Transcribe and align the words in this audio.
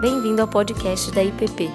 Bem-vindo 0.00 0.40
ao 0.40 0.46
podcast 0.46 1.10
da 1.10 1.24
IPP. 1.24 1.68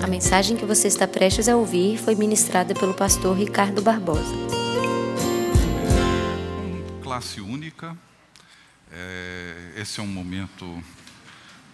A 0.00 0.06
mensagem 0.06 0.56
que 0.56 0.64
você 0.64 0.86
está 0.86 1.08
prestes 1.08 1.48
a 1.48 1.56
ouvir 1.56 1.98
foi 1.98 2.14
ministrada 2.14 2.74
pelo 2.74 2.94
pastor 2.94 3.36
Ricardo 3.36 3.82
Barbosa. 3.82 4.36
Classe 7.02 7.40
única. 7.40 7.98
É, 8.88 9.72
esse 9.76 9.98
é 9.98 10.02
um 10.04 10.06
momento 10.06 10.80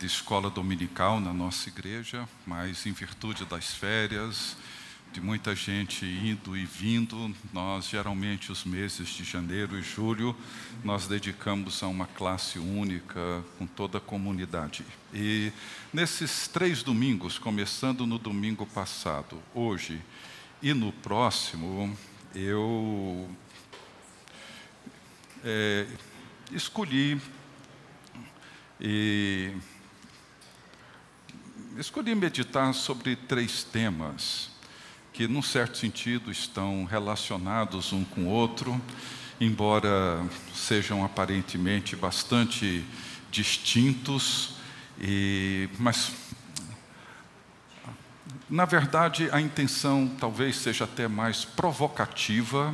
de 0.01 0.07
escola 0.07 0.49
dominical 0.49 1.21
na 1.21 1.35
nossa 1.35 1.69
igreja, 1.69 2.27
mas 2.47 2.87
em 2.87 2.93
virtude 2.93 3.45
das 3.45 3.75
férias, 3.75 4.57
de 5.13 5.21
muita 5.21 5.55
gente 5.55 6.05
indo 6.05 6.57
e 6.57 6.65
vindo, 6.65 7.35
nós 7.53 7.89
geralmente 7.89 8.53
os 8.53 8.65
meses 8.65 9.09
de 9.09 9.25
janeiro 9.25 9.79
e 9.79 9.83
julho 9.83 10.37
nós 10.85 11.07
dedicamos 11.07 11.83
a 11.83 11.89
uma 11.89 12.07
classe 12.07 12.59
única 12.59 13.43
com 13.59 13.67
toda 13.67 13.99
a 13.99 14.01
comunidade. 14.01 14.85
E 15.13 15.51
nesses 15.93 16.47
três 16.47 16.83
domingos, 16.83 17.39
começando 17.39 18.07
no 18.07 18.19
domingo 18.19 18.67
passado, 18.67 19.43
hoje 19.55 20.01
e 20.63 20.75
no 20.75 20.93
próximo, 20.93 21.97
eu 22.35 23.29
é, 25.43 25.87
escolhi 26.53 27.21
e 28.81 29.53
escolhi 31.79 32.15
meditar 32.15 32.75
sobre 32.75 33.17
três 33.17 33.65
temas 33.65 34.58
que, 35.19 35.27
num 35.27 35.43
certo 35.43 35.77
sentido, 35.77 36.31
estão 36.31 36.85
relacionados 36.85 37.93
um 37.93 38.05
com 38.05 38.27
o 38.27 38.29
outro, 38.29 38.81
embora 39.41 40.25
sejam 40.55 41.05
aparentemente 41.05 41.97
bastante 41.97 42.85
distintos, 43.29 44.51
e, 45.01 45.69
mas, 45.77 46.13
na 48.49 48.65
verdade, 48.65 49.29
a 49.33 49.41
intenção 49.41 50.09
talvez 50.21 50.55
seja 50.55 50.85
até 50.85 51.09
mais 51.09 51.45
provocativa 51.45 52.73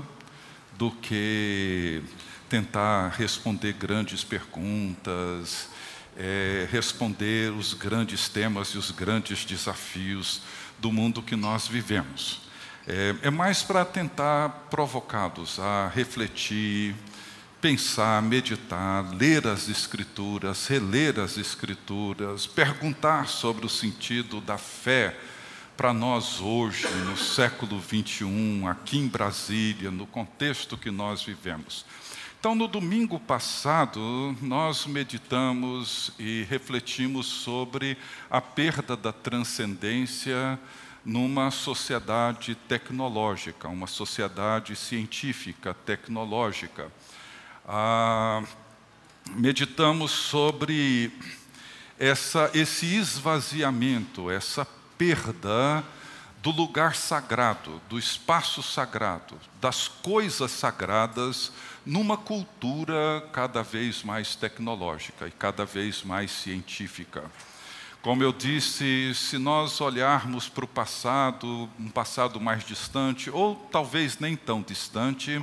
do 0.77 0.91
que 0.91 2.03
tentar 2.47 3.09
responder 3.17 3.73
grandes 3.73 4.23
perguntas, 4.23 5.71
é, 6.15 6.69
responder 6.71 7.51
os 7.53 7.73
grandes 7.73 8.29
temas 8.29 8.69
e 8.69 8.77
os 8.77 8.91
grandes 8.91 9.47
desafios 9.47 10.43
do 10.85 10.93
mundo 10.93 11.23
que 11.23 11.35
nós 11.35 11.67
vivemos. 11.67 12.43
É, 12.87 13.15
é 13.23 13.31
mais 13.31 13.63
para 13.63 13.87
tentar 13.87 14.67
provocá-los 14.69 15.59
a 15.59 15.89
refletir, 15.89 16.95
pensar, 17.59 18.21
meditar, 18.21 19.03
ler 19.15 19.47
as 19.47 19.71
Escrituras, 19.71 20.67
reler 20.67 21.19
as 21.19 21.39
Escrituras, 21.39 22.47
perguntar 22.47 23.29
sobre 23.29 23.65
o 23.65 23.69
sentido 23.71 24.43
da 24.43 24.59
fé 24.59 25.17
para 25.75 25.95
nós 25.95 26.39
hoje, 26.39 26.87
no 27.07 27.17
século 27.17 27.81
21, 27.81 28.69
aqui 28.69 28.99
em 28.99 29.09
Brasília, 29.09 29.91
no 29.91 30.07
contexto 30.07 30.77
que 30.77 30.91
nós 30.91 31.23
vivemos. 31.23 31.87
Então, 32.45 32.55
no 32.55 32.69
domingo 32.69 33.19
passado, 33.19 34.37
nós 34.43 34.85
meditamos 34.85 36.13
e 36.19 36.43
refletimos 36.43 37.25
sobre 37.25 37.97
a 38.29 38.39
perda 38.39 38.95
da 38.95 39.15
transcendência 39.15 40.61
numa 41.03 41.51
sociedade 41.51 42.55
tecnológica, 42.55 43.67
uma 43.67 43.87
sociedade 43.87 44.77
científica, 44.77 45.73
tecnológica. 45.73 46.93
Ah, 47.67 48.43
meditamos 49.31 50.11
sobre 50.11 51.11
essa, 51.99 52.51
esse 52.53 52.95
esvaziamento, 52.95 54.31
essa 54.31 54.67
perda 54.99 55.83
do 56.45 56.51
lugar 56.51 56.95
sagrado, 56.95 57.81
do 57.89 57.99
espaço 57.99 58.63
sagrado, 58.63 59.35
das 59.63 59.89
coisas 59.89 60.51
sagradas 60.51 61.51
numa 61.87 62.19
cultura 62.19 63.27
cada 63.33 63.63
vez 63.63 64.03
mais 64.03 64.37
tecnológica 64.37 65.27
e 65.27 65.31
cada 65.31 65.65
vez 65.65 66.03
mais 66.03 66.31
científica. 66.31 67.25
Como 68.03 68.23
eu 68.23 68.31
disse, 68.31 69.15
se 69.15 69.39
nós 69.39 69.81
olharmos 69.81 70.47
para 70.47 70.67
o 70.67 70.69
passado, 70.69 71.67
um 71.81 71.89
passado 71.89 72.39
mais 72.39 72.63
distante, 72.63 73.31
ou 73.31 73.57
talvez 73.73 74.19
nem 74.19 74.37
tão 74.37 74.61
distante, 74.61 75.43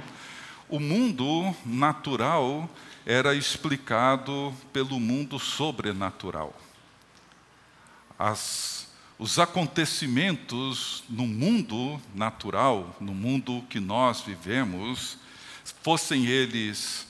o 0.70 0.80
mundo 0.80 1.52
natural 1.66 2.70
era 3.08 3.34
explicado 3.34 4.54
pelo 4.72 5.00
mundo 5.00 5.40
sobrenatural. 5.40 6.54
As, 8.20 8.81
os 9.22 9.38
acontecimentos 9.38 11.04
no 11.08 11.28
mundo 11.28 12.02
natural, 12.16 12.96
no 13.00 13.14
mundo 13.14 13.64
que 13.70 13.80
nós 13.80 14.22
vivemos, 14.22 15.16
fossem 15.84 16.26
eles 16.26 17.06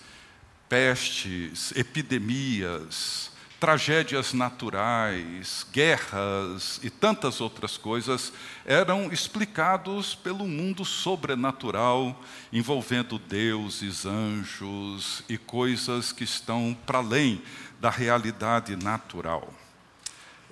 pestes, 0.67 1.72
epidemias, 1.73 3.31
tragédias 3.61 4.33
naturais, 4.33 5.66
guerras 5.72 6.81
e 6.83 6.89
tantas 6.89 7.39
outras 7.39 7.77
coisas, 7.77 8.33
eram 8.66 9.09
explicados 9.13 10.13
pelo 10.13 10.45
mundo 10.45 10.83
sobrenatural, 10.83 12.22
envolvendo 12.51 13.17
deuses, 13.17 14.05
anjos 14.05 15.23
e 15.29 15.38
coisas 15.38 16.11
que 16.11 16.25
estão 16.25 16.75
para 16.85 16.97
além 16.97 17.41
da 17.79 17.89
realidade 17.89 18.75
natural. 18.75 19.53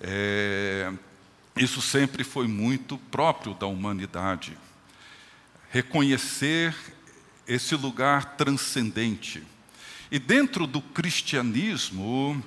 É, 0.02 0.94
isso 1.60 1.82
sempre 1.82 2.24
foi 2.24 2.48
muito 2.48 2.98
próprio 2.98 3.54
da 3.54 3.68
humanidade. 3.68 4.58
Reconhecer 5.70 6.74
esse 7.46 7.76
lugar 7.76 8.38
transcendente. 8.38 9.44
E 10.10 10.18
dentro 10.18 10.66
do 10.66 10.82
cristianismo, 10.82 12.42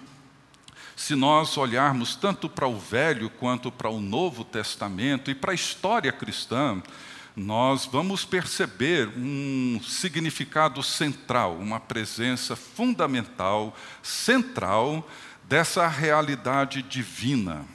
se 0.96 1.14
nós 1.14 1.58
olharmos 1.58 2.16
tanto 2.16 2.48
para 2.48 2.66
o 2.66 2.78
Velho 2.78 3.28
quanto 3.28 3.70
para 3.70 3.90
o 3.90 4.00
Novo 4.00 4.44
Testamento 4.44 5.30
e 5.30 5.34
para 5.34 5.52
a 5.52 5.54
história 5.54 6.10
cristã, 6.10 6.82
nós 7.36 7.84
vamos 7.84 8.24
perceber 8.24 9.08
um 9.16 9.78
significado 9.82 10.82
central, 10.82 11.56
uma 11.58 11.78
presença 11.78 12.56
fundamental, 12.56 13.76
central 14.02 15.08
dessa 15.44 15.86
realidade 15.86 16.80
divina 16.82 17.66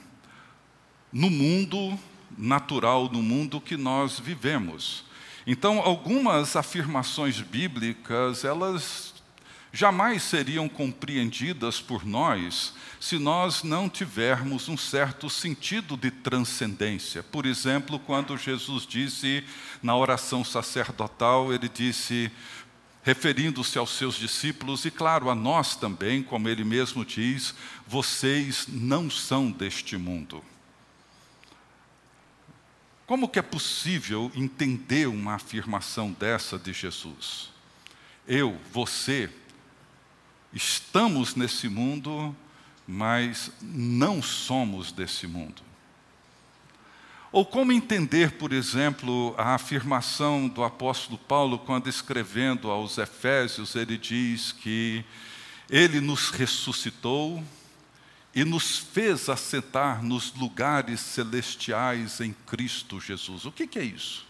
no 1.12 1.30
mundo 1.30 1.98
natural, 2.36 3.08
no 3.10 3.22
mundo 3.22 3.60
que 3.60 3.76
nós 3.76 4.18
vivemos. 4.18 5.04
Então, 5.46 5.78
algumas 5.80 6.56
afirmações 6.56 7.40
bíblicas, 7.40 8.44
elas 8.44 9.14
jamais 9.72 10.22
seriam 10.22 10.68
compreendidas 10.68 11.80
por 11.80 12.04
nós 12.04 12.74
se 13.00 13.18
nós 13.18 13.62
não 13.62 13.88
tivermos 13.88 14.68
um 14.68 14.76
certo 14.76 15.30
sentido 15.30 15.96
de 15.96 16.10
transcendência. 16.10 17.22
Por 17.22 17.46
exemplo, 17.46 17.98
quando 17.98 18.36
Jesus 18.36 18.86
disse 18.86 19.44
na 19.82 19.96
oração 19.96 20.44
sacerdotal, 20.44 21.52
ele 21.52 21.68
disse, 21.68 22.30
referindo-se 23.02 23.78
aos 23.78 23.90
seus 23.90 24.16
discípulos 24.16 24.84
e, 24.84 24.90
claro, 24.90 25.30
a 25.30 25.34
nós 25.34 25.76
também, 25.76 26.22
como 26.22 26.48
ele 26.48 26.64
mesmo 26.64 27.04
diz, 27.04 27.54
vocês 27.86 28.66
não 28.68 29.08
são 29.08 29.50
deste 29.50 29.96
mundo. 29.96 30.42
Como 33.08 33.26
que 33.26 33.38
é 33.38 33.42
possível 33.42 34.30
entender 34.34 35.06
uma 35.08 35.36
afirmação 35.36 36.12
dessa 36.12 36.58
de 36.58 36.74
Jesus? 36.74 37.48
Eu, 38.26 38.58
você, 38.70 39.30
estamos 40.52 41.34
nesse 41.34 41.70
mundo, 41.70 42.36
mas 42.86 43.50
não 43.62 44.20
somos 44.20 44.92
desse 44.92 45.26
mundo. 45.26 45.62
Ou 47.32 47.46
como 47.46 47.72
entender, 47.72 48.32
por 48.32 48.52
exemplo, 48.52 49.34
a 49.38 49.54
afirmação 49.54 50.46
do 50.46 50.62
apóstolo 50.62 51.16
Paulo 51.16 51.58
quando 51.60 51.88
escrevendo 51.88 52.70
aos 52.70 52.98
Efésios, 52.98 53.74
ele 53.74 53.96
diz 53.96 54.52
que 54.52 55.02
ele 55.70 56.02
nos 56.02 56.28
ressuscitou 56.28 57.42
e 58.38 58.44
nos 58.44 58.78
fez 58.78 59.28
assentar 59.28 60.00
nos 60.00 60.32
lugares 60.32 61.00
celestiais 61.00 62.20
em 62.20 62.32
Cristo 62.46 63.00
Jesus. 63.00 63.44
O 63.44 63.50
que, 63.50 63.66
que 63.66 63.80
é 63.80 63.82
isso? 63.82 64.24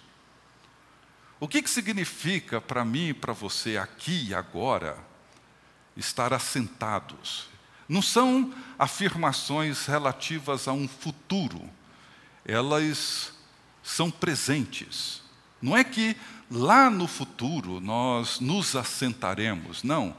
O 1.38 1.46
que, 1.46 1.60
que 1.60 1.68
significa 1.68 2.58
para 2.58 2.86
mim 2.86 3.08
e 3.08 3.12
para 3.12 3.34
você 3.34 3.76
aqui 3.76 4.28
e 4.28 4.34
agora 4.34 4.96
estar 5.94 6.32
assentados? 6.32 7.50
Não 7.86 8.00
são 8.00 8.54
afirmações 8.78 9.84
relativas 9.84 10.66
a 10.66 10.72
um 10.72 10.88
futuro, 10.88 11.68
elas 12.46 13.34
são 13.82 14.10
presentes. 14.10 15.20
Não 15.60 15.76
é 15.76 15.84
que 15.84 16.16
lá 16.50 16.88
no 16.88 17.06
futuro 17.06 17.78
nós 17.78 18.40
nos 18.40 18.74
assentaremos, 18.74 19.82
não 19.82 20.16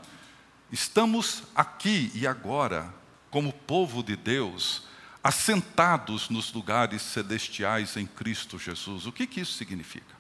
estamos 0.72 1.42
aqui 1.56 2.12
e 2.14 2.28
agora, 2.28 2.94
como 3.30 3.54
povo 3.54 4.04
de 4.04 4.16
Deus, 4.16 4.84
assentados 5.24 6.30
nos 6.30 6.52
lugares 6.54 7.02
celestiais 7.02 7.98
em 7.98 8.06
Cristo 8.06 8.58
Jesus. 8.58 9.06
O 9.06 9.12
que, 9.12 9.28
que 9.28 9.42
isso 9.42 9.54
significa? 9.54 10.18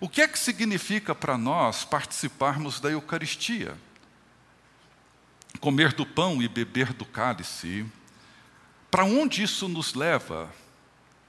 O 0.00 0.08
que 0.08 0.20
é 0.20 0.28
que 0.28 0.38
significa 0.38 1.14
para 1.14 1.36
nós 1.36 1.84
participarmos 1.84 2.80
da 2.80 2.90
Eucaristia? 2.90 3.76
Comer 5.60 5.92
do 5.92 6.06
pão 6.06 6.42
e 6.42 6.48
beber 6.48 6.92
do 6.92 7.04
cálice. 7.04 7.86
Para 8.90 9.04
onde 9.04 9.42
isso 9.42 9.68
nos 9.68 9.94
leva? 9.94 10.52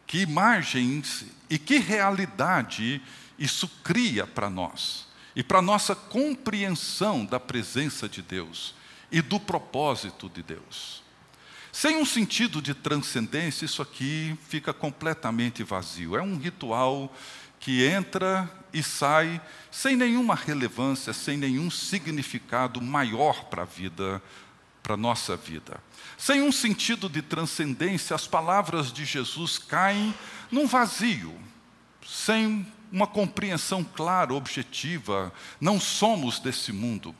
Que 0.07 0.19
imagens 0.19 1.25
e 1.49 1.57
que 1.57 1.77
realidade 1.77 3.01
isso 3.37 3.67
cria 3.83 4.25
para 4.25 4.49
nós? 4.49 5.07
E 5.35 5.43
para 5.43 5.61
nossa 5.61 5.95
compreensão 5.95 7.25
da 7.25 7.39
presença 7.39 8.07
de 8.07 8.21
Deus 8.21 8.73
e 9.13 9.21
do 9.21 9.39
propósito 9.39 10.27
de 10.27 10.41
Deus. 10.41 11.03
Sem 11.71 11.97
um 11.97 12.05
sentido 12.05 12.61
de 12.61 12.73
transcendência, 12.73 13.63
isso 13.63 13.81
aqui 13.81 14.35
fica 14.49 14.73
completamente 14.73 15.63
vazio. 15.63 16.17
É 16.17 16.21
um 16.21 16.37
ritual 16.37 17.15
que 17.59 17.85
entra 17.85 18.51
e 18.73 18.81
sai 18.81 19.39
sem 19.71 19.95
nenhuma 19.95 20.35
relevância, 20.35 21.13
sem 21.13 21.37
nenhum 21.37 21.69
significado 21.69 22.81
maior 22.81 23.45
para 23.45 23.61
a 23.61 23.65
vida, 23.65 24.21
para 24.81 24.95
a 24.95 24.97
nossa 24.97 25.37
vida. 25.37 25.79
Sem 26.17 26.41
um 26.41 26.51
sentido 26.51 27.07
de 27.07 27.21
transcendência, 27.21 28.15
as 28.15 28.27
palavras 28.27 28.91
de 28.91 29.05
Jesus 29.05 29.59
caem 29.59 30.13
num 30.51 30.67
vazio, 30.67 31.33
sem 32.05 32.65
uma 32.91 33.07
compreensão 33.07 33.83
clara, 33.83 34.33
objetiva. 34.33 35.31
Não 35.61 35.79
somos 35.79 36.39
desse 36.39 36.71
mundo. 36.71 37.15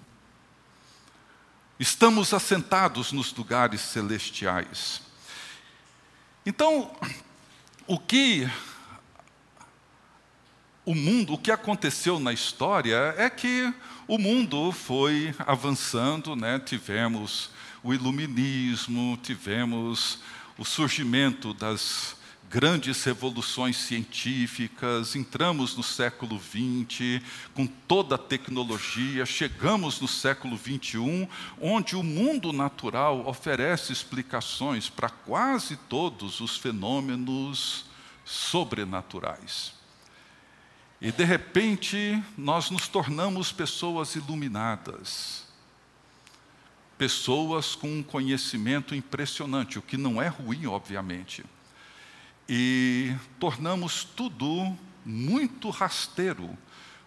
Estamos 1.83 2.33
assentados 2.33 3.11
nos 3.11 3.33
lugares 3.33 3.81
celestiais. 3.81 5.01
Então, 6.45 6.89
o 7.85 7.99
que 7.99 8.49
o 10.85 10.95
mundo, 10.95 11.33
o 11.33 11.37
que 11.37 11.51
aconteceu 11.51 12.21
na 12.21 12.31
história 12.31 13.13
é 13.17 13.29
que 13.29 13.73
o 14.07 14.17
mundo 14.17 14.71
foi 14.71 15.35
avançando, 15.39 16.37
né? 16.37 16.57
Tivemos 16.57 17.49
o 17.83 17.93
iluminismo, 17.93 19.19
tivemos 19.21 20.19
o 20.57 20.63
surgimento 20.63 21.53
das 21.53 22.15
grandes 22.53 23.03
revoluções 23.03 23.77
científicas, 23.77 25.15
entramos 25.15 25.75
no 25.75 25.81
século 25.81 26.39
XX 26.39 27.19
com 27.55 27.65
toda 27.65 28.13
a 28.13 28.17
tecnologia, 28.17 29.25
chegamos 29.25 29.99
no 29.99 30.07
século 30.07 30.55
XXI, 30.55 31.27
onde 31.59 31.95
o 31.95 32.03
mundo 32.03 32.53
natural 32.53 33.27
oferece 33.27 33.91
explicações 33.91 34.87
para 34.87 35.09
quase 35.09 35.75
todos 35.89 36.41
os 36.41 36.55
fenômenos 36.55 37.87
sobrenaturais. 38.23 39.73
E 41.01 41.11
de 41.11 41.23
repente 41.23 42.23
nós 42.37 42.69
nos 42.69 42.87
tornamos 42.87 43.51
pessoas 43.51 44.13
iluminadas, 44.13 45.47
pessoas 46.99 47.73
com 47.73 47.87
um 47.87 48.03
conhecimento 48.03 48.93
impressionante, 48.93 49.79
o 49.79 49.81
que 49.81 49.97
não 49.97 50.21
é 50.21 50.27
ruim, 50.27 50.67
obviamente 50.67 51.43
e 52.47 53.15
tornamos 53.39 54.03
tudo 54.03 54.77
muito 55.05 55.69
rasteiro, 55.69 56.57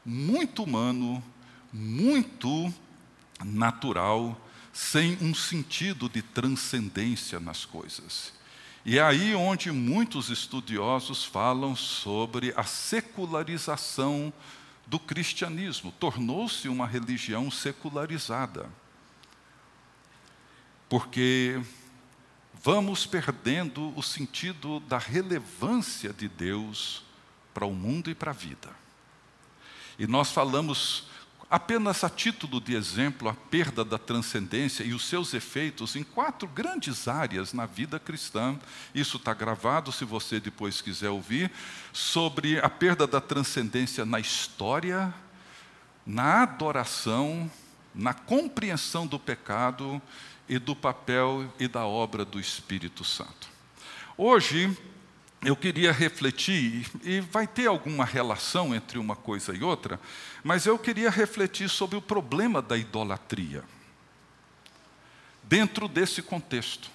muito 0.05 0.63
humano, 0.63 1.23
muito 1.73 2.73
natural, 3.45 4.41
sem 4.73 5.19
um 5.21 5.35
sentido 5.35 6.09
de 6.09 6.23
transcendência 6.23 7.41
nas 7.41 7.65
coisas. 7.65 8.33
E 8.85 8.99
é 8.99 9.03
aí 9.03 9.35
onde 9.35 9.73
muitos 9.73 10.31
estudiosos 10.31 11.25
falam 11.25 11.75
sobre 11.75 12.53
a 12.57 12.63
secularização 12.63 14.33
do 14.87 14.99
cristianismo. 14.99 15.93
Tornou-se 15.99 16.69
uma 16.69 16.87
religião 16.87 17.51
secularizada. 17.51 18.71
Porque 20.89 21.61
vamos 22.63 23.07
perdendo 23.07 23.97
o 23.97 24.03
sentido 24.03 24.81
da 24.81 24.99
relevância 24.99 26.13
de 26.13 26.29
Deus 26.29 27.05
para 27.55 27.67
o 27.67 27.75
mundo 27.75 28.11
e 28.11 28.15
para 28.15 28.31
a 28.31 28.35
vida. 28.35 28.69
E 29.99 30.07
nós 30.07 30.31
falamos 30.31 31.09
apenas 31.49 32.03
a 32.03 32.11
título 32.11 32.61
de 32.61 32.75
exemplo 32.75 33.29
a 33.29 33.35
perda 33.35 33.85
da 33.85 33.99
transcendência 33.99 34.83
e 34.83 34.93
os 34.93 35.07
seus 35.07 35.33
efeitos 35.33 35.95
em 35.95 36.03
quatro 36.03 36.49
grandes 36.49 37.07
áreas 37.07 37.53
na 37.53 37.67
vida 37.67 37.99
cristã. 37.99 38.59
Isso 38.95 39.17
está 39.17 39.33
gravado, 39.33 39.93
se 39.93 40.05
você 40.05 40.41
depois 40.41 40.81
quiser 40.81 41.11
ouvir, 41.11 41.51
sobre 41.93 42.59
a 42.59 42.69
perda 42.69 43.07
da 43.07 43.21
transcendência 43.21 44.05
na 44.05 44.19
história, 44.19 45.15
na 46.05 46.43
adoração, 46.43 47.51
na 47.95 48.13
compreensão 48.13 49.07
do 49.07 49.19
pecado 49.19 50.03
e 50.49 50.59
do 50.59 50.75
papel 50.75 51.53
e 51.59 51.67
da 51.67 51.85
obra 51.87 52.25
do 52.25 52.39
Espírito 52.39 53.05
Santo. 53.05 53.49
Hoje, 54.17 54.77
eu 55.43 55.55
queria 55.55 55.93
refletir, 55.93 56.91
e 57.03 57.21
vai 57.21 57.47
ter 57.47 57.67
alguma 57.67 58.05
relação 58.05 58.75
entre 58.75 58.99
uma 58.99 59.15
coisa 59.15 59.55
e 59.55 59.63
outra, 59.63 60.01
mas 60.43 60.67
eu 60.67 60.79
queria 60.79 61.11
refletir 61.11 61.69
sobre 61.69 61.97
o 61.97 62.03
problema 62.03 62.63
da 62.63 62.77
idolatria, 62.77 63.63
dentro 65.43 65.87
desse 65.87 66.23
contexto. 66.23 66.91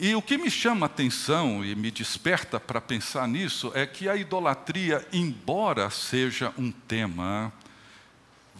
E 0.00 0.14
o 0.14 0.22
que 0.22 0.38
me 0.38 0.48
chama 0.48 0.86
a 0.86 0.88
atenção 0.88 1.64
e 1.64 1.74
me 1.74 1.90
desperta 1.90 2.60
para 2.60 2.80
pensar 2.80 3.26
nisso 3.26 3.72
é 3.74 3.84
que 3.84 4.08
a 4.08 4.14
idolatria, 4.14 5.04
embora 5.12 5.90
seja 5.90 6.54
um 6.56 6.70
tema 6.70 7.52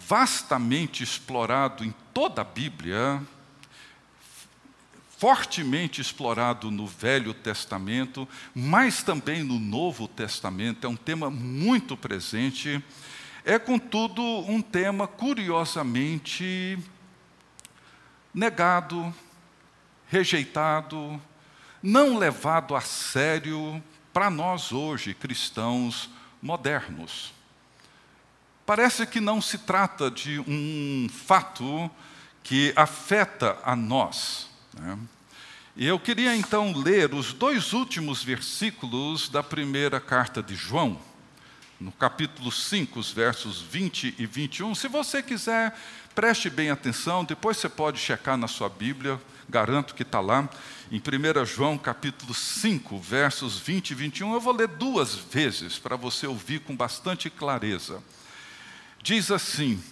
vastamente 0.08 1.02
explorado 1.02 1.84
em 1.84 1.94
toda 2.14 2.40
a 2.40 2.44
Bíblia, 2.44 3.22
fortemente 5.18 6.00
explorado 6.00 6.70
no 6.70 6.86
Velho 6.86 7.34
Testamento, 7.34 8.26
mas 8.54 9.02
também 9.02 9.42
no 9.42 9.58
Novo 9.58 10.08
Testamento, 10.08 10.86
é 10.86 10.88
um 10.88 10.96
tema 10.96 11.28
muito 11.28 11.94
presente. 11.94 12.82
É, 13.44 13.58
contudo, 13.58 14.22
um 14.22 14.62
tema 14.62 15.06
curiosamente 15.06 16.78
negado, 18.32 19.14
rejeitado, 20.06 21.20
não 21.82 22.16
levado 22.16 22.74
a 22.74 22.80
sério 22.80 23.82
para 24.10 24.30
nós 24.30 24.72
hoje, 24.72 25.12
cristãos 25.12 26.08
modernos. 26.40 27.37
Parece 28.68 29.06
que 29.06 29.18
não 29.18 29.40
se 29.40 29.56
trata 29.56 30.10
de 30.10 30.40
um 30.40 31.08
fato 31.08 31.90
que 32.42 32.70
afeta 32.76 33.56
a 33.64 33.74
nós. 33.74 34.46
Né? 34.78 34.98
E 35.74 35.86
eu 35.86 35.98
queria 35.98 36.36
então 36.36 36.76
ler 36.76 37.14
os 37.14 37.32
dois 37.32 37.72
últimos 37.72 38.22
versículos 38.22 39.30
da 39.30 39.42
primeira 39.42 39.98
carta 39.98 40.42
de 40.42 40.54
João, 40.54 41.00
no 41.80 41.90
capítulo 41.90 42.52
5, 42.52 43.00
os 43.00 43.10
versos 43.10 43.62
20 43.62 44.16
e 44.18 44.26
21. 44.26 44.74
Se 44.74 44.86
você 44.86 45.22
quiser, 45.22 45.74
preste 46.14 46.50
bem 46.50 46.68
atenção, 46.68 47.24
depois 47.24 47.56
você 47.56 47.70
pode 47.70 47.98
checar 47.98 48.36
na 48.36 48.48
sua 48.48 48.68
Bíblia, 48.68 49.18
garanto 49.48 49.94
que 49.94 50.02
está 50.02 50.20
lá, 50.20 50.46
em 50.92 50.98
1 50.98 51.46
João 51.46 51.78
capítulo 51.78 52.34
5, 52.34 52.98
versos 52.98 53.58
20 53.58 53.92
e 53.92 53.94
21. 53.94 54.34
Eu 54.34 54.40
vou 54.42 54.54
ler 54.54 54.68
duas 54.68 55.14
vezes 55.14 55.78
para 55.78 55.96
você 55.96 56.26
ouvir 56.26 56.60
com 56.60 56.76
bastante 56.76 57.30
clareza 57.30 58.02
diz 59.02 59.30
assim: 59.30 59.82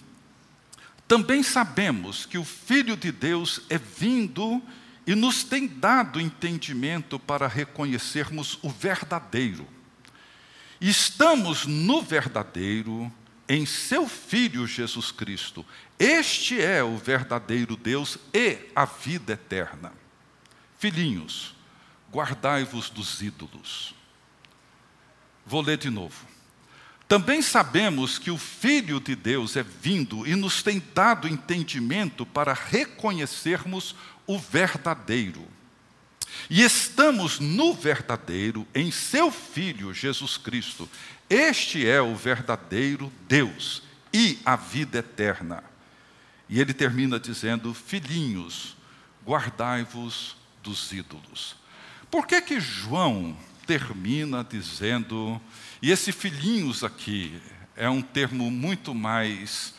Também 1.07 1.43
sabemos 1.43 2.25
que 2.25 2.37
o 2.37 2.43
Filho 2.43 2.95
de 2.95 3.11
Deus 3.11 3.61
é 3.69 3.77
vindo 3.77 4.61
e 5.05 5.15
nos 5.15 5.43
tem 5.43 5.67
dado 5.67 6.19
entendimento 6.19 7.17
para 7.17 7.47
reconhecermos 7.47 8.59
o 8.61 8.69
verdadeiro. 8.69 9.67
Estamos 10.79 11.65
no 11.65 12.01
verdadeiro, 12.01 13.11
em 13.47 13.65
seu 13.65 14.07
Filho 14.07 14.67
Jesus 14.67 15.11
Cristo. 15.11 15.65
Este 15.97 16.61
é 16.61 16.83
o 16.83 16.97
verdadeiro 16.97 17.77
Deus 17.77 18.17
e 18.33 18.59
a 18.75 18.85
vida 18.85 19.33
eterna. 19.33 19.93
Filhinhos, 20.77 21.55
guardai-vos 22.11 22.89
dos 22.89 23.21
ídolos. 23.21 23.95
Vou 25.45 25.61
ler 25.61 25.77
de 25.77 25.89
novo. 25.89 26.27
Também 27.07 27.41
sabemos 27.41 28.19
que 28.19 28.29
o 28.29 28.37
Filho 28.37 28.99
de 28.99 29.15
Deus 29.15 29.55
é 29.55 29.63
vindo 29.63 30.27
e 30.27 30.35
nos 30.35 30.61
tem 30.61 30.83
dado 30.93 31.27
entendimento 31.27 32.25
para 32.25 32.53
reconhecermos 32.53 33.95
o 34.25 34.37
verdadeiro. 34.37 35.47
E 36.49 36.61
estamos 36.61 37.39
no 37.39 37.73
verdadeiro, 37.73 38.67
em 38.75 38.91
seu 38.91 39.31
Filho 39.31 39.93
Jesus 39.93 40.35
Cristo. 40.35 40.89
Este 41.29 41.87
é 41.87 42.01
o 42.01 42.13
verdadeiro 42.15 43.11
Deus 43.27 43.81
e 44.13 44.37
a 44.45 44.57
vida 44.57 44.99
eterna. 44.99 45.63
E 46.49 46.59
ele 46.59 46.73
termina 46.73 47.19
dizendo: 47.19 47.73
Filhinhos, 47.73 48.75
guardai-vos 49.25 50.35
dos 50.61 50.91
ídolos. 50.91 51.55
Por 52.11 52.27
que 52.27 52.41
que 52.41 52.59
João 52.59 53.37
termina 53.67 54.47
dizendo, 54.49 55.39
e 55.81 55.91
esse 55.91 56.13
filhinhos 56.13 56.85
aqui 56.85 57.39
é 57.75 57.89
um 57.89 58.01
termo 58.01 58.49
muito 58.49 58.95
mais 58.95 59.75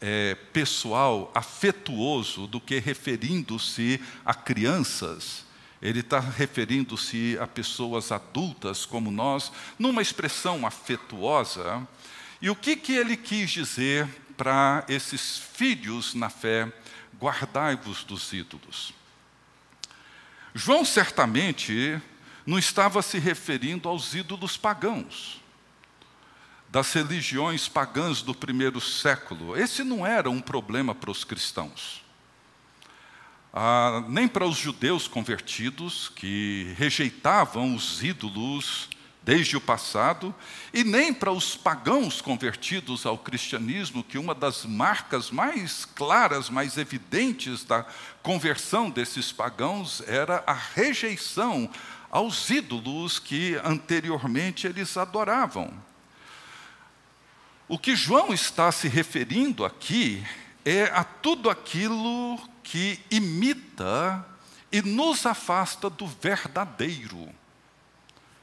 é, 0.00 0.34
pessoal, 0.54 1.30
afetuoso, 1.34 2.46
do 2.46 2.58
que 2.58 2.78
referindo-se 2.78 4.00
a 4.24 4.32
crianças. 4.32 5.44
Ele 5.82 6.00
está 6.00 6.18
referindo-se 6.18 7.36
a 7.38 7.46
pessoas 7.46 8.10
adultas 8.10 8.86
como 8.86 9.10
nós, 9.10 9.52
numa 9.78 10.00
expressão 10.00 10.66
afetuosa. 10.66 11.86
E 12.40 12.48
o 12.48 12.56
que, 12.56 12.74
que 12.74 12.92
ele 12.92 13.18
quis 13.18 13.50
dizer 13.50 14.08
para 14.34 14.82
esses 14.88 15.38
filhos 15.38 16.14
na 16.14 16.30
fé? 16.30 16.72
Guardai-vos 17.20 18.02
dos 18.02 18.32
ídolos. 18.32 18.94
João 20.54 20.86
certamente 20.86 22.00
não 22.46 22.58
estava 22.58 23.02
se 23.02 23.18
referindo 23.18 23.88
aos 23.88 24.14
ídolos 24.14 24.56
pagãos, 24.56 25.42
das 26.68 26.92
religiões 26.92 27.68
pagãs 27.68 28.22
do 28.22 28.34
primeiro 28.34 28.80
século. 28.80 29.56
Esse 29.56 29.82
não 29.82 30.06
era 30.06 30.30
um 30.30 30.40
problema 30.40 30.94
para 30.94 31.10
os 31.10 31.24
cristãos. 31.24 32.04
Ah, 33.52 34.04
nem 34.08 34.28
para 34.28 34.46
os 34.46 34.56
judeus 34.56 35.08
convertidos, 35.08 36.08
que 36.10 36.74
rejeitavam 36.76 37.74
os 37.74 38.02
ídolos 38.02 38.88
desde 39.22 39.56
o 39.56 39.60
passado, 39.60 40.32
e 40.72 40.84
nem 40.84 41.12
para 41.12 41.32
os 41.32 41.56
pagãos 41.56 42.20
convertidos 42.20 43.04
ao 43.04 43.18
cristianismo, 43.18 44.04
que 44.04 44.18
uma 44.18 44.32
das 44.32 44.64
marcas 44.64 45.32
mais 45.32 45.84
claras, 45.84 46.48
mais 46.48 46.78
evidentes 46.78 47.64
da 47.64 47.84
conversão 48.22 48.88
desses 48.88 49.32
pagãos 49.32 50.00
era 50.06 50.44
a 50.46 50.52
rejeição 50.52 51.68
aos 52.16 52.48
ídolos 52.48 53.18
que 53.18 53.60
anteriormente 53.62 54.66
eles 54.66 54.96
adoravam. 54.96 55.70
O 57.68 57.78
que 57.78 57.94
João 57.94 58.32
está 58.32 58.72
se 58.72 58.88
referindo 58.88 59.66
aqui 59.66 60.24
é 60.64 60.84
a 60.84 61.04
tudo 61.04 61.50
aquilo 61.50 62.40
que 62.62 62.98
imita 63.10 64.24
e 64.72 64.80
nos 64.80 65.26
afasta 65.26 65.90
do 65.90 66.06
verdadeiro. 66.06 67.28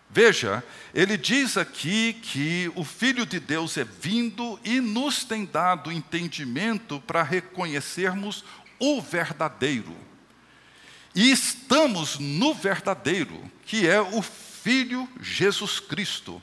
Veja, 0.07 0.63
ele 0.93 1.17
diz 1.17 1.57
aqui 1.57 2.13
que 2.21 2.71
o 2.75 2.83
Filho 2.83 3.25
de 3.25 3.39
Deus 3.39 3.75
é 3.75 3.83
vindo 3.83 4.59
e 4.63 4.79
nos 4.79 5.23
tem 5.23 5.45
dado 5.45 5.91
entendimento 5.91 7.01
para 7.07 7.23
reconhecermos 7.23 8.45
o 8.77 9.01
verdadeiro. 9.01 10.12
E 11.15 11.32
estamos 11.32 12.17
no 12.17 12.53
verdadeiro, 12.53 13.39
que 13.65 13.88
é 13.88 14.01
o 14.01 14.22
Filho 14.22 15.08
Jesus 15.22 15.79
Cristo. 15.79 16.41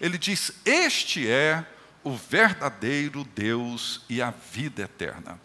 Ele 0.00 0.18
diz: 0.18 0.52
Este 0.64 1.28
é 1.28 1.64
o 2.02 2.16
verdadeiro 2.16 3.24
Deus 3.34 4.00
e 4.08 4.20
a 4.20 4.30
vida 4.30 4.82
eterna. 4.82 5.40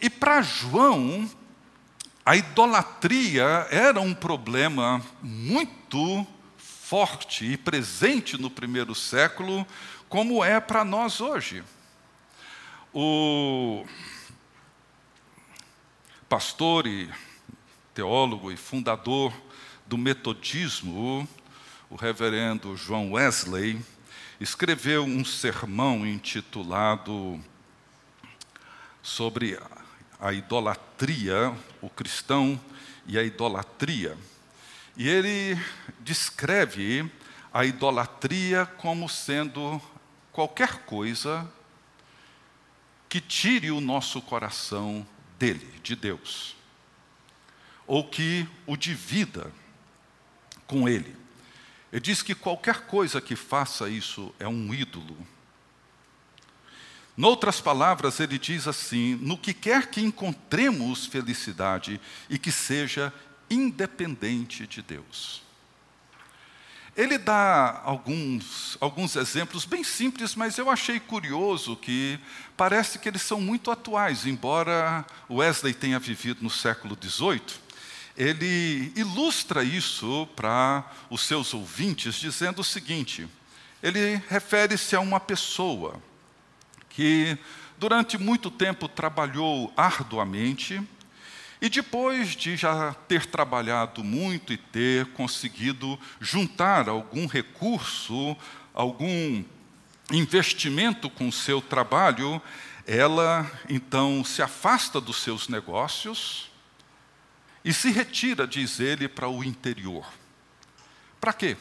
E 0.00 0.08
para 0.08 0.40
João, 0.40 1.28
a 2.24 2.36
idolatria 2.36 3.66
era 3.70 4.00
um 4.00 4.14
problema 4.14 5.04
muito 5.20 6.26
forte 6.56 7.44
e 7.44 7.56
presente 7.56 8.40
no 8.40 8.50
primeiro 8.50 8.94
século, 8.94 9.66
como 10.08 10.44
é 10.44 10.60
para 10.60 10.84
nós 10.84 11.20
hoje. 11.20 11.64
O 12.92 13.84
pastor 16.28 16.86
e 16.86 17.10
teólogo 18.00 18.50
e 18.50 18.56
fundador 18.56 19.30
do 19.84 19.98
metodismo, 19.98 21.28
o 21.90 21.96
reverendo 21.96 22.74
João 22.74 23.12
Wesley, 23.12 23.78
escreveu 24.40 25.04
um 25.04 25.22
sermão 25.22 26.06
intitulado 26.06 27.38
sobre 29.02 29.60
a 30.18 30.32
idolatria, 30.32 31.54
o 31.82 31.90
cristão 31.90 32.58
e 33.06 33.18
a 33.18 33.22
idolatria. 33.22 34.16
E 34.96 35.06
ele 35.06 35.60
descreve 36.00 37.06
a 37.52 37.66
idolatria 37.66 38.64
como 38.78 39.10
sendo 39.10 39.78
qualquer 40.32 40.86
coisa 40.86 41.46
que 43.10 43.20
tire 43.20 43.70
o 43.70 43.78
nosso 43.78 44.22
coração 44.22 45.06
dele, 45.38 45.70
de 45.82 45.94
Deus 45.94 46.59
ou 47.90 48.04
que 48.04 48.46
o 48.68 48.76
divida 48.76 49.52
com 50.64 50.88
ele. 50.88 51.16
Ele 51.92 52.00
diz 52.00 52.22
que 52.22 52.36
qualquer 52.36 52.82
coisa 52.82 53.20
que 53.20 53.34
faça 53.34 53.88
isso 53.88 54.32
é 54.38 54.46
um 54.46 54.72
ídolo. 54.72 55.16
Noutras 57.16 57.60
palavras, 57.60 58.20
ele 58.20 58.38
diz 58.38 58.68
assim: 58.68 59.16
no 59.16 59.36
que 59.36 59.52
quer 59.52 59.88
que 59.88 60.00
encontremos 60.00 61.06
felicidade 61.06 62.00
e 62.28 62.38
que 62.38 62.52
seja 62.52 63.12
independente 63.50 64.68
de 64.68 64.82
Deus. 64.82 65.42
Ele 66.96 67.18
dá 67.18 67.82
alguns, 67.84 68.78
alguns 68.80 69.16
exemplos 69.16 69.64
bem 69.64 69.82
simples, 69.82 70.36
mas 70.36 70.58
eu 70.58 70.70
achei 70.70 71.00
curioso 71.00 71.74
que 71.74 72.20
parece 72.56 73.00
que 73.00 73.08
eles 73.08 73.22
são 73.22 73.40
muito 73.40 73.68
atuais, 73.68 74.26
embora 74.26 75.04
Wesley 75.28 75.74
tenha 75.74 75.98
vivido 75.98 76.40
no 76.40 76.50
século 76.50 76.96
XVIII 76.96 77.69
ele 78.20 78.92
ilustra 78.94 79.64
isso 79.64 80.28
para 80.36 80.84
os 81.08 81.22
seus 81.22 81.54
ouvintes, 81.54 82.16
dizendo 82.16 82.60
o 82.60 82.64
seguinte: 82.64 83.26
ele 83.82 84.22
refere-se 84.28 84.94
a 84.94 85.00
uma 85.00 85.18
pessoa 85.18 85.94
que 86.90 87.38
durante 87.78 88.18
muito 88.18 88.50
tempo 88.50 88.86
trabalhou 88.86 89.72
arduamente, 89.74 90.82
e 91.62 91.70
depois 91.70 92.36
de 92.36 92.58
já 92.58 92.92
ter 93.08 93.24
trabalhado 93.24 94.04
muito 94.04 94.52
e 94.52 94.58
ter 94.58 95.06
conseguido 95.12 95.98
juntar 96.20 96.90
algum 96.90 97.26
recurso, 97.26 98.36
algum 98.74 99.42
investimento 100.12 101.08
com 101.08 101.28
o 101.28 101.32
seu 101.32 101.62
trabalho, 101.62 102.40
ela 102.86 103.50
então 103.66 104.22
se 104.22 104.42
afasta 104.42 105.00
dos 105.00 105.22
seus 105.22 105.48
negócios 105.48 106.49
e 107.64 107.72
se 107.72 107.90
retira, 107.90 108.46
diz 108.46 108.80
ele, 108.80 109.08
para 109.08 109.28
o 109.28 109.44
interior. 109.44 110.06
Para 111.20 111.32
quê? 111.32 111.56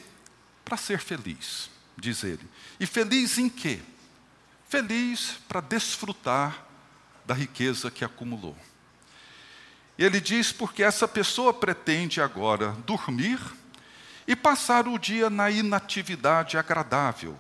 Para 0.63 0.77
ser 0.77 1.00
feliz, 1.00 1.70
diz 1.98 2.24
ele. 2.24 2.48
E 2.79 2.86
feliz 2.86 3.38
em 3.38 3.50
quê? 3.50 3.79
Feliz 4.70 5.39
para 5.48 5.62
desfrutar 5.62 6.65
da 7.25 7.34
riqueza 7.34 7.91
que 7.91 8.06
acumulou. 8.06 8.56
Ele 9.98 10.22
diz 10.22 10.51
porque 10.51 10.82
essa 10.82 11.08
pessoa 11.08 11.53
pretende 11.53 12.22
agora 12.22 12.72
dormir 12.86 13.39
e 14.25 14.36
passar 14.36 14.88
o 14.88 14.98
dia 14.98 15.29
na 15.29 15.51
inatividade 15.51 16.58
agradável, 16.58 17.38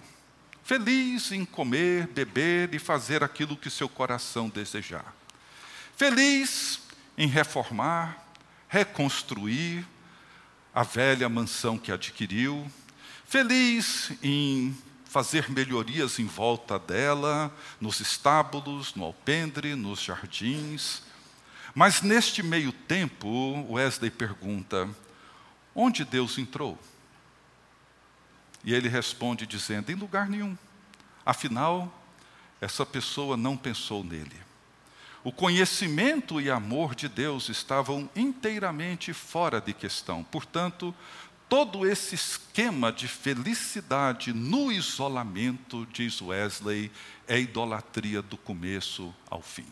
feliz 0.63 1.31
em 1.31 1.45
comer, 1.45 2.07
beber 2.07 2.73
e 2.73 2.79
fazer 2.79 3.23
aquilo 3.23 3.55
que 3.55 3.69
seu 3.69 3.87
coração 3.87 4.49
desejar. 4.49 5.15
Feliz 5.95 6.81
em 7.17 7.27
reformar, 7.27 8.28
reconstruir 8.69 9.85
a 10.73 10.83
velha 10.83 11.27
mansão 11.27 11.77
que 11.77 11.91
adquiriu, 11.91 12.71
feliz 13.25 14.11
em 14.23 14.77
fazer 15.05 15.49
melhorias 15.49 16.19
em 16.19 16.25
volta 16.25 16.77
dela, 16.77 17.53
nos 17.81 17.99
estábulos, 17.99 18.93
no 18.93 19.03
alpendre, 19.03 19.75
nos 19.75 19.99
jardins. 19.99 21.01
Mas 21.73 22.03
neste 22.03 22.43
meio 22.43 22.71
tempo, 22.71 23.65
Wesley 23.73 24.11
pergunta: 24.11 24.87
onde 25.73 26.05
Deus 26.05 26.37
entrou? 26.37 26.77
E 28.63 28.73
ele 28.73 28.87
responde 28.87 29.47
dizendo: 29.47 29.91
em 29.91 29.95
lugar 29.95 30.29
nenhum. 30.29 30.55
Afinal, 31.25 31.91
essa 32.61 32.85
pessoa 32.85 33.35
não 33.35 33.57
pensou 33.57 34.03
nele. 34.03 34.48
O 35.23 35.31
conhecimento 35.31 36.39
e 36.39 36.49
amor 36.49 36.95
de 36.95 37.09
Deus 37.09 37.49
estavam 37.49 38.09
inteiramente 38.15 39.11
fora 39.11 39.59
de 39.59 39.73
questão. 39.73 40.23
Portanto, 40.23 40.95
todo 41.49 41.85
esse 41.85 42.15
esquema 42.15 42.91
de 42.91 43.07
felicidade 43.07 44.31
no 44.31 44.71
isolamento, 44.71 45.85
diz 45.91 46.21
Wesley, 46.21 46.91
é 47.27 47.39
idolatria 47.39 48.21
do 48.21 48.37
começo 48.37 49.13
ao 49.29 49.41
fim. 49.41 49.65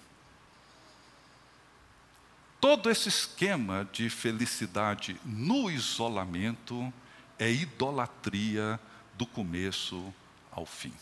Todo 2.60 2.90
esse 2.90 3.08
esquema 3.08 3.88
de 3.94 4.10
felicidade 4.10 5.16
no 5.24 5.70
isolamento 5.70 6.92
é 7.38 7.52
idolatria 7.52 8.80
do 9.16 9.26
começo 9.26 10.14
ao 10.52 10.66
fim. 10.66 10.94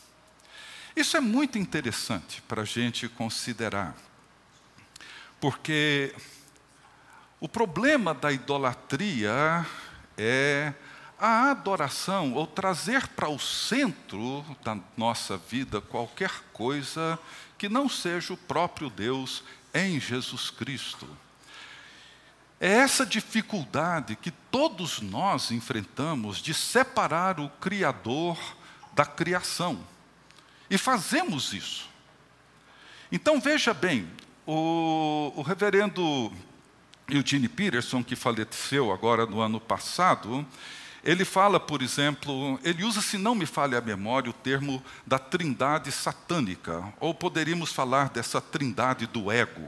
Isso 0.95 1.15
é 1.15 1.21
muito 1.21 1.57
interessante 1.57 2.41
para 2.41 2.61
a 2.61 2.65
gente 2.65 3.07
considerar, 3.07 3.95
porque 5.39 6.13
o 7.39 7.47
problema 7.47 8.13
da 8.13 8.31
idolatria 8.31 9.65
é 10.17 10.73
a 11.17 11.51
adoração, 11.51 12.33
ou 12.33 12.45
trazer 12.45 13.07
para 13.09 13.29
o 13.29 13.39
centro 13.39 14.45
da 14.63 14.77
nossa 14.97 15.37
vida 15.37 15.79
qualquer 15.79 16.31
coisa 16.51 17.17
que 17.57 17.69
não 17.69 17.87
seja 17.87 18.33
o 18.33 18.37
próprio 18.37 18.89
Deus 18.89 19.43
em 19.73 19.99
Jesus 19.99 20.49
Cristo. 20.49 21.07
É 22.59 22.69
essa 22.69 23.05
dificuldade 23.05 24.15
que 24.15 24.31
todos 24.31 25.01
nós 25.01 25.51
enfrentamos 25.51 26.37
de 26.37 26.53
separar 26.53 27.39
o 27.39 27.49
Criador 27.49 28.37
da 28.93 29.05
criação. 29.05 29.85
E 30.69 30.77
fazemos 30.77 31.53
isso. 31.53 31.89
Então 33.11 33.39
veja 33.39 33.73
bem, 33.73 34.09
o, 34.45 35.33
o 35.35 35.41
reverendo 35.41 36.31
Eugene 37.07 37.47
Peterson, 37.47 38.03
que 38.03 38.15
faleceu 38.15 38.91
agora 38.91 39.25
no 39.25 39.39
ano 39.41 39.59
passado, 39.59 40.45
ele 41.03 41.23
fala, 41.23 41.59
por 41.59 41.83
exemplo, 41.83 42.59
ele 42.63 42.83
usa, 42.83 42.99
se 42.99 43.17
não 43.17 43.35
me 43.35 43.45
falha 43.45 43.77
a 43.77 43.81
memória, 43.81 44.29
o 44.29 44.33
termo 44.33 44.83
da 45.05 45.19
trindade 45.19 45.91
satânica, 45.91 46.91
ou 46.99 47.13
poderíamos 47.13 47.71
falar 47.71 48.09
dessa 48.09 48.41
trindade 48.41 49.05
do 49.05 49.31
ego. 49.31 49.67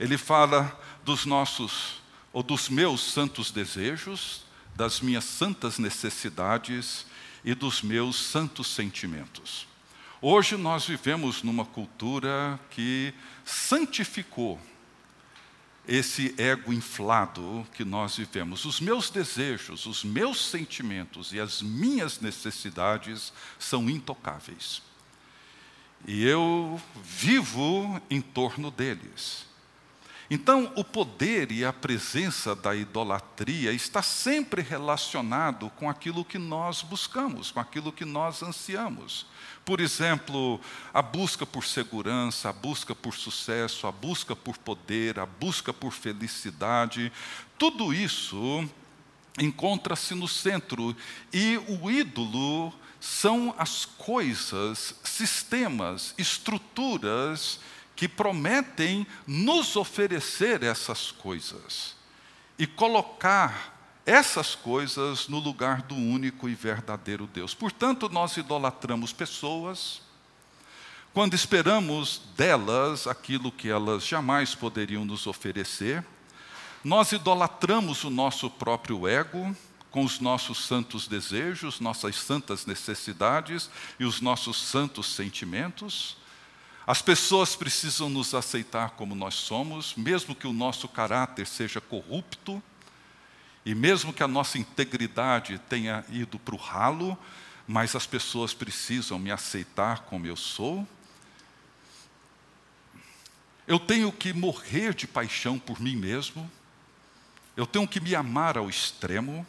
Ele 0.00 0.18
fala 0.18 0.76
dos 1.04 1.24
nossos, 1.24 2.02
ou 2.32 2.42
dos 2.42 2.68
meus 2.68 3.12
santos 3.12 3.52
desejos, 3.52 4.42
das 4.74 5.00
minhas 5.00 5.22
santas 5.24 5.78
necessidades 5.78 7.06
e 7.44 7.54
dos 7.54 7.80
meus 7.80 8.16
santos 8.16 8.66
sentimentos. 8.66 9.68
Hoje 10.26 10.56
nós 10.56 10.86
vivemos 10.86 11.42
numa 11.42 11.66
cultura 11.66 12.58
que 12.70 13.12
santificou 13.44 14.58
esse 15.86 16.34
ego 16.38 16.72
inflado 16.72 17.66
que 17.74 17.84
nós 17.84 18.16
vivemos. 18.16 18.64
Os 18.64 18.80
meus 18.80 19.10
desejos, 19.10 19.84
os 19.84 20.02
meus 20.02 20.42
sentimentos 20.46 21.34
e 21.34 21.38
as 21.38 21.60
minhas 21.60 22.20
necessidades 22.20 23.34
são 23.58 23.90
intocáveis. 23.90 24.80
E 26.06 26.24
eu 26.24 26.80
vivo 27.02 28.00
em 28.08 28.22
torno 28.22 28.70
deles. 28.70 29.44
Então, 30.30 30.72
o 30.74 30.82
poder 30.82 31.52
e 31.52 31.64
a 31.64 31.72
presença 31.72 32.54
da 32.54 32.74
idolatria 32.74 33.72
está 33.72 34.02
sempre 34.02 34.62
relacionado 34.62 35.70
com 35.76 35.88
aquilo 35.88 36.24
que 36.24 36.38
nós 36.38 36.80
buscamos, 36.80 37.50
com 37.50 37.60
aquilo 37.60 37.92
que 37.92 38.06
nós 38.06 38.42
ansiamos. 38.42 39.26
Por 39.64 39.80
exemplo, 39.80 40.58
a 40.92 41.02
busca 41.02 41.44
por 41.44 41.64
segurança, 41.64 42.48
a 42.48 42.52
busca 42.52 42.94
por 42.94 43.14
sucesso, 43.14 43.86
a 43.86 43.92
busca 43.92 44.34
por 44.34 44.56
poder, 44.56 45.18
a 45.18 45.26
busca 45.26 45.72
por 45.72 45.92
felicidade, 45.92 47.12
tudo 47.58 47.92
isso 47.92 48.66
encontra-se 49.38 50.14
no 50.14 50.28
centro 50.28 50.96
e 51.32 51.58
o 51.68 51.90
ídolo 51.90 52.72
são 53.00 53.54
as 53.58 53.84
coisas, 53.84 54.94
sistemas, 55.04 56.14
estruturas 56.16 57.60
que 57.96 58.08
prometem 58.08 59.06
nos 59.26 59.76
oferecer 59.76 60.62
essas 60.62 61.10
coisas 61.10 61.94
e 62.58 62.66
colocar 62.66 63.74
essas 64.06 64.54
coisas 64.54 65.28
no 65.28 65.38
lugar 65.38 65.82
do 65.82 65.94
único 65.94 66.48
e 66.48 66.54
verdadeiro 66.54 67.26
Deus. 67.26 67.54
Portanto, 67.54 68.08
nós 68.08 68.36
idolatramos 68.36 69.12
pessoas 69.12 70.02
quando 71.14 71.34
esperamos 71.34 72.22
delas 72.36 73.06
aquilo 73.06 73.52
que 73.52 73.70
elas 73.70 74.04
jamais 74.04 74.54
poderiam 74.54 75.04
nos 75.04 75.28
oferecer. 75.28 76.04
Nós 76.82 77.12
idolatramos 77.12 78.02
o 78.02 78.10
nosso 78.10 78.50
próprio 78.50 79.06
ego 79.06 79.56
com 79.92 80.04
os 80.04 80.18
nossos 80.18 80.64
santos 80.64 81.06
desejos, 81.06 81.78
nossas 81.78 82.16
santas 82.16 82.66
necessidades 82.66 83.70
e 83.98 84.04
os 84.04 84.20
nossos 84.20 84.60
santos 84.60 85.14
sentimentos. 85.14 86.16
As 86.86 87.00
pessoas 87.00 87.56
precisam 87.56 88.10
nos 88.10 88.34
aceitar 88.34 88.90
como 88.90 89.14
nós 89.14 89.34
somos, 89.34 89.94
mesmo 89.96 90.34
que 90.34 90.46
o 90.46 90.52
nosso 90.52 90.86
caráter 90.86 91.46
seja 91.46 91.80
corrupto 91.80 92.62
e 93.64 93.74
mesmo 93.74 94.12
que 94.12 94.22
a 94.22 94.28
nossa 94.28 94.58
integridade 94.58 95.58
tenha 95.68 96.04
ido 96.10 96.38
para 96.38 96.54
o 96.54 96.58
ralo, 96.58 97.18
mas 97.66 97.96
as 97.96 98.06
pessoas 98.06 98.52
precisam 98.52 99.18
me 99.18 99.30
aceitar 99.30 100.00
como 100.02 100.26
eu 100.26 100.36
sou. 100.36 100.86
Eu 103.66 103.78
tenho 103.78 104.12
que 104.12 104.34
morrer 104.34 104.92
de 104.92 105.06
paixão 105.06 105.58
por 105.58 105.80
mim 105.80 105.96
mesmo. 105.96 106.50
Eu 107.56 107.66
tenho 107.66 107.88
que 107.88 107.98
me 107.98 108.14
amar 108.14 108.58
ao 108.58 108.68
extremo. 108.68 109.46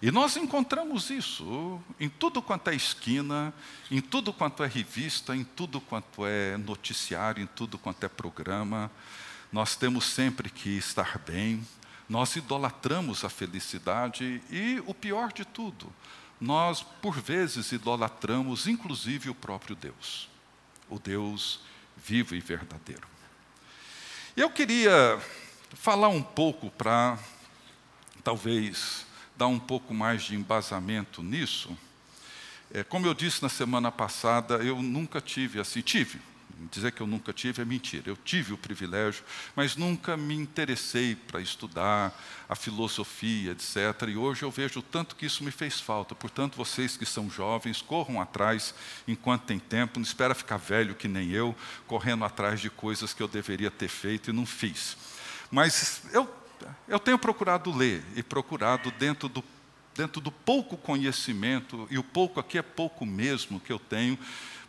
E 0.00 0.12
nós 0.12 0.36
encontramos 0.36 1.10
isso 1.10 1.82
em 1.98 2.08
tudo 2.08 2.40
quanto 2.40 2.70
é 2.70 2.74
esquina, 2.74 3.52
em 3.90 4.00
tudo 4.00 4.32
quanto 4.32 4.62
é 4.62 4.66
revista, 4.68 5.34
em 5.34 5.42
tudo 5.42 5.80
quanto 5.80 6.24
é 6.24 6.56
noticiário, 6.56 7.42
em 7.42 7.46
tudo 7.46 7.76
quanto 7.76 8.04
é 8.04 8.08
programa. 8.08 8.90
Nós 9.50 9.74
temos 9.74 10.04
sempre 10.04 10.50
que 10.50 10.70
estar 10.76 11.18
bem, 11.18 11.66
nós 12.08 12.36
idolatramos 12.36 13.24
a 13.24 13.28
felicidade 13.28 14.40
e, 14.50 14.80
o 14.86 14.94
pior 14.94 15.32
de 15.32 15.44
tudo, 15.44 15.92
nós, 16.40 16.80
por 16.80 17.20
vezes, 17.20 17.72
idolatramos 17.72 18.68
inclusive 18.68 19.28
o 19.28 19.34
próprio 19.34 19.74
Deus, 19.74 20.28
o 20.88 20.98
Deus 20.98 21.60
vivo 21.96 22.36
e 22.36 22.40
verdadeiro. 22.40 23.08
Eu 24.36 24.48
queria 24.48 25.20
falar 25.74 26.08
um 26.08 26.22
pouco 26.22 26.70
para, 26.70 27.18
talvez, 28.22 29.07
dar 29.38 29.46
um 29.46 29.58
pouco 29.58 29.94
mais 29.94 30.24
de 30.24 30.34
embasamento 30.34 31.22
nisso. 31.22 31.78
É, 32.74 32.82
como 32.82 33.06
eu 33.06 33.14
disse 33.14 33.40
na 33.42 33.48
semana 33.48 33.90
passada, 33.90 34.56
eu 34.56 34.82
nunca 34.82 35.20
tive 35.20 35.60
assim, 35.60 35.80
tive, 35.80 36.20
Dizer 36.72 36.90
que 36.90 37.00
eu 37.00 37.06
nunca 37.06 37.32
tive 37.32 37.62
é 37.62 37.64
mentira. 37.64 38.10
Eu 38.10 38.16
tive 38.16 38.52
o 38.52 38.58
privilégio, 38.58 39.22
mas 39.54 39.76
nunca 39.76 40.16
me 40.16 40.34
interessei 40.34 41.14
para 41.14 41.40
estudar 41.40 42.12
a 42.48 42.56
filosofia, 42.56 43.52
etc. 43.52 44.08
E 44.08 44.16
hoje 44.16 44.42
eu 44.42 44.50
vejo 44.50 44.82
tanto 44.82 45.14
que 45.14 45.24
isso 45.24 45.44
me 45.44 45.52
fez 45.52 45.78
falta. 45.78 46.16
Portanto, 46.16 46.56
vocês 46.56 46.96
que 46.96 47.06
são 47.06 47.30
jovens, 47.30 47.80
corram 47.80 48.20
atrás 48.20 48.74
enquanto 49.06 49.44
tem 49.44 49.58
tempo. 49.58 50.00
Não 50.00 50.04
espera 50.04 50.34
ficar 50.34 50.56
velho 50.56 50.96
que 50.96 51.06
nem 51.06 51.30
eu, 51.30 51.54
correndo 51.86 52.24
atrás 52.24 52.60
de 52.60 52.68
coisas 52.68 53.14
que 53.14 53.22
eu 53.22 53.28
deveria 53.28 53.70
ter 53.70 53.88
feito 53.88 54.30
e 54.30 54.32
não 54.32 54.44
fiz. 54.44 54.96
Mas 55.52 56.02
eu, 56.12 56.28
eu 56.86 56.98
tenho 56.98 57.18
procurado 57.18 57.70
ler 57.76 58.04
e 58.16 58.22
procurado 58.22 58.90
dentro 58.92 59.28
do 59.28 59.44
dentro 59.98 60.20
do 60.20 60.30
pouco 60.30 60.76
conhecimento, 60.76 61.88
e 61.90 61.98
o 61.98 62.04
pouco 62.04 62.38
aqui 62.38 62.56
é 62.56 62.62
pouco 62.62 63.04
mesmo 63.04 63.58
que 63.58 63.72
eu 63.72 63.80
tenho, 63.80 64.16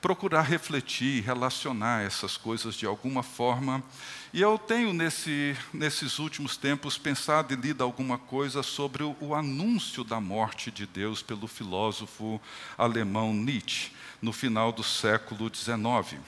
procurar 0.01 0.41
refletir, 0.41 1.23
relacionar 1.23 2.01
essas 2.01 2.35
coisas 2.35 2.73
de 2.73 2.87
alguma 2.87 3.21
forma. 3.21 3.83
E 4.33 4.41
eu 4.41 4.57
tenho, 4.57 4.91
nesse, 4.91 5.55
nesses 5.71 6.17
últimos 6.17 6.57
tempos, 6.57 6.97
pensado 6.97 7.53
e 7.53 7.55
lido 7.55 7.83
alguma 7.83 8.17
coisa 8.17 8.63
sobre 8.63 9.03
o, 9.03 9.15
o 9.19 9.35
anúncio 9.35 10.03
da 10.03 10.19
morte 10.19 10.71
de 10.71 10.87
Deus 10.87 11.21
pelo 11.21 11.47
filósofo 11.47 12.41
alemão 12.75 13.31
Nietzsche, 13.31 13.91
no 14.19 14.33
final 14.33 14.71
do 14.71 14.83
século 14.83 15.51
XIX. 15.53 16.19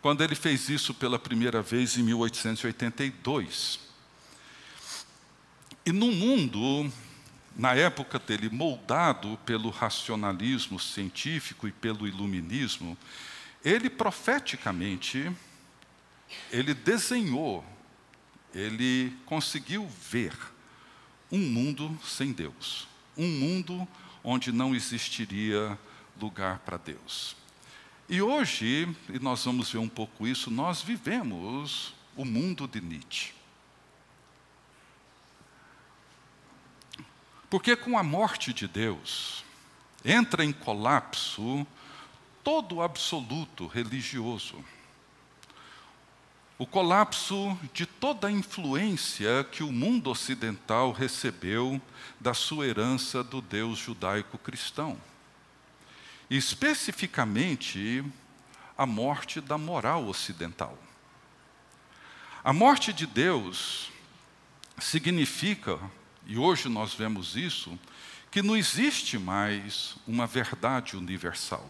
Quando 0.00 0.22
ele 0.22 0.36
fez 0.36 0.68
isso 0.68 0.94
pela 0.94 1.18
primeira 1.18 1.60
vez 1.60 1.98
em 1.98 2.04
1882. 2.04 3.87
E 5.88 5.92
no 5.92 6.12
mundo 6.12 6.92
na 7.56 7.74
época 7.74 8.18
dele, 8.18 8.50
moldado 8.50 9.38
pelo 9.46 9.70
racionalismo 9.70 10.78
científico 10.78 11.66
e 11.66 11.72
pelo 11.72 12.06
iluminismo, 12.06 12.94
ele 13.64 13.88
profeticamente, 13.88 15.32
ele 16.52 16.74
desenhou, 16.74 17.64
ele 18.54 19.16
conseguiu 19.24 19.88
ver 19.88 20.34
um 21.32 21.38
mundo 21.38 21.98
sem 22.04 22.32
Deus, 22.32 22.86
um 23.16 23.26
mundo 23.26 23.88
onde 24.22 24.52
não 24.52 24.74
existiria 24.74 25.78
lugar 26.20 26.58
para 26.58 26.76
Deus. 26.76 27.34
E 28.10 28.20
hoje, 28.20 28.94
e 29.08 29.18
nós 29.18 29.42
vamos 29.42 29.72
ver 29.72 29.78
um 29.78 29.88
pouco 29.88 30.26
isso, 30.26 30.50
nós 30.50 30.82
vivemos 30.82 31.94
o 32.14 32.26
mundo 32.26 32.68
de 32.68 32.78
Nietzsche. 32.78 33.37
Porque 37.50 37.74
com 37.74 37.98
a 37.98 38.02
morte 38.02 38.52
de 38.52 38.68
Deus, 38.68 39.44
entra 40.04 40.44
em 40.44 40.52
colapso 40.52 41.66
todo 42.44 42.76
o 42.76 42.82
absoluto 42.82 43.66
religioso. 43.66 44.64
O 46.58 46.66
colapso 46.66 47.58
de 47.72 47.86
toda 47.86 48.26
a 48.26 48.32
influência 48.32 49.46
que 49.50 49.62
o 49.62 49.70
mundo 49.70 50.10
ocidental 50.10 50.92
recebeu 50.92 51.80
da 52.18 52.34
sua 52.34 52.66
herança 52.66 53.22
do 53.22 53.40
Deus 53.40 53.78
judaico-cristão. 53.78 54.98
especificamente 56.30 58.04
a 58.76 58.84
morte 58.86 59.40
da 59.40 59.56
moral 59.56 60.06
ocidental. 60.06 60.78
A 62.44 62.52
morte 62.52 62.92
de 62.92 63.06
Deus 63.06 63.90
significa, 64.78 65.80
e 66.28 66.36
hoje 66.36 66.68
nós 66.68 66.92
vemos 66.92 67.34
isso, 67.36 67.76
que 68.30 68.42
não 68.42 68.54
existe 68.54 69.18
mais 69.18 69.96
uma 70.06 70.26
verdade 70.26 70.94
universal. 70.94 71.66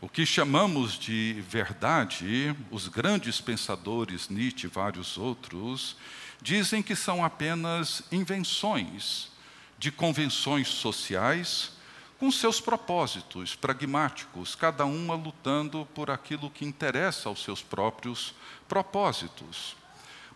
O 0.00 0.08
que 0.08 0.24
chamamos 0.24 0.96
de 0.96 1.44
verdade, 1.48 2.54
os 2.70 2.86
grandes 2.86 3.40
pensadores, 3.40 4.28
Nietzsche 4.28 4.68
e 4.68 4.70
vários 4.70 5.18
outros, 5.18 5.96
dizem 6.40 6.80
que 6.80 6.94
são 6.94 7.24
apenas 7.24 8.04
invenções 8.12 9.32
de 9.76 9.90
convenções 9.90 10.68
sociais 10.68 11.72
com 12.16 12.30
seus 12.30 12.60
propósitos 12.60 13.56
pragmáticos, 13.56 14.54
cada 14.54 14.84
uma 14.84 15.16
lutando 15.16 15.84
por 15.94 16.12
aquilo 16.12 16.48
que 16.48 16.64
interessa 16.64 17.28
aos 17.28 17.42
seus 17.42 17.60
próprios 17.60 18.34
propósitos. 18.68 19.76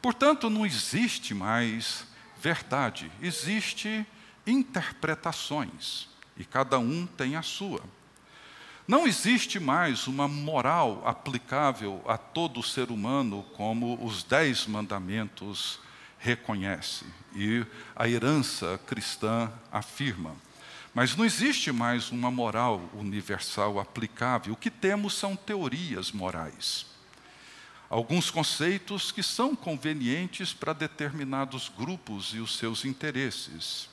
Portanto, 0.01 0.51
não 0.51 0.67
existe 0.67 1.35
mais 1.35 2.11
verdade, 2.43 3.09
existe 3.23 4.05
interpretações, 4.45 6.09
e 6.37 6.45
cada 6.45 6.77
um 6.77 7.07
tem 7.07 7.37
a 7.37 7.43
sua. 7.43 7.81
Não 8.87 9.07
existe 9.07 9.61
mais 9.61 10.09
uma 10.09 10.27
moral 10.27 11.05
aplicável 11.07 12.03
a 12.05 12.19
todo 12.19 12.61
ser 12.61 12.91
humano 12.91 13.45
como 13.55 14.05
os 14.05 14.25
dez 14.25 14.67
mandamentos 14.67 15.79
reconhecem 16.19 17.07
e 17.33 17.65
a 17.95 18.09
herança 18.09 18.81
cristã 18.89 19.51
afirma. 19.71 20.35
Mas 20.93 21.15
não 21.15 21.25
existe 21.25 21.71
mais 21.71 22.11
uma 22.11 22.31
moral 22.31 22.83
universal 22.93 23.79
aplicável. 23.79 24.53
O 24.53 24.57
que 24.57 24.71
temos 24.71 25.15
são 25.15 25.37
teorias 25.37 26.11
morais. 26.11 26.92
Alguns 27.93 28.31
conceitos 28.31 29.13
que 29.13 29.23
são 29.23 29.55
convenientes 29.55 30.55
para 30.55 30.73
determinados 30.73 31.69
grupos 31.69 32.33
e 32.33 32.39
os 32.39 32.57
seus 32.57 32.87
interesses. 32.87 33.87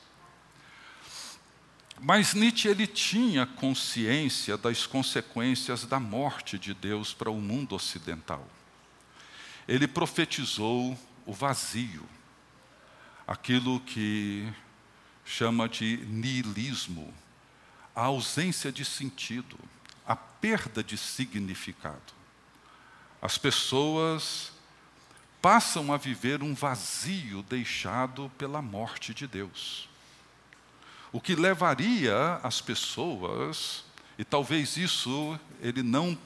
Mas 1.99 2.33
Nietzsche 2.33 2.69
ele 2.69 2.87
tinha 2.87 3.45
consciência 3.45 4.57
das 4.57 4.85
consequências 4.87 5.83
da 5.83 5.99
morte 5.99 6.57
de 6.57 6.73
Deus 6.73 7.13
para 7.13 7.29
o 7.29 7.41
mundo 7.41 7.75
ocidental. 7.75 8.47
Ele 9.67 9.85
profetizou 9.85 10.97
o 11.25 11.33
vazio, 11.33 12.07
aquilo 13.27 13.81
que 13.81 14.49
chama 15.25 15.67
de 15.67 15.97
niilismo, 16.07 17.13
a 17.93 18.03
ausência 18.03 18.71
de 18.71 18.85
sentido, 18.85 19.59
a 20.07 20.15
perda 20.15 20.81
de 20.81 20.97
significado. 20.97 22.18
As 23.21 23.37
pessoas 23.37 24.51
passam 25.41 25.93
a 25.93 25.97
viver 25.97 26.43
um 26.43 26.53
vazio 26.53 27.43
deixado 27.43 28.31
pela 28.37 28.61
morte 28.61 29.13
de 29.13 29.27
Deus. 29.27 29.89
O 31.11 31.19
que 31.19 31.35
levaria 31.35 32.39
as 32.43 32.61
pessoas, 32.61 33.83
e 34.17 34.23
talvez 34.23 34.77
isso 34.77 35.39
ele 35.61 35.81
não 35.81 36.17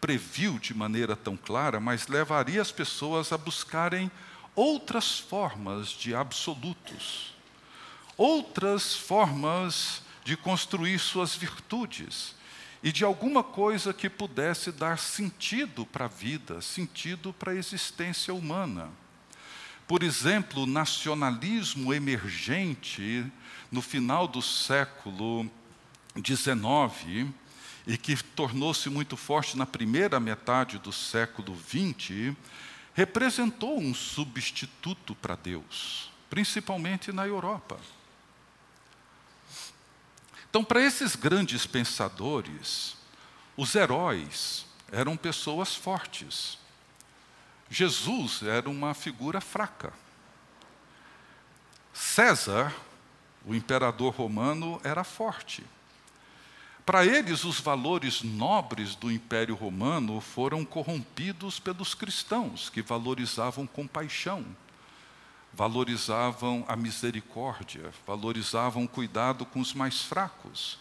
previu 0.00 0.58
de 0.58 0.74
maneira 0.74 1.16
tão 1.16 1.36
clara, 1.36 1.80
mas 1.80 2.08
levaria 2.08 2.62
as 2.62 2.72
pessoas 2.72 3.32
a 3.32 3.38
buscarem 3.38 4.10
outras 4.54 5.18
formas 5.18 5.88
de 5.88 6.14
absolutos, 6.14 7.34
outras 8.16 8.94
formas 8.94 10.02
de 10.24 10.36
construir 10.36 10.98
suas 10.98 11.34
virtudes 11.34 12.34
e 12.82 12.90
de 12.90 13.04
alguma 13.04 13.44
coisa 13.44 13.94
que 13.94 14.10
pudesse 14.10 14.72
dar 14.72 14.98
sentido 14.98 15.86
para 15.86 16.06
a 16.06 16.08
vida, 16.08 16.60
sentido 16.60 17.32
para 17.32 17.52
a 17.52 17.56
existência 17.56 18.34
humana. 18.34 18.90
Por 19.86 20.02
exemplo, 20.02 20.62
o 20.62 20.66
nacionalismo 20.66 21.94
emergente 21.94 23.24
no 23.70 23.80
final 23.80 24.26
do 24.26 24.42
século 24.42 25.48
XIX 26.16 27.30
e 27.86 27.96
que 27.96 28.16
tornou-se 28.16 28.88
muito 28.88 29.16
forte 29.16 29.56
na 29.56 29.66
primeira 29.66 30.20
metade 30.20 30.78
do 30.78 30.92
século 30.92 31.56
XX, 31.56 32.34
representou 32.94 33.78
um 33.78 33.94
substituto 33.94 35.14
para 35.16 35.34
Deus, 35.34 36.10
principalmente 36.30 37.12
na 37.12 37.26
Europa. 37.26 37.78
Então, 40.52 40.62
para 40.62 40.82
esses 40.82 41.16
grandes 41.16 41.64
pensadores, 41.64 42.94
os 43.56 43.74
heróis 43.74 44.66
eram 44.92 45.16
pessoas 45.16 45.74
fortes. 45.74 46.58
Jesus 47.70 48.42
era 48.42 48.68
uma 48.68 48.92
figura 48.92 49.40
fraca. 49.40 49.94
César 51.90 52.70
o 53.46 53.54
imperador 53.54 54.12
romano 54.14 54.78
era 54.84 55.02
forte. 55.02 55.64
Para 56.84 57.06
eles, 57.06 57.44
os 57.44 57.58
valores 57.58 58.22
nobres 58.22 58.94
do 58.94 59.10
Império 59.10 59.54
Romano 59.54 60.20
foram 60.20 60.66
corrompidos 60.66 61.58
pelos 61.58 61.94
cristãos, 61.94 62.68
que 62.68 62.82
valorizavam 62.82 63.66
compaixão, 63.66 64.44
valorizavam 65.52 66.64
a 66.66 66.74
misericórdia, 66.74 67.92
valorizavam 68.06 68.84
o 68.84 68.88
cuidado 68.88 69.44
com 69.44 69.60
os 69.60 69.74
mais 69.74 70.02
fracos. 70.02 70.78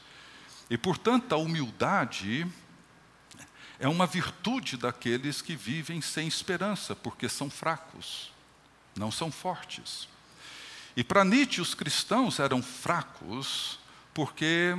E, 0.69 0.77
portanto, 0.77 1.33
a 1.33 1.37
humildade 1.37 2.47
é 3.79 3.87
uma 3.87 4.05
virtude 4.05 4.77
daqueles 4.77 5.41
que 5.41 5.55
vivem 5.55 5.99
sem 6.01 6.27
esperança, 6.27 6.95
porque 6.95 7.27
são 7.27 7.49
fracos, 7.49 8.31
não 8.95 9.11
são 9.11 9.31
fortes. 9.31 10.07
E 10.95 11.03
para 11.03 11.25
Nietzsche, 11.25 11.61
os 11.61 11.73
cristãos 11.73 12.39
eram 12.39 12.61
fracos 12.61 13.79
porque 14.13 14.77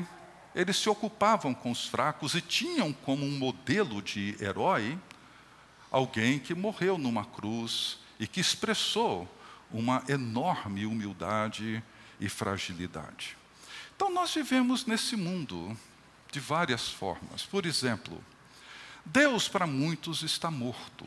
eles 0.55 0.76
se 0.76 0.88
ocupavam 0.88 1.55
com 1.55 1.70
os 1.70 1.87
fracos 1.87 2.35
e 2.35 2.40
tinham 2.40 2.92
como 2.92 3.24
um 3.24 3.38
modelo 3.38 4.02
de 4.02 4.37
herói 4.40 4.98
alguém 5.90 6.38
que 6.38 6.55
morreu 6.55 6.98
numa 6.98 7.24
cruz 7.24 7.98
e 8.20 8.26
que 8.26 8.40
expressou 8.40 9.28
uma 9.72 10.04
enorme 10.08 10.87
humildade 10.87 11.82
e 12.20 12.28
fragilidade. 12.28 13.37
Então, 13.96 14.12
nós 14.12 14.35
vivemos 14.35 14.87
nesse 14.87 15.16
mundo 15.16 15.76
de 16.30 16.40
várias 16.40 16.88
formas. 16.88 17.44
Por 17.44 17.66
exemplo, 17.66 18.22
Deus 19.04 19.48
para 19.48 19.66
muitos 19.66 20.22
está 20.22 20.50
morto. 20.50 21.06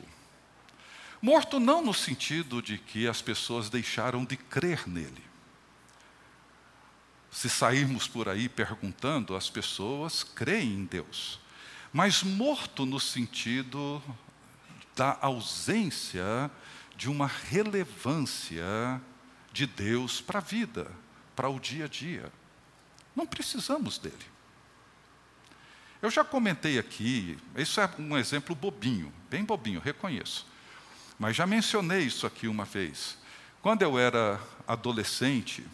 Morto 1.22 1.60
não 1.60 1.84
no 1.84 1.94
sentido 1.94 2.62
de 2.62 2.78
que 2.78 3.08
as 3.08 3.22
pessoas 3.22 3.70
deixaram 3.70 4.24
de 4.24 4.38
crer 4.38 4.88
nele. 4.88 5.24
Se 7.32 7.50
sairmos 7.50 8.08
por 8.08 8.30
aí 8.30 8.48
perguntando, 8.48 9.36
as 9.36 9.50
pessoas 9.50 10.24
creem 10.24 10.74
em 10.74 10.86
Deus. 10.86 11.40
Mas 11.92 12.24
morto 12.24 12.86
no 12.86 13.00
sentido 13.00 14.02
da 14.96 15.18
ausência 15.22 16.50
de 16.96 17.10
uma 17.10 17.28
relevância 17.28 19.02
de 19.52 19.66
Deus 19.66 20.22
para 20.22 20.40
a 20.40 20.42
vida, 20.42 20.92
para 21.36 21.50
o 21.50 21.60
dia 21.60 21.86
a 21.86 21.88
dia. 21.88 22.32
Não 23.16 23.26
precisamos 23.26 23.98
dele. 23.98 24.16
Eu 26.02 26.12
já 26.12 26.24
comentei 26.24 26.78
aqui, 26.78 27.38
isso 27.56 27.80
é 27.80 27.90
um 27.98 28.18
exemplo 28.18 28.56
bobinho, 28.56 29.12
bem 29.30 29.44
bobinho, 29.44 29.80
reconheço. 29.80 30.46
Mas 31.18 31.36
já 31.36 31.48
mencionei 31.48 32.04
isso 32.04 32.28
aqui 32.28 32.48
uma 32.48 32.66
vez. 32.66 33.18
Quando 33.62 33.82
eu 33.82 33.98
era 33.98 34.40
adolescente, 34.68 35.66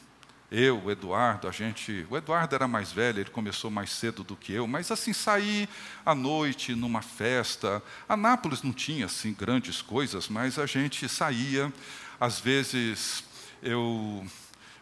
eu, 0.52 0.84
o 0.84 0.92
Eduardo, 0.92 1.48
a 1.48 1.52
gente. 1.52 2.06
O 2.10 2.18
Eduardo 2.18 2.54
era 2.54 2.68
mais 2.68 2.92
velho, 2.92 3.22
ele 3.22 3.30
começou 3.30 3.72
mais 3.72 3.90
cedo 3.90 4.22
do 4.22 4.36
que 4.36 4.52
eu, 4.52 4.68
mas 4.68 4.92
assim, 4.92 5.14
sair 5.14 5.70
à 6.06 6.14
noite 6.14 6.76
numa 6.76 7.02
festa. 7.02 7.82
Anápolis 8.08 8.62
não 8.62 8.74
tinha 8.74 9.06
assim 9.06 9.34
grandes 9.34 9.82
coisas, 9.82 10.28
mas 10.28 10.60
a 10.60 10.66
gente 10.66 11.08
saía. 11.08 11.72
Às 12.20 12.38
vezes 12.42 13.24
eu 13.64 14.28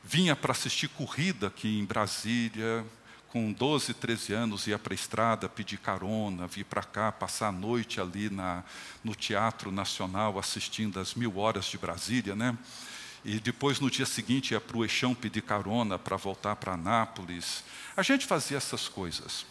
vinha 0.04 0.36
para 0.36 0.54
assistir 0.54 0.88
corrida 0.88 1.48
aqui 1.48 1.80
em 1.80 1.86
Brasília, 1.86 2.84
com 3.28 3.52
12, 3.52 3.94
13 3.94 4.34
anos, 4.34 4.66
ia 4.66 4.80
para 4.80 4.94
a 4.94 4.96
estrada 4.96 5.48
pedir 5.48 5.78
carona, 5.78 6.48
vir 6.48 6.64
para 6.64 6.82
cá, 6.82 7.12
passar 7.12 7.50
a 7.50 7.52
noite 7.52 8.02
ali 8.02 8.28
na, 8.28 8.64
no 9.04 9.14
Teatro 9.14 9.72
Nacional 9.72 10.40
assistindo 10.40 11.00
as 11.00 11.14
mil 11.14 11.38
horas 11.38 11.66
de 11.66 11.78
Brasília, 11.78 12.36
né? 12.36 12.58
E 13.24 13.40
depois, 13.40 13.80
no 13.80 13.92
dia 13.92 14.06
seguinte, 14.06 14.52
ia 14.52 14.62
para 14.62 14.78
o 14.78 14.84
Eixão 14.84 15.14
pedir 15.14 15.42
carona 15.42 16.00
para 16.00 16.16
voltar 16.16 16.56
para 16.56 16.74
Anápolis. 16.74 17.64
A 17.96 18.02
gente 18.02 18.26
fazia 18.26 18.58
essas 18.58 18.88
coisas. 18.88 19.46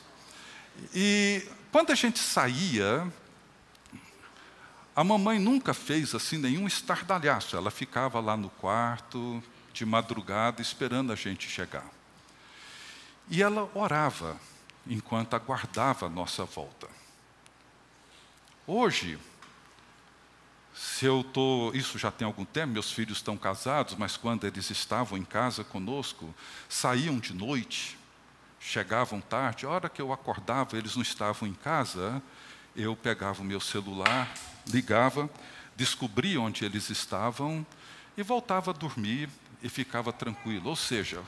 E 0.95 1.47
quando 1.71 1.91
a 1.91 1.95
gente 1.95 2.19
saía, 2.19 3.07
a 4.97 5.05
mamãe 5.05 5.39
nunca 5.39 5.75
fez 5.75 6.15
assim 6.15 6.39
nenhum 6.39 6.67
estardalhaço. 6.67 7.57
Ela 7.57 7.71
ficava 7.71 8.21
lá 8.21 8.37
no 8.37 8.49
quarto, 8.51 9.43
de 9.73 9.85
madrugada, 9.85 10.61
esperando 10.61 11.13
a 11.13 11.17
gente 11.17 11.49
chegar. 11.49 11.87
E 13.31 13.43
ela 13.43 13.71
orava. 13.75 14.41
enquanto 14.87 15.35
aguardava 15.35 16.07
a 16.07 16.09
nossa 16.09 16.47
volta. 16.47 16.89
Hoje, 18.67 19.19
se 20.79 21.07
eu 21.07 21.23
estou, 21.23 21.75
isso 21.75 21.99
já 21.99 22.09
tem 22.09 22.25
algum 22.25 22.45
tempo, 22.45 22.75
meus 22.75 22.93
filhos 22.93 23.19
estão 23.19 23.37
casados, 23.37 23.97
mas 23.97 24.17
quando 24.17 24.47
eles 24.47 24.71
estavam 24.71 25.19
em 25.19 25.25
casa 25.25 25.65
conosco, 25.65 26.33
saíam 26.69 27.19
de 27.19 27.35
noite, 27.35 27.99
chegavam 28.61 29.21
tarde, 29.21 29.67
a 29.67 29.71
hora 29.71 29.89
que 29.89 30.01
eu 30.01 30.13
acordava, 30.13 30.79
eles 30.79 30.95
não 30.95 31.03
estavam 31.03 31.49
em 31.49 31.53
casa, 31.53 32.23
eu 32.77 32.95
pegava 32.95 33.43
o 33.43 33.45
meu 33.45 33.59
celular, 33.59 34.33
ligava, 34.69 35.29
descobria 35.75 36.41
onde 36.41 36.65
eles 36.65 36.91
estavam 36.91 37.67
e 38.17 38.23
voltava 38.23 38.71
a 38.71 38.75
dormir 38.75 39.29
e 39.61 39.69
ficava 39.69 40.13
tranquilo. 40.13 40.71
Ou 40.71 40.77
seja, 40.77 41.25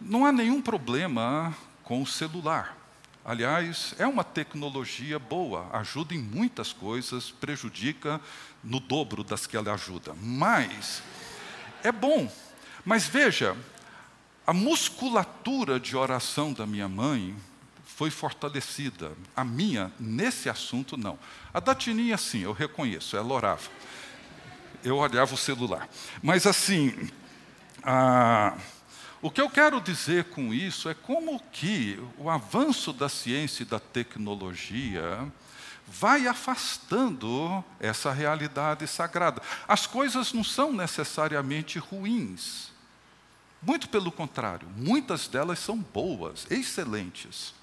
não 0.00 0.24
há 0.24 0.30
nenhum 0.30 0.62
problema 0.62 1.52
com 1.82 2.00
o 2.00 2.06
celular. 2.06 2.76
Aliás, 3.24 3.94
é 3.98 4.06
uma 4.06 4.24
tecnologia 4.24 5.18
boa, 5.18 5.68
ajuda 5.72 6.12
em 6.12 6.18
muitas 6.18 6.72
coisas, 6.72 7.30
prejudica 7.30 8.20
no 8.64 8.80
dobro 8.80 9.22
das 9.22 9.46
que 9.46 9.56
ela 9.56 9.72
ajuda. 9.72 10.12
Mas 10.20 11.02
é 11.84 11.92
bom. 11.92 12.30
Mas 12.84 13.06
veja, 13.06 13.56
a 14.44 14.52
musculatura 14.52 15.78
de 15.78 15.96
oração 15.96 16.52
da 16.52 16.66
minha 16.66 16.88
mãe 16.88 17.36
foi 17.84 18.10
fortalecida. 18.10 19.12
A 19.36 19.44
minha, 19.44 19.92
nesse 20.00 20.48
assunto, 20.48 20.96
não. 20.96 21.16
A 21.54 21.60
da 21.60 21.76
Tininha, 21.76 22.18
sim, 22.18 22.40
eu 22.40 22.52
reconheço, 22.52 23.16
ela 23.16 23.32
orava. 23.32 23.70
Eu 24.82 24.96
olhava 24.96 25.32
o 25.32 25.38
celular. 25.38 25.88
Mas 26.20 26.44
assim, 26.44 27.08
a 27.84 28.56
o 29.22 29.30
que 29.30 29.40
eu 29.40 29.48
quero 29.48 29.80
dizer 29.80 30.24
com 30.24 30.52
isso 30.52 30.88
é 30.88 30.94
como 30.94 31.40
que 31.52 31.96
o 32.18 32.28
avanço 32.28 32.92
da 32.92 33.08
ciência 33.08 33.62
e 33.62 33.66
da 33.66 33.78
tecnologia 33.78 35.32
vai 35.86 36.26
afastando 36.26 37.64
essa 37.78 38.10
realidade 38.10 38.84
sagrada. 38.88 39.40
As 39.68 39.86
coisas 39.86 40.32
não 40.32 40.42
são 40.42 40.72
necessariamente 40.72 41.78
ruins. 41.78 42.72
Muito 43.62 43.88
pelo 43.88 44.10
contrário, 44.10 44.68
muitas 44.76 45.28
delas 45.28 45.60
são 45.60 45.78
boas, 45.78 46.44
excelentes. 46.50 47.54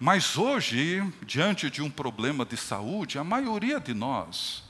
Mas 0.00 0.36
hoje, 0.36 1.00
diante 1.22 1.70
de 1.70 1.82
um 1.82 1.90
problema 1.90 2.44
de 2.44 2.56
saúde, 2.56 3.16
a 3.16 3.22
maioria 3.22 3.78
de 3.78 3.94
nós, 3.94 4.64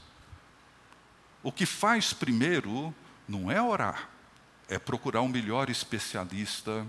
o 1.42 1.50
que 1.50 1.64
faz 1.64 2.12
primeiro 2.12 2.94
não 3.26 3.50
é 3.50 3.60
orar, 3.62 4.10
é 4.68 4.78
procurar 4.78 5.22
um 5.22 5.28
melhor 5.28 5.70
especialista 5.70 6.86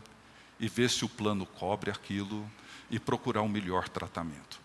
e 0.59 0.67
ver 0.67 0.89
se 0.89 1.05
o 1.05 1.09
plano 1.09 1.45
cobre 1.45 1.89
aquilo 1.89 2.49
e 2.89 2.99
procurar 2.99 3.41
um 3.41 3.47
melhor 3.47 3.87
tratamento. 3.87 4.59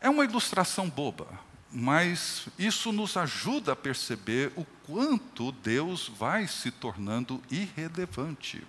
É 0.00 0.08
uma 0.08 0.24
ilustração 0.24 0.88
boba, 0.88 1.26
mas 1.72 2.46
isso 2.58 2.92
nos 2.92 3.16
ajuda 3.16 3.72
a 3.72 3.76
perceber 3.76 4.52
o 4.54 4.64
quanto 4.86 5.50
Deus 5.50 6.08
vai 6.08 6.46
se 6.46 6.70
tornando 6.70 7.42
irrelevante 7.50 8.64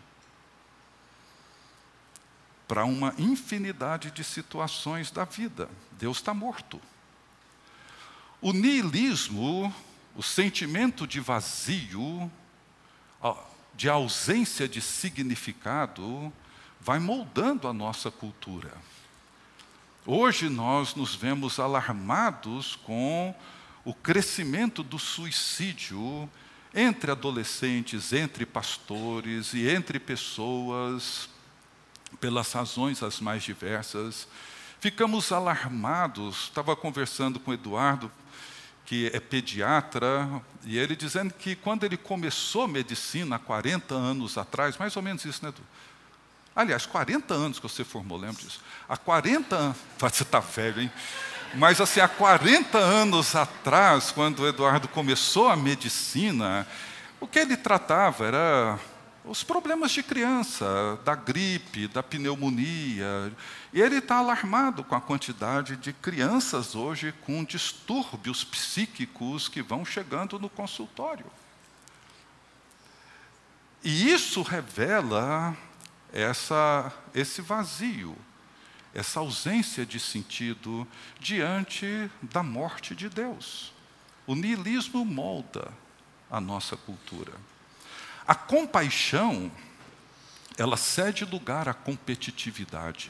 para 2.68 2.86
uma 2.86 3.16
infinidade 3.18 4.12
de 4.12 4.24
situações 4.24 5.10
da 5.10 5.26
vida. 5.26 5.70
Deus 5.94 6.18
está 6.18 6.34
morto. 6.34 6.80
O 8.40 8.54
niilismo, 8.54 9.74
o 10.16 10.22
sentimento 10.22 11.08
de 11.08 11.20
vazio, 11.20 12.32
de 13.76 13.90
ausência 13.90 14.68
de 14.68 14.82
significado 14.82 16.32
vai 16.82 17.00
moldando 17.00 17.68
a 17.68 17.74
nossa 17.74 18.10
cultura. 18.12 18.72
Hoje 20.06 20.50
nós 20.50 20.96
nos 20.96 21.16
vemos 21.16 21.60
alarmados 21.60 22.76
com 22.78 23.36
o 23.86 23.94
crescimento 23.94 24.84
do 24.84 24.98
suicídio 24.98 26.30
entre 26.74 27.12
adolescentes, 27.12 28.14
entre 28.14 28.46
pastores 28.46 29.54
e 29.54 29.68
entre 29.68 30.00
pessoas, 30.00 31.30
pelas 32.20 32.52
razões 32.52 33.02
as 33.04 33.20
mais 33.20 33.44
diversas. 33.44 34.28
Ficamos 34.80 35.32
alarmados. 35.32 36.44
Estava 36.44 36.76
conversando 36.76 37.40
com 37.40 37.52
o 37.52 37.54
Eduardo 37.54 38.12
que 38.90 39.12
é 39.14 39.20
pediatra, 39.20 40.28
e 40.66 40.76
ele 40.76 40.96
dizendo 40.96 41.32
que 41.32 41.56
quando 41.56 41.84
ele 41.84 41.96
começou 41.96 42.68
medicina 42.68 43.36
há 43.36 43.40
40 43.40 43.94
anos 43.94 44.36
atrás, 44.36 44.80
mais 44.80 44.96
ou 44.96 45.04
menos 45.04 45.24
isso, 45.26 45.44
né, 45.44 45.50
Edu? 45.50 45.62
Aliás, 46.56 46.88
40 46.88 47.32
anos 47.36 47.60
que 47.60 47.70
você 47.70 47.84
formou, 47.84 48.18
lembra 48.18 48.42
disso? 48.42 48.60
Há 48.90 48.98
40 48.98 49.56
anos, 49.56 49.78
você 50.00 50.24
está 50.24 50.40
velho, 50.40 50.82
hein? 50.82 50.92
Mas 51.54 51.80
assim, 51.80 52.00
há 52.00 52.08
40 52.08 52.80
anos 52.80 53.36
atrás, 53.36 54.10
quando 54.10 54.40
o 54.40 54.48
Eduardo 54.48 54.88
começou 54.88 55.50
a 55.50 55.56
medicina, 55.56 56.66
o 57.20 57.28
que 57.28 57.38
ele 57.38 57.56
tratava 57.56 58.26
era 58.26 58.80
os 59.30 59.44
problemas 59.44 59.92
de 59.92 60.02
criança, 60.02 61.00
da 61.06 61.14
gripe, 61.14 61.88
da 61.88 62.02
pneumonia. 62.02 63.32
E 63.72 63.80
ele 63.80 63.98
está 63.98 64.16
alarmado 64.16 64.84
com 64.84 64.96
a 64.96 65.02
quantidade 65.02 65.76
de 65.76 65.94
crianças 65.94 66.74
hoje 66.74 67.14
com 67.26 67.44
distúrbios 67.44 68.44
psíquicos 68.44 69.48
que 69.48 69.62
vão 69.62 69.86
chegando 69.86 70.40
no 70.40 70.50
consultório. 70.50 71.28
E 73.84 74.12
isso 74.12 74.42
revela 74.42 75.56
essa, 76.12 76.92
esse 77.14 77.40
vazio, 77.40 78.18
essa 78.96 79.20
ausência 79.20 79.86
de 79.86 80.00
sentido 80.00 80.88
diante 81.20 82.10
da 82.20 82.42
morte 82.42 82.96
de 82.96 83.08
Deus. 83.08 83.72
O 84.26 84.34
niilismo 84.34 85.06
molda 85.06 85.72
a 86.32 86.42
nossa 86.42 86.76
cultura. 86.76 87.34
A 88.30 88.36
compaixão, 88.36 89.52
ela 90.56 90.78
cede 90.78 91.26
lugar 91.26 91.68
à 91.68 91.74
competitividade. 91.74 93.10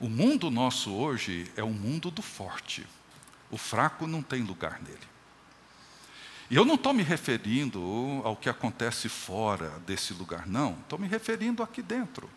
O 0.00 0.08
mundo 0.08 0.50
nosso 0.50 0.92
hoje 0.92 1.48
é 1.54 1.62
o 1.62 1.70
mundo 1.70 2.10
do 2.10 2.22
forte. 2.22 2.84
O 3.52 3.56
fraco 3.56 4.04
não 4.08 4.20
tem 4.20 4.42
lugar 4.42 4.82
nele. 4.82 4.98
E 6.50 6.56
eu 6.56 6.64
não 6.64 6.74
estou 6.74 6.92
me 6.92 7.04
referindo 7.04 8.20
ao 8.24 8.34
que 8.34 8.48
acontece 8.48 9.08
fora 9.08 9.80
desse 9.86 10.12
lugar, 10.12 10.48
não. 10.48 10.72
Estou 10.80 10.98
me 10.98 11.06
referindo 11.06 11.62
aqui 11.62 11.82
dentro. 11.82 12.28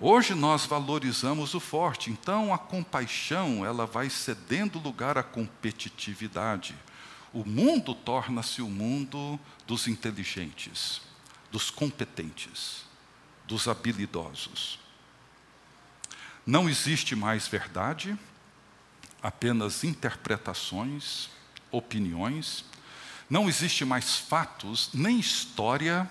Hoje 0.00 0.34
nós 0.34 0.64
valorizamos 0.64 1.52
o 1.52 1.60
forte, 1.60 2.10
então 2.10 2.50
a 2.50 2.56
compaixão 2.56 3.62
ela 3.62 3.84
vai 3.84 4.08
cedendo 4.08 4.78
lugar 4.78 5.18
à 5.18 5.22
competitividade 5.22 6.74
o 7.36 7.44
mundo 7.46 7.94
torna-se 7.94 8.62
o 8.62 8.66
mundo 8.66 9.38
dos 9.66 9.86
inteligentes, 9.86 11.02
dos 11.52 11.70
competentes, 11.70 12.86
dos 13.46 13.68
habilidosos. 13.68 14.78
Não 16.46 16.66
existe 16.66 17.14
mais 17.14 17.46
verdade, 17.46 18.18
apenas 19.22 19.84
interpretações, 19.84 21.28
opiniões. 21.70 22.64
Não 23.28 23.50
existe 23.50 23.84
mais 23.84 24.16
fatos, 24.16 24.88
nem 24.94 25.20
história, 25.20 26.10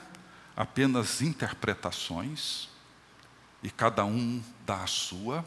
apenas 0.55 1.23
interpretações, 1.23 2.69
e 3.63 3.71
cada 3.71 4.05
um 4.05 4.43
dá 4.63 4.83
a 4.83 4.87
sua. 4.87 5.43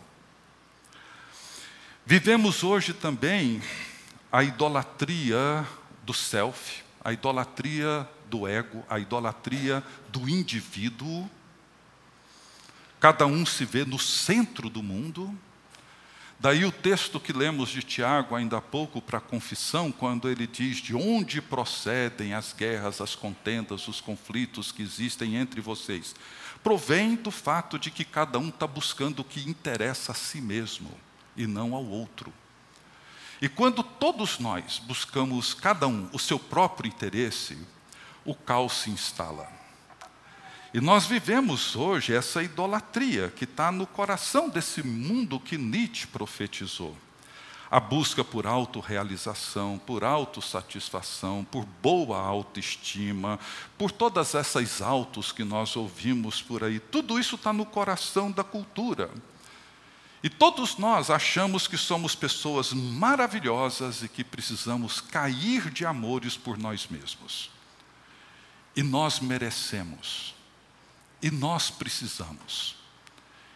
Vivemos 2.04 2.64
hoje 2.64 2.92
também 2.92 3.62
a 4.30 4.42
idolatria 4.42 5.66
do 6.02 6.12
self, 6.12 6.82
a 7.02 7.12
idolatria 7.12 8.08
do 8.28 8.46
ego, 8.46 8.84
a 8.88 8.98
idolatria 8.98 9.82
do 10.08 10.28
indivíduo. 10.28 11.28
Cada 13.00 13.26
um 13.26 13.46
se 13.46 13.64
vê 13.64 13.84
no 13.84 13.98
centro 13.98 14.68
do 14.68 14.82
mundo. 14.82 15.34
Daí 16.40 16.64
o 16.64 16.70
texto 16.70 17.18
que 17.18 17.32
lemos 17.32 17.68
de 17.70 17.82
Tiago 17.82 18.36
ainda 18.36 18.58
há 18.58 18.60
pouco 18.60 19.02
para 19.02 19.18
a 19.18 19.20
confissão, 19.20 19.90
quando 19.90 20.28
ele 20.28 20.46
diz 20.46 20.76
de 20.76 20.94
onde 20.94 21.42
procedem 21.42 22.32
as 22.32 22.52
guerras, 22.52 23.00
as 23.00 23.14
contendas, 23.14 23.88
os 23.88 24.00
conflitos 24.00 24.70
que 24.70 24.82
existem 24.82 25.36
entre 25.36 25.60
vocês. 25.60 26.14
Provém 26.62 27.16
do 27.16 27.30
fato 27.30 27.78
de 27.78 27.90
que 27.90 28.04
cada 28.04 28.38
um 28.38 28.50
está 28.50 28.66
buscando 28.66 29.20
o 29.20 29.24
que 29.24 29.48
interessa 29.48 30.12
a 30.12 30.14
si 30.14 30.40
mesmo 30.40 30.90
e 31.36 31.46
não 31.46 31.74
ao 31.74 31.84
outro. 31.84 32.32
E 33.40 33.48
quando 33.48 33.82
todos 33.82 34.38
nós 34.38 34.78
buscamos, 34.78 35.54
cada 35.54 35.86
um, 35.86 36.08
o 36.12 36.18
seu 36.18 36.38
próprio 36.38 36.88
interesse, 36.88 37.56
o 38.24 38.34
caos 38.34 38.72
se 38.72 38.90
instala. 38.90 39.48
E 40.74 40.80
nós 40.80 41.06
vivemos 41.06 41.74
hoje 41.76 42.14
essa 42.14 42.42
idolatria 42.42 43.32
que 43.34 43.44
está 43.44 43.72
no 43.72 43.86
coração 43.86 44.48
desse 44.48 44.82
mundo 44.82 45.40
que 45.40 45.56
Nietzsche 45.56 46.06
profetizou. 46.06 46.96
a 47.70 47.78
busca 47.78 48.24
por 48.24 48.46
autorrealização, 48.46 49.78
por 49.78 50.02
autossatisfação, 50.02 51.46
por 51.50 51.66
boa 51.82 52.18
autoestima, 52.18 53.38
por 53.76 53.90
todas 53.90 54.34
essas 54.34 54.80
autos 54.80 55.32
que 55.32 55.44
nós 55.44 55.76
ouvimos 55.76 56.40
por 56.40 56.64
aí. 56.64 56.80
Tudo 56.80 57.18
isso 57.18 57.34
está 57.36 57.52
no 57.52 57.66
coração 57.66 58.30
da 58.30 58.42
cultura. 58.42 59.10
E 60.22 60.28
todos 60.28 60.76
nós 60.76 61.10
achamos 61.10 61.68
que 61.68 61.76
somos 61.76 62.14
pessoas 62.14 62.72
maravilhosas 62.72 64.02
e 64.02 64.08
que 64.08 64.24
precisamos 64.24 65.00
cair 65.00 65.70
de 65.70 65.86
amores 65.86 66.36
por 66.36 66.58
nós 66.58 66.88
mesmos. 66.88 67.50
E 68.74 68.82
nós 68.82 69.20
merecemos. 69.20 70.34
E 71.22 71.30
nós 71.30 71.70
precisamos. 71.70 72.76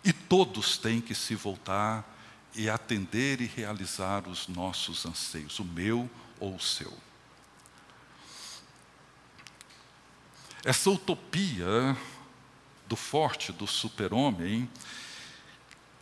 E 0.04 0.12
todos 0.12 0.78
têm 0.78 1.00
que 1.00 1.14
se 1.14 1.34
voltar 1.34 2.08
e 2.54 2.68
atender 2.68 3.40
e 3.40 3.46
realizar 3.46 4.28
os 4.28 4.46
nossos 4.46 5.06
anseios, 5.06 5.58
o 5.58 5.64
meu 5.64 6.10
ou 6.38 6.54
o 6.56 6.60
seu. 6.60 6.92
Essa 10.64 10.90
utopia 10.90 11.96
do 12.86 12.94
forte, 12.94 13.52
do 13.52 13.66
super-homem, 13.66 14.68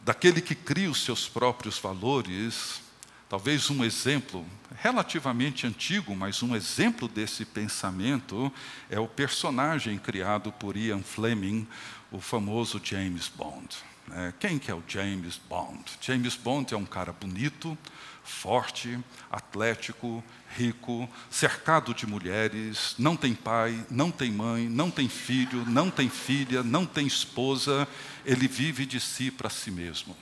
daquele 0.02 0.40
que 0.40 0.54
cria 0.54 0.90
os 0.90 1.04
seus 1.04 1.28
próprios 1.28 1.78
valores, 1.78 2.80
talvez 3.28 3.70
um 3.70 3.84
exemplo 3.84 4.44
relativamente 4.80 5.66
antigo, 5.66 6.16
mas 6.16 6.42
um 6.42 6.56
exemplo 6.56 7.06
desse 7.06 7.44
pensamento 7.44 8.52
é 8.88 8.98
o 8.98 9.06
personagem 9.06 9.98
criado 9.98 10.50
por 10.52 10.76
Ian 10.76 11.02
Fleming, 11.02 11.66
o 12.10 12.20
famoso 12.20 12.80
James 12.82 13.28
Bond. 13.28 13.68
É, 14.12 14.32
quem 14.38 14.58
que 14.58 14.70
é 14.70 14.74
o 14.74 14.82
James 14.86 15.40
Bond? 15.48 15.84
James 16.00 16.36
Bond 16.36 16.74
é 16.74 16.76
um 16.76 16.84
cara 16.84 17.12
bonito, 17.12 17.78
forte, 18.24 18.98
atlético, 19.30 20.22
rico, 20.56 21.08
cercado 21.30 21.94
de 21.94 22.06
mulheres, 22.06 22.94
não 22.98 23.16
tem 23.16 23.34
pai, 23.34 23.84
não 23.90 24.10
tem 24.10 24.30
mãe, 24.30 24.68
não 24.68 24.90
tem 24.90 25.08
filho, 25.08 25.64
não 25.66 25.90
tem 25.90 26.08
filha, 26.08 26.62
não 26.62 26.84
tem 26.84 27.06
esposa, 27.06 27.86
ele 28.24 28.48
vive 28.48 28.84
de 28.84 28.98
si 28.98 29.30
para 29.30 29.48
si 29.48 29.70
mesmo. 29.70 30.16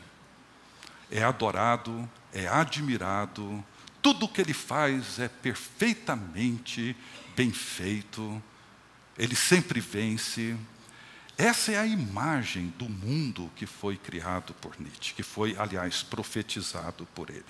É 1.10 1.22
adorado, 1.22 2.08
é 2.32 2.46
admirado, 2.46 3.64
tudo 4.02 4.26
o 4.26 4.28
que 4.28 4.40
ele 4.40 4.52
faz 4.52 5.18
é 5.18 5.28
perfeitamente 5.28 6.94
bem 7.34 7.50
feito, 7.50 8.42
ele 9.16 9.34
sempre 9.34 9.80
vence, 9.80 10.56
essa 11.38 11.70
é 11.70 11.78
a 11.78 11.86
imagem 11.86 12.74
do 12.76 12.88
mundo 12.88 13.48
que 13.54 13.64
foi 13.64 13.96
criado 13.96 14.52
por 14.54 14.74
Nietzsche, 14.78 15.14
que 15.14 15.22
foi, 15.22 15.56
aliás, 15.56 16.02
profetizado 16.02 17.06
por 17.14 17.30
ele. 17.30 17.44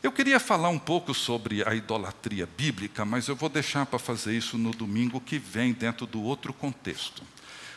Eu 0.00 0.12
queria 0.12 0.38
falar 0.38 0.68
um 0.68 0.78
pouco 0.78 1.12
sobre 1.12 1.68
a 1.68 1.74
idolatria 1.74 2.46
bíblica, 2.56 3.04
mas 3.04 3.26
eu 3.26 3.34
vou 3.34 3.48
deixar 3.48 3.84
para 3.86 3.98
fazer 3.98 4.36
isso 4.36 4.56
no 4.56 4.70
domingo 4.70 5.20
que 5.20 5.38
vem, 5.38 5.72
dentro 5.72 6.06
do 6.06 6.22
outro 6.22 6.52
contexto. 6.52 7.24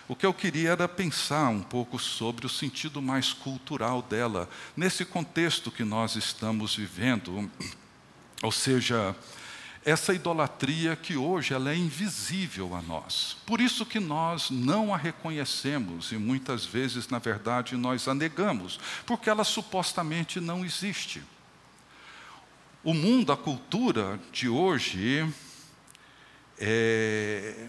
O 0.08 0.16
que 0.16 0.26
eu 0.26 0.34
queria 0.34 0.70
era 0.72 0.88
pensar 0.88 1.50
um 1.50 1.64
pouco 1.64 1.98
sobre 1.98 2.46
o 2.46 2.50
sentido 2.50 3.02
mais 3.02 3.34
cultural 3.34 4.04
dela, 4.04 4.48
nesse 4.78 5.04
contexto 5.04 5.72
que 5.72 5.84
nós 5.84 6.16
estamos 6.16 6.76
vivendo, 6.76 7.50
ou 8.44 8.52
seja, 8.52 9.16
essa 9.86 10.16
idolatria 10.16 10.96
que 10.96 11.16
hoje 11.16 11.54
ela 11.54 11.72
é 11.72 11.76
invisível 11.76 12.74
a 12.74 12.82
nós. 12.82 13.38
Por 13.46 13.62
isso 13.62 13.86
que 13.86 14.00
nós 14.00 14.50
não 14.50 14.92
a 14.92 14.98
reconhecemos 14.98 16.12
e 16.12 16.18
muitas 16.18 16.66
vezes, 16.66 17.08
na 17.08 17.20
verdade, 17.20 17.78
nós 17.78 18.08
a 18.08 18.16
negamos, 18.16 18.80
porque 19.06 19.30
ela 19.30 19.44
supostamente 19.44 20.42
não 20.42 20.66
existe. 20.66 21.22
O 22.84 22.96
mundo, 22.96 23.32
a 23.32 23.38
cultura 23.38 24.20
de 24.32 24.50
hoje 24.50 25.32
é, 26.58 27.68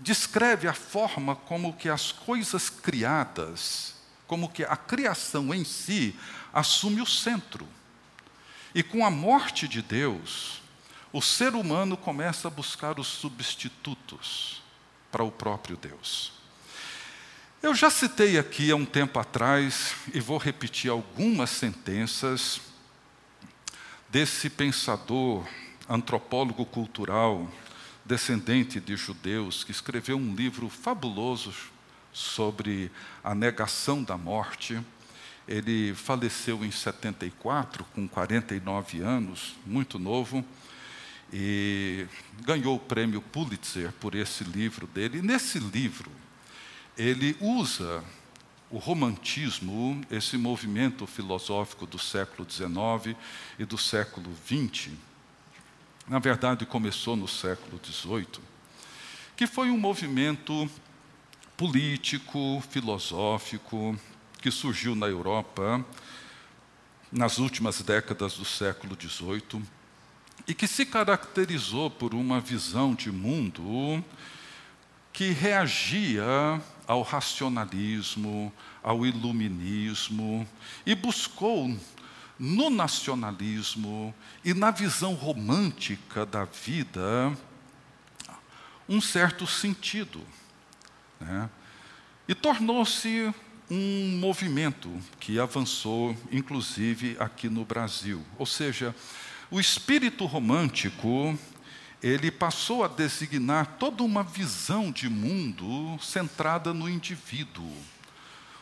descreve 0.00 0.66
a 0.66 0.74
forma 0.74 1.36
como 1.36 1.74
que 1.74 1.88
as 1.88 2.10
coisas 2.10 2.68
criadas, 2.68 3.94
como 4.26 4.48
que 4.48 4.64
a 4.64 4.76
criação 4.76 5.54
em 5.54 5.64
si 5.64 6.16
assume 6.52 7.00
o 7.00 7.06
centro. 7.06 7.68
E 8.74 8.82
com 8.82 9.06
a 9.06 9.10
morte 9.10 9.68
de 9.68 9.80
Deus, 9.80 10.63
o 11.14 11.22
ser 11.22 11.54
humano 11.54 11.96
começa 11.96 12.48
a 12.48 12.50
buscar 12.50 12.98
os 12.98 13.06
substitutos 13.06 14.60
para 15.12 15.22
o 15.22 15.30
próprio 15.30 15.76
Deus. 15.76 16.32
Eu 17.62 17.72
já 17.72 17.88
citei 17.88 18.36
aqui 18.36 18.72
há 18.72 18.74
um 18.74 18.84
tempo 18.84 19.20
atrás, 19.20 19.94
e 20.12 20.18
vou 20.18 20.38
repetir 20.38 20.90
algumas 20.90 21.50
sentenças 21.50 22.60
desse 24.08 24.50
pensador, 24.50 25.46
antropólogo 25.88 26.66
cultural, 26.66 27.48
descendente 28.04 28.80
de 28.80 28.96
judeus, 28.96 29.62
que 29.62 29.70
escreveu 29.70 30.16
um 30.16 30.34
livro 30.34 30.68
fabuloso 30.68 31.54
sobre 32.12 32.90
a 33.22 33.36
negação 33.36 34.02
da 34.02 34.18
morte. 34.18 34.80
Ele 35.46 35.94
faleceu 35.94 36.64
em 36.64 36.72
74, 36.72 37.84
com 37.94 38.08
49 38.08 39.00
anos, 39.00 39.54
muito 39.64 39.96
novo 39.96 40.44
e 41.32 42.06
ganhou 42.42 42.76
o 42.76 42.80
prêmio 42.80 43.20
Pulitzer 43.20 43.92
por 44.00 44.14
esse 44.14 44.44
livro 44.44 44.86
dele. 44.86 45.18
E 45.18 45.22
nesse 45.22 45.58
livro, 45.58 46.10
ele 46.96 47.36
usa 47.40 48.04
o 48.70 48.78
romantismo, 48.78 50.04
esse 50.10 50.36
movimento 50.36 51.06
filosófico 51.06 51.86
do 51.86 51.98
século 51.98 52.48
XIX 52.50 53.16
e 53.58 53.64
do 53.64 53.78
século 53.78 54.30
XX, 54.46 54.90
na 56.08 56.18
verdade 56.18 56.66
começou 56.66 57.16
no 57.16 57.28
século 57.28 57.80
XVIII, 57.84 58.42
que 59.36 59.46
foi 59.46 59.70
um 59.70 59.78
movimento 59.78 60.68
político, 61.56 62.62
filosófico, 62.68 63.98
que 64.40 64.50
surgiu 64.50 64.94
na 64.94 65.06
Europa 65.06 65.84
nas 67.10 67.38
últimas 67.38 67.80
décadas 67.80 68.34
do 68.34 68.44
século 68.44 68.96
XVIII 69.00 69.64
e 70.46 70.54
que 70.54 70.66
se 70.66 70.84
caracterizou 70.84 71.90
por 71.90 72.14
uma 72.14 72.40
visão 72.40 72.94
de 72.94 73.10
mundo 73.10 74.04
que 75.12 75.30
reagia 75.30 76.60
ao 76.86 77.02
racionalismo, 77.02 78.52
ao 78.82 79.06
iluminismo 79.06 80.46
e 80.84 80.94
buscou 80.94 81.74
no 82.38 82.68
nacionalismo 82.68 84.14
e 84.44 84.52
na 84.52 84.70
visão 84.70 85.14
romântica 85.14 86.26
da 86.26 86.44
vida 86.44 87.32
um 88.88 89.00
certo 89.00 89.46
sentido. 89.46 90.20
Né? 91.20 91.48
E 92.28 92.34
tornou-se 92.34 93.32
um 93.70 94.18
movimento 94.18 94.90
que 95.18 95.38
avançou, 95.38 96.16
inclusive 96.30 97.16
aqui 97.18 97.48
no 97.48 97.64
Brasil. 97.64 98.22
Ou 98.38 98.44
seja, 98.44 98.94
o 99.54 99.60
espírito 99.60 100.26
romântico, 100.26 101.38
ele 102.02 102.28
passou 102.28 102.82
a 102.82 102.88
designar 102.88 103.76
toda 103.78 104.02
uma 104.02 104.24
visão 104.24 104.90
de 104.90 105.08
mundo 105.08 105.96
centrada 106.02 106.74
no 106.74 106.88
indivíduo. 106.88 107.72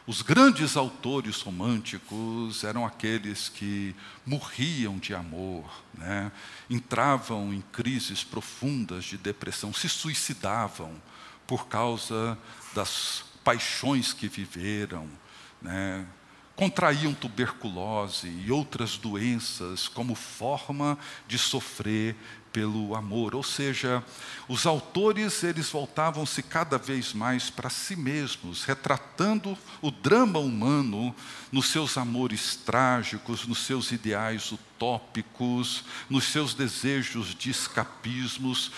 Os 0.06 0.20
grandes 0.20 0.76
autores 0.76 1.40
românticos 1.40 2.62
eram 2.62 2.84
aqueles 2.84 3.48
que 3.48 3.96
morriam 4.26 4.98
de 4.98 5.14
amor, 5.14 5.64
né? 5.94 6.30
entravam 6.68 7.54
em 7.54 7.62
crises 7.72 8.22
profundas 8.22 9.06
de 9.06 9.16
depressão, 9.16 9.72
se 9.72 9.88
suicidavam 9.88 10.92
por 11.46 11.68
causa 11.68 12.36
das 12.74 13.24
paixões 13.42 14.12
que 14.12 14.28
viveram, 14.28 15.08
né? 15.62 16.06
Contraíam 16.62 17.12
tuberculose 17.12 18.28
e 18.28 18.52
outras 18.52 18.96
doenças 18.96 19.88
como 19.88 20.14
forma 20.14 20.96
de 21.26 21.36
sofrer 21.36 22.14
pelo 22.52 22.94
amor. 22.94 23.34
Ou 23.34 23.42
seja, 23.42 24.00
os 24.46 24.64
autores 24.64 25.42
eles 25.42 25.68
voltavam-se 25.70 26.40
cada 26.40 26.78
vez 26.78 27.12
mais 27.12 27.50
para 27.50 27.68
si 27.68 27.96
mesmos, 27.96 28.62
retratando 28.62 29.58
o 29.80 29.90
drama 29.90 30.38
humano 30.38 31.12
nos 31.50 31.66
seus 31.66 31.98
amores 31.98 32.54
trágicos, 32.54 33.44
nos 33.44 33.66
seus 33.66 33.90
ideais 33.90 34.52
utópicos, 34.52 35.84
nos 36.08 36.26
seus 36.26 36.54
desejos 36.54 37.34
de 37.34 37.50
escapismos. 37.50 38.70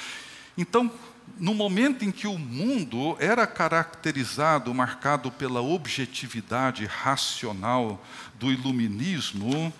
Então, 0.56 0.90
no 1.38 1.54
momento 1.54 2.04
em 2.04 2.12
que 2.12 2.26
o 2.26 2.38
mundo 2.38 3.16
era 3.18 3.46
caracterizado, 3.46 4.72
marcado 4.72 5.30
pela 5.30 5.60
objetividade 5.60 6.84
racional 6.84 8.02
do 8.38 8.52
iluminismo, 8.52 9.72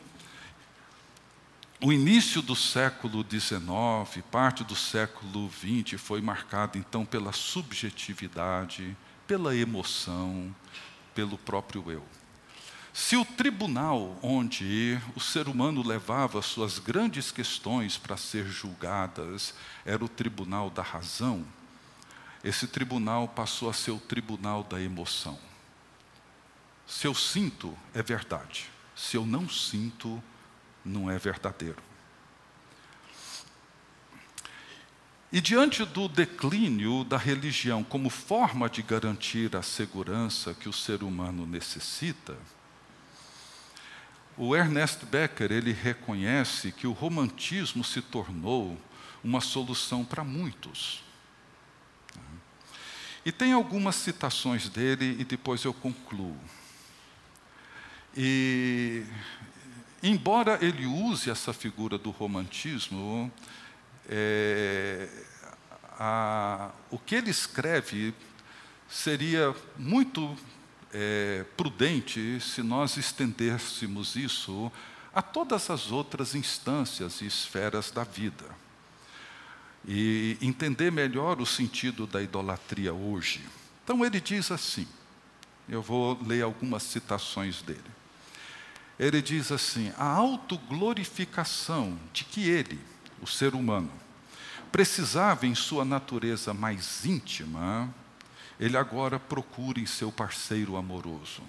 o 1.83 1.93
início 1.93 2.41
do 2.41 2.57
século 2.57 3.25
XIX, 3.29 4.25
parte 4.31 4.65
do 4.65 4.75
século 4.75 5.51
XX, 5.51 6.01
foi 6.01 6.21
marcado 6.21 6.79
então 6.79 7.05
pela 7.05 7.33
subjetividade, 7.33 8.97
pela 9.27 9.55
emoção, 9.55 10.55
pelo 11.15 11.37
próprio 11.37 11.91
eu. 11.91 12.14
Se 12.97 13.17
o 13.17 13.25
tribunal 13.25 14.17
onde 14.23 15.01
o 15.17 15.21
ser 15.21 15.49
humano 15.49 15.83
levava 15.85 16.41
suas 16.41 16.79
grandes 16.79 17.33
questões 17.33 17.99
para 17.99 18.17
ser 18.17 18.47
julgadas 18.47 19.53
era 19.85 20.05
o 20.05 20.09
tribunal 20.09 20.71
da 20.71 20.81
razão, 20.81 21.45
esse 22.45 22.69
tribunal 22.69 23.27
passou 23.27 23.69
a 23.69 23.73
ser 23.73 23.91
o 23.91 23.99
tribunal 23.99 24.63
da 24.63 24.81
emoção. 24.81 25.37
Se 26.87 27.05
eu 27.09 27.17
sinto, 27.17 27.77
é 27.93 28.01
verdade. 28.01 28.71
Se 28.95 29.17
eu 29.17 29.27
não 29.27 29.49
sinto, 29.49 30.23
não 30.85 31.11
é 31.11 31.19
verdadeiro. 31.19 31.83
E 35.33 35.41
diante 35.41 35.85
do 35.85 36.07
declínio 36.07 37.03
da 37.03 37.17
religião 37.17 37.83
como 37.83 38.09
forma 38.09 38.71
de 38.71 38.83
garantir 38.83 39.57
a 39.57 39.63
segurança 39.63 40.55
que 40.55 40.69
o 40.69 40.73
ser 40.73 41.03
humano 41.03 41.45
necessita, 41.45 42.39
o 44.37 44.55
Ernest 44.55 45.05
Becker 45.07 45.53
ele 45.53 45.73
reconhece 45.73 46.73
que 46.73 46.87
o 46.87 46.93
romantismo 46.93 47.85
se 47.85 48.03
tornou 48.03 48.79
uma 49.23 49.41
solução 49.41 50.05
para 50.05 50.25
muitos. 50.25 51.03
E 53.25 53.33
tem 53.33 53.53
algumas 53.53 53.95
citações 53.97 54.69
dele 54.69 55.17
e 55.19 55.25
depois 55.25 55.65
eu 55.65 55.73
concluo. 55.73 56.37
E 58.17 59.05
embora 60.03 60.59
ele 60.61 60.85
use 60.85 61.31
essa 61.31 61.53
figura 61.53 61.97
do 61.97 62.11
romantismo, 62.11 63.33
é, 64.09 65.09
a, 65.99 66.71
o 66.91 66.99
que 66.99 67.15
ele 67.15 67.31
escreve 67.31 68.15
seria 68.89 69.55
muito 69.79 70.37
é, 70.95 71.45
prudente 71.57 72.39
se 72.41 72.63
nós 72.63 72.97
estendêssemos 72.97 74.15
isso 74.15 74.71
a 75.13 75.21
todas 75.21 75.69
as 75.69 75.91
outras 75.91 76.35
instâncias 76.35 77.21
e 77.21 77.27
esferas 77.27 77.91
da 77.91 78.05
vida. 78.05 78.45
E 79.87 80.39
entender 80.41 80.91
melhor 80.91 81.41
o 81.41 81.47
sentido 81.47 82.07
da 82.07 82.23
idolatria 82.23 82.95
hoje. 82.95 83.45
Então 83.83 84.05
ele 84.05 84.21
diz 84.21 84.51
assim, 84.51 84.89
eu 85.69 85.83
vou 85.83 86.19
ler 86.25 86.43
algumas 86.43 86.83
citações 86.85 87.61
dele. 87.61 87.95
Ele 88.99 89.21
diz 89.21 89.51
assim: 89.51 89.93
a 89.99 90.07
autoglorificação 90.07 91.99
de 92.13 92.25
que 92.25 92.49
ele, 92.49 92.79
o 93.21 93.27
ser 93.27 93.55
humano, 93.55 93.91
precisava 94.71 95.47
em 95.47 95.55
sua 95.55 95.85
natureza 95.85 96.55
mais 96.55 97.05
íntima, 97.05 97.93
ele 98.59 98.77
agora 98.77 99.19
procura 99.19 99.81
em 99.81 99.87
seu 99.87 100.13
parceiro 100.13 100.77
amoroso. 100.77 101.43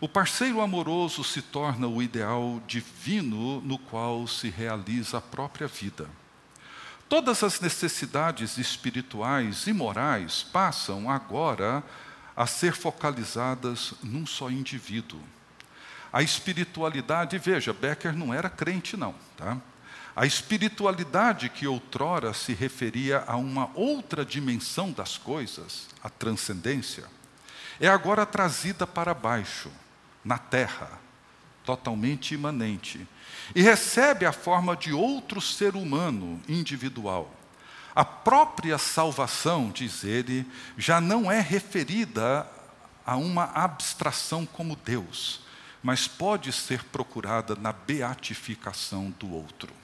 O 0.00 0.08
parceiro 0.08 0.60
amoroso 0.60 1.24
se 1.24 1.40
torna 1.40 1.86
o 1.86 2.02
ideal 2.02 2.60
divino 2.66 3.60
no 3.60 3.78
qual 3.78 4.26
se 4.26 4.50
realiza 4.50 5.18
a 5.18 5.20
própria 5.20 5.66
vida. 5.66 6.08
Todas 7.08 7.42
as 7.42 7.60
necessidades 7.60 8.58
espirituais 8.58 9.66
e 9.66 9.72
morais 9.72 10.42
passam 10.42 11.08
agora 11.08 11.82
a 12.36 12.46
ser 12.46 12.72
focalizadas 12.72 13.94
num 14.02 14.26
só 14.26 14.50
indivíduo. 14.50 15.20
A 16.12 16.22
espiritualidade, 16.22 17.38
veja, 17.38 17.72
Becker 17.72 18.16
não 18.16 18.32
era 18.32 18.50
crente, 18.50 18.96
não, 18.96 19.14
tá? 19.36 19.58
A 20.16 20.24
espiritualidade 20.24 21.48
que 21.48 21.66
outrora 21.66 22.32
se 22.32 22.52
referia 22.52 23.24
a 23.26 23.36
uma 23.36 23.70
outra 23.74 24.24
dimensão 24.24 24.92
das 24.92 25.18
coisas, 25.18 25.88
a 26.02 26.08
transcendência, 26.08 27.04
é 27.80 27.88
agora 27.88 28.24
trazida 28.24 28.86
para 28.86 29.12
baixo, 29.12 29.72
na 30.24 30.38
terra, 30.38 30.88
totalmente 31.64 32.32
imanente, 32.32 33.06
e 33.54 33.62
recebe 33.62 34.24
a 34.24 34.32
forma 34.32 34.76
de 34.76 34.92
outro 34.92 35.40
ser 35.40 35.74
humano 35.74 36.40
individual. 36.48 37.34
A 37.92 38.04
própria 38.04 38.78
salvação, 38.78 39.70
diz 39.70 40.04
ele, 40.04 40.46
já 40.78 41.00
não 41.00 41.30
é 41.30 41.40
referida 41.40 42.46
a 43.04 43.16
uma 43.16 43.44
abstração 43.52 44.46
como 44.46 44.76
Deus, 44.76 45.40
mas 45.82 46.06
pode 46.06 46.52
ser 46.52 46.84
procurada 46.84 47.56
na 47.56 47.72
beatificação 47.72 49.12
do 49.18 49.32
outro. 49.32 49.83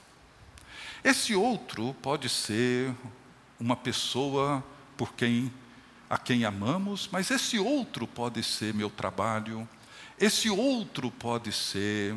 Esse 1.03 1.35
outro 1.35 1.95
pode 2.03 2.29
ser 2.29 2.95
uma 3.59 3.75
pessoa 3.77 4.63
por 4.97 5.15
quem 5.15 5.53
a 6.11 6.19
quem 6.19 6.45
amamos, 6.45 7.09
mas 7.13 7.31
esse 7.31 7.57
outro 7.57 8.05
pode 8.05 8.43
ser 8.43 8.75
meu 8.75 8.91
trabalho, 8.91 9.69
esse 10.19 10.51
outro 10.51 11.09
pode 11.09 11.53
ser 11.53 12.17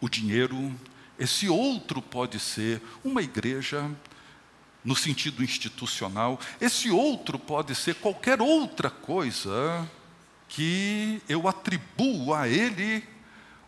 o 0.00 0.08
dinheiro, 0.08 0.72
esse 1.18 1.48
outro 1.48 2.00
pode 2.00 2.38
ser 2.38 2.80
uma 3.04 3.20
igreja 3.20 3.90
no 4.84 4.94
sentido 4.94 5.42
institucional, 5.42 6.38
esse 6.60 6.88
outro 6.88 7.36
pode 7.36 7.74
ser 7.74 7.96
qualquer 7.96 8.40
outra 8.40 8.88
coisa 8.88 9.90
que 10.48 11.20
eu 11.28 11.48
atribuo 11.48 12.32
a 12.32 12.48
ele 12.48 13.04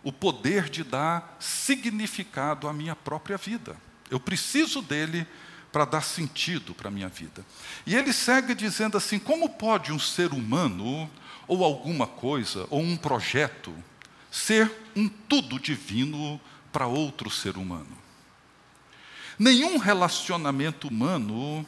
o 0.03 0.13
poder 0.13 0.69
de 0.69 0.83
dar 0.83 1.37
significado 1.39 2.69
à 2.69 2.73
minha 2.73 2.97
própria 2.97 3.37
vida. 3.37 3.77
Eu 4.11 4.19
preciso 4.21 4.83
dele 4.83 5.27
para 5.73 5.87
dar 5.87 6.03
sentido 6.03 6.75
para 6.75 6.89
a 6.89 6.91
minha 6.91 7.09
vida. 7.09 7.45
E 7.87 7.95
ele 7.95 8.13
segue 8.13 8.55
dizendo 8.55 8.97
assim: 8.97 9.19
como 9.19 9.49
pode 9.49 9.93
um 9.93 9.99
ser 9.99 10.33
humano, 10.33 11.11
ou 11.49 11.65
alguma 11.65 12.07
coisa, 12.07 12.67
ou 12.69 12.81
um 12.83 12.97
projeto, 12.97 13.75
ser 14.31 14.71
um 14.95 15.09
tudo 15.09 15.59
divino 15.59 16.41
para 16.71 16.87
outro 16.87 17.31
ser 17.31 17.57
humano? 17.57 17.97
Nenhum 19.39 19.79
relacionamento 19.79 20.89
humano 20.89 21.67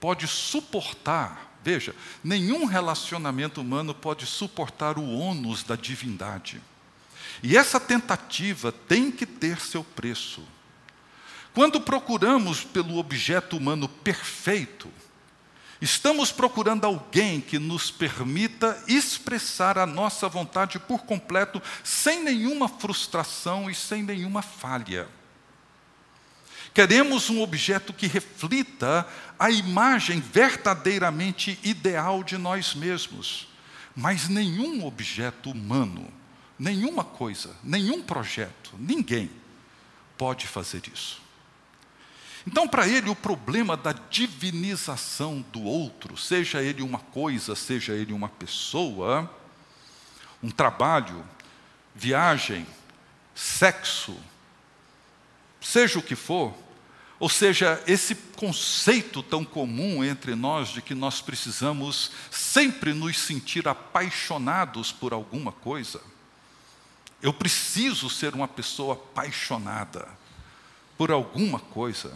pode 0.00 0.26
suportar, 0.26 1.58
veja, 1.62 1.94
nenhum 2.24 2.64
relacionamento 2.64 3.60
humano 3.60 3.94
pode 3.94 4.24
suportar 4.24 4.96
o 4.96 5.18
ônus 5.18 5.62
da 5.62 5.76
divindade. 5.76 6.62
E 7.42 7.56
essa 7.56 7.78
tentativa 7.78 8.72
tem 8.72 9.10
que 9.10 9.24
ter 9.24 9.60
seu 9.60 9.84
preço. 9.84 10.42
Quando 11.54 11.80
procuramos 11.80 12.62
pelo 12.62 12.98
objeto 12.98 13.56
humano 13.56 13.88
perfeito, 13.88 14.88
estamos 15.80 16.30
procurando 16.30 16.84
alguém 16.84 17.40
que 17.40 17.58
nos 17.58 17.90
permita 17.90 18.82
expressar 18.86 19.78
a 19.78 19.86
nossa 19.86 20.28
vontade 20.28 20.78
por 20.78 21.04
completo, 21.04 21.62
sem 21.82 22.22
nenhuma 22.22 22.68
frustração 22.68 23.70
e 23.70 23.74
sem 23.74 24.02
nenhuma 24.02 24.42
falha. 24.42 25.08
Queremos 26.74 27.30
um 27.30 27.40
objeto 27.40 27.92
que 27.92 28.06
reflita 28.06 29.06
a 29.38 29.50
imagem 29.50 30.20
verdadeiramente 30.20 31.58
ideal 31.62 32.22
de 32.22 32.36
nós 32.36 32.74
mesmos, 32.74 33.48
mas 33.96 34.28
nenhum 34.28 34.84
objeto 34.84 35.50
humano 35.50 36.17
Nenhuma 36.58 37.04
coisa, 37.04 37.54
nenhum 37.62 38.02
projeto, 38.02 38.72
ninguém 38.78 39.30
pode 40.16 40.46
fazer 40.46 40.82
isso. 40.92 41.20
Então, 42.46 42.66
para 42.66 42.88
ele, 42.88 43.10
o 43.10 43.14
problema 43.14 43.76
da 43.76 43.92
divinização 43.92 45.44
do 45.52 45.62
outro, 45.62 46.16
seja 46.16 46.62
ele 46.62 46.82
uma 46.82 46.98
coisa, 46.98 47.54
seja 47.54 47.92
ele 47.92 48.12
uma 48.12 48.28
pessoa, 48.28 49.30
um 50.42 50.50
trabalho, 50.50 51.24
viagem, 51.94 52.66
sexo, 53.34 54.16
seja 55.60 55.98
o 55.98 56.02
que 56.02 56.16
for, 56.16 56.54
ou 57.20 57.28
seja, 57.28 57.82
esse 57.86 58.14
conceito 58.14 59.22
tão 59.22 59.44
comum 59.44 60.04
entre 60.04 60.34
nós 60.34 60.68
de 60.68 60.80
que 60.80 60.94
nós 60.94 61.20
precisamos 61.20 62.12
sempre 62.30 62.92
nos 62.92 63.18
sentir 63.18 63.66
apaixonados 63.66 64.92
por 64.92 65.12
alguma 65.12 65.50
coisa, 65.50 66.00
eu 67.22 67.32
preciso 67.32 68.08
ser 68.08 68.34
uma 68.34 68.46
pessoa 68.46 68.94
apaixonada 68.94 70.08
por 70.96 71.10
alguma 71.10 71.58
coisa. 71.58 72.12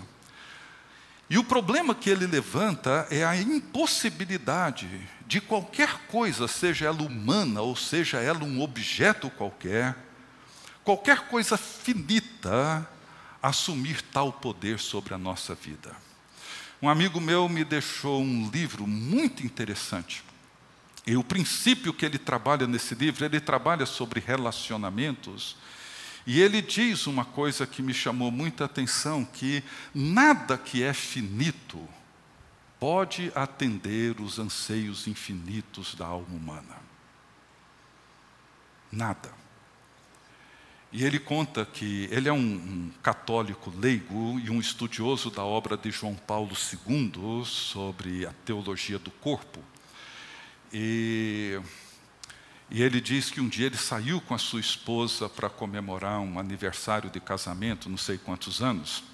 E 1.28 1.38
o 1.38 1.44
problema 1.44 1.94
que 1.94 2.10
ele 2.10 2.26
levanta 2.26 3.06
é 3.10 3.24
a 3.24 3.36
impossibilidade 3.36 4.88
de 5.26 5.40
qualquer 5.40 6.06
coisa, 6.08 6.46
seja 6.46 6.86
ela 6.86 7.02
humana 7.02 7.62
ou 7.62 7.74
seja 7.74 8.20
ela 8.20 8.44
um 8.44 8.60
objeto 8.60 9.30
qualquer, 9.30 9.96
qualquer 10.84 11.28
coisa 11.28 11.56
finita, 11.56 12.86
assumir 13.42 14.02
tal 14.02 14.32
poder 14.32 14.78
sobre 14.78 15.14
a 15.14 15.18
nossa 15.18 15.54
vida. 15.54 15.96
Um 16.80 16.88
amigo 16.88 17.20
meu 17.20 17.48
me 17.48 17.64
deixou 17.64 18.20
um 18.20 18.50
livro 18.50 18.86
muito 18.86 19.44
interessante 19.46 20.22
e 21.06 21.16
o 21.16 21.24
princípio 21.24 21.92
que 21.92 22.06
ele 22.06 22.18
trabalha 22.18 22.66
nesse 22.66 22.94
livro, 22.94 23.24
ele 23.24 23.40
trabalha 23.40 23.86
sobre 23.86 24.20
relacionamentos. 24.20 25.56
E 26.24 26.40
ele 26.40 26.62
diz 26.62 27.06
uma 27.06 27.24
coisa 27.24 27.66
que 27.66 27.82
me 27.82 27.92
chamou 27.92 28.30
muita 28.30 28.64
atenção: 28.64 29.24
que 29.24 29.64
nada 29.92 30.56
que 30.56 30.82
é 30.82 30.92
finito 30.92 31.88
pode 32.78 33.32
atender 33.34 34.20
os 34.20 34.38
anseios 34.38 35.06
infinitos 35.08 35.94
da 35.94 36.06
alma 36.06 36.34
humana. 36.34 36.76
Nada. 38.90 39.32
E 40.92 41.04
ele 41.04 41.18
conta 41.18 41.64
que 41.64 42.06
ele 42.12 42.28
é 42.28 42.32
um, 42.32 42.36
um, 42.36 42.92
católico 43.02 43.72
leigo 43.76 44.38
e 44.38 44.50
um 44.50 44.60
estudioso 44.60 45.30
da 45.30 45.42
obra 45.42 45.76
de 45.76 45.90
João 45.90 46.14
Paulo 46.14 46.52
II 46.54 47.44
sobre 47.46 48.26
a 48.26 48.32
teologia 48.44 48.98
do 48.98 49.10
corpo. 49.10 49.58
E, 50.72 51.60
e 52.70 52.82
ele 52.82 53.00
diz 53.00 53.30
que 53.30 53.40
um 53.40 53.48
dia 53.48 53.66
ele 53.66 53.76
saiu 53.76 54.20
com 54.20 54.34
a 54.34 54.38
sua 54.38 54.60
esposa 54.60 55.28
para 55.28 55.50
comemorar 55.50 56.20
um 56.20 56.38
aniversário 56.38 57.10
de 57.10 57.20
casamento, 57.20 57.90
não 57.90 57.98
sei 57.98 58.16
quantos 58.16 58.62
anos. 58.62 59.04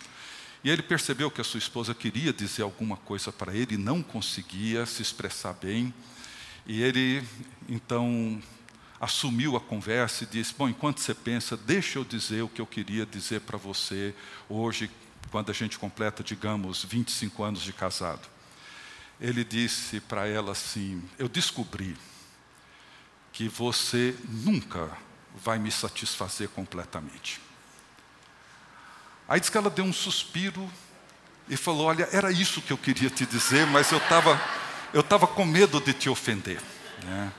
E 0.63 0.71
ele 0.71 0.83
percebeu 0.83 1.31
que 1.31 1.41
a 1.41 1.45
sua 1.45 1.59
esposa 1.59 1.95
queria 1.95 2.33
dizer 2.33 2.63
alguma 2.63 2.97
coisa 2.97 3.33
para 3.33 3.55
ele 3.55 3.75
e 3.75 3.79
não 3.79 4.03
conseguia 4.03 4.87
se 4.87 5.03
expressar 5.03 5.53
bem. 5.55 5.93
E 6.67 6.83
ele, 6.83 7.27
então, 7.69 8.41
assumiu 9.01 9.57
a 9.57 9.61
conversa 9.61 10.25
e 10.25 10.27
disse: 10.27 10.55
Bom, 10.57 10.69
enquanto 10.69 11.01
você 11.01 11.15
pensa, 11.15 11.57
deixa 11.57 11.99
eu 11.99 12.05
dizer 12.05 12.43
o 12.43 12.49
que 12.49 12.61
eu 12.61 12.67
queria 12.67 13.07
dizer 13.07 13.41
para 13.41 13.57
você 13.57 14.15
hoje, 14.49 14.91
quando 15.31 15.51
a 15.51 15.55
gente 15.55 15.79
completa, 15.79 16.23
digamos, 16.23 16.85
25 16.85 17.43
anos 17.43 17.63
de 17.63 17.73
casado. 17.73 18.38
Ele 19.21 19.45
disse 19.45 20.01
para 20.01 20.27
ela 20.29 20.53
assim: 20.53 21.03
Eu 21.19 21.29
descobri 21.29 21.97
que 23.33 23.49
você 23.49 24.15
nunca 24.29 24.91
vai 25.35 25.59
me 25.59 25.71
satisfazer 25.71 26.49
completamente. 26.49 27.41
Aí 29.29 29.41
diz 29.41 29.51
que 29.51 29.59
ela 29.59 29.71
deu 29.71 29.85
um 29.85 29.93
suspiro 29.93 30.71
e 31.49 31.57
falou: 31.57 31.87
Olha, 31.87 32.09
era 32.13 32.31
isso 32.31 32.63
que 32.63 32.73
eu 32.73 32.79
queria 32.79 33.11
te 33.11 33.27
dizer, 33.27 33.67
mas 33.67 33.91
eu 33.91 33.99
estava 33.99 34.41
eu 34.93 35.03
tava 35.03 35.27
com 35.27 35.45
medo 35.45 35.81
de 35.81 35.93
te 35.93 36.09
ofender. 36.09 36.63
Né? 37.05 37.33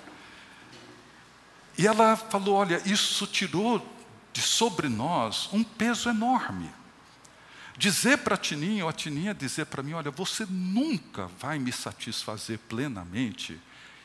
E 1.78 1.88
ela 1.88 2.16
falou: 2.16 2.56
Olha, 2.56 2.82
isso 2.86 3.26
tirou 3.26 3.86
de 4.34 4.42
sobre 4.42 4.88
nós 4.88 5.50
um 5.52 5.64
peso 5.64 6.10
enorme. 6.10 6.70
Dizer 7.80 8.18
para 8.18 8.36
a 8.36 8.38
Tininha, 8.38 8.84
ou 8.84 8.90
a 8.90 8.94
Tininha 8.94 9.34
dizer 9.34 9.66
para 9.68 9.82
mim: 9.82 9.94
Olha, 9.94 10.12
você 10.12 10.46
nunca 10.50 11.28
vai 11.40 11.58
me 11.58 11.72
satisfazer 11.72 12.60
plenamente, 12.68 13.58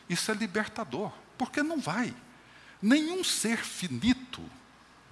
isso 0.09 0.31
é 0.31 0.35
libertador, 0.35 1.11
porque 1.37 1.61
não 1.61 1.81
vai. 1.81 2.15
Nenhum 2.81 3.25
ser 3.25 3.59
finito 3.59 4.41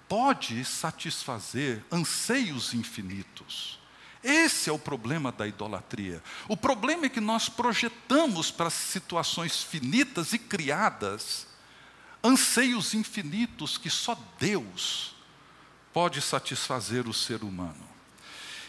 pode 0.09 0.65
satisfazer 0.65 1.85
anseios 1.91 2.73
infinitos. 2.73 3.81
Esse 4.23 4.71
é 4.71 4.73
o 4.73 4.79
problema 4.79 5.33
da 5.33 5.45
idolatria. 5.49 6.23
O 6.47 6.57
problema 6.57 7.07
é 7.07 7.09
que 7.09 7.21
nós 7.21 7.49
projetamos 7.49 8.53
para 8.53 8.71
situações 8.71 9.61
finitas 9.61 10.33
e 10.33 10.39
criadas 10.39 11.49
anseios 12.23 12.95
infinitos 12.95 13.77
que 13.77 13.91
só 13.91 14.17
Deus 14.39 15.17
pode 15.93 16.23
satisfazer 16.23 17.09
o 17.09 17.13
ser 17.13 17.43
humano. 17.43 17.92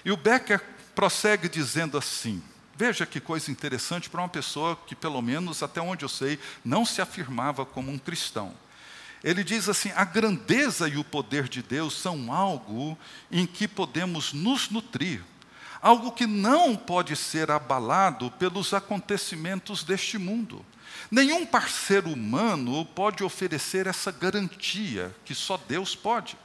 E 0.05 0.11
o 0.11 0.17
Becker 0.17 0.61
prossegue 0.93 1.47
dizendo 1.47 1.97
assim: 1.97 2.41
veja 2.75 3.05
que 3.05 3.19
coisa 3.19 3.51
interessante 3.51 4.09
para 4.09 4.21
uma 4.21 4.29
pessoa 4.29 4.75
que, 4.87 4.95
pelo 4.95 5.21
menos 5.21 5.63
até 5.63 5.81
onde 5.81 6.03
eu 6.03 6.09
sei, 6.09 6.39
não 6.63 6.85
se 6.85 7.01
afirmava 7.01 7.65
como 7.65 7.91
um 7.91 7.97
cristão. 7.97 8.53
Ele 9.23 9.43
diz 9.43 9.69
assim: 9.69 9.91
a 9.95 10.03
grandeza 10.03 10.87
e 10.87 10.97
o 10.97 11.03
poder 11.03 11.47
de 11.47 11.63
Deus 11.63 11.97
são 11.97 12.33
algo 12.33 12.97
em 13.31 13.45
que 13.45 13.67
podemos 13.67 14.33
nos 14.33 14.69
nutrir, 14.69 15.23
algo 15.81 16.11
que 16.11 16.27
não 16.27 16.75
pode 16.75 17.15
ser 17.15 17.49
abalado 17.49 18.29
pelos 18.31 18.73
acontecimentos 18.73 19.83
deste 19.83 20.17
mundo. 20.17 20.65
Nenhum 21.09 21.45
parceiro 21.45 22.11
humano 22.11 22.85
pode 22.85 23.23
oferecer 23.23 23.87
essa 23.87 24.11
garantia 24.11 25.15
que 25.23 25.33
só 25.33 25.57
Deus 25.57 25.95
pode, 25.95 26.37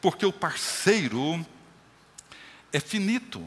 porque 0.00 0.26
o 0.26 0.32
parceiro 0.32 1.44
é 2.72 2.80
finito. 2.80 3.44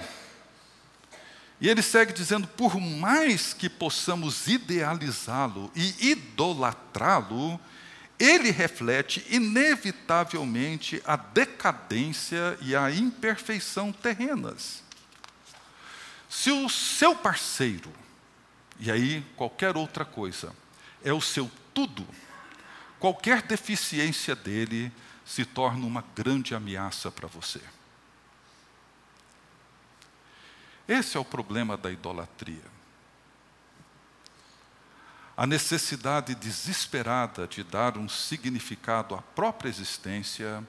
E 1.59 1.69
ele 1.69 1.81
segue 1.81 2.13
dizendo: 2.13 2.47
por 2.47 2.79
mais 2.79 3.53
que 3.53 3.69
possamos 3.69 4.47
idealizá-lo 4.47 5.71
e 5.75 6.11
idolatrá-lo, 6.11 7.59
ele 8.19 8.51
reflete 8.51 9.25
inevitavelmente 9.29 11.01
a 11.05 11.15
decadência 11.15 12.57
e 12.61 12.75
a 12.75 12.91
imperfeição 12.91 13.91
terrenas. 13.91 14.83
Se 16.29 16.51
o 16.51 16.69
seu 16.69 17.15
parceiro 17.15 17.91
e 18.83 18.89
aí, 18.89 19.23
qualquer 19.35 19.77
outra 19.77 20.03
coisa 20.03 20.51
é 21.03 21.13
o 21.13 21.21
seu 21.21 21.49
tudo. 21.71 22.03
Qualquer 22.99 23.43
deficiência 23.43 24.35
dele 24.35 24.91
se 25.23 25.45
torna 25.45 25.85
uma 25.85 26.03
grande 26.15 26.55
ameaça 26.55 27.11
para 27.11 27.27
você. 27.27 27.61
Esse 30.91 31.15
é 31.15 31.19
o 31.21 31.23
problema 31.23 31.77
da 31.77 31.89
idolatria. 31.89 32.65
A 35.37 35.47
necessidade 35.47 36.35
desesperada 36.35 37.47
de 37.47 37.63
dar 37.63 37.97
um 37.97 38.09
significado 38.09 39.15
à 39.15 39.21
própria 39.21 39.69
existência 39.69 40.61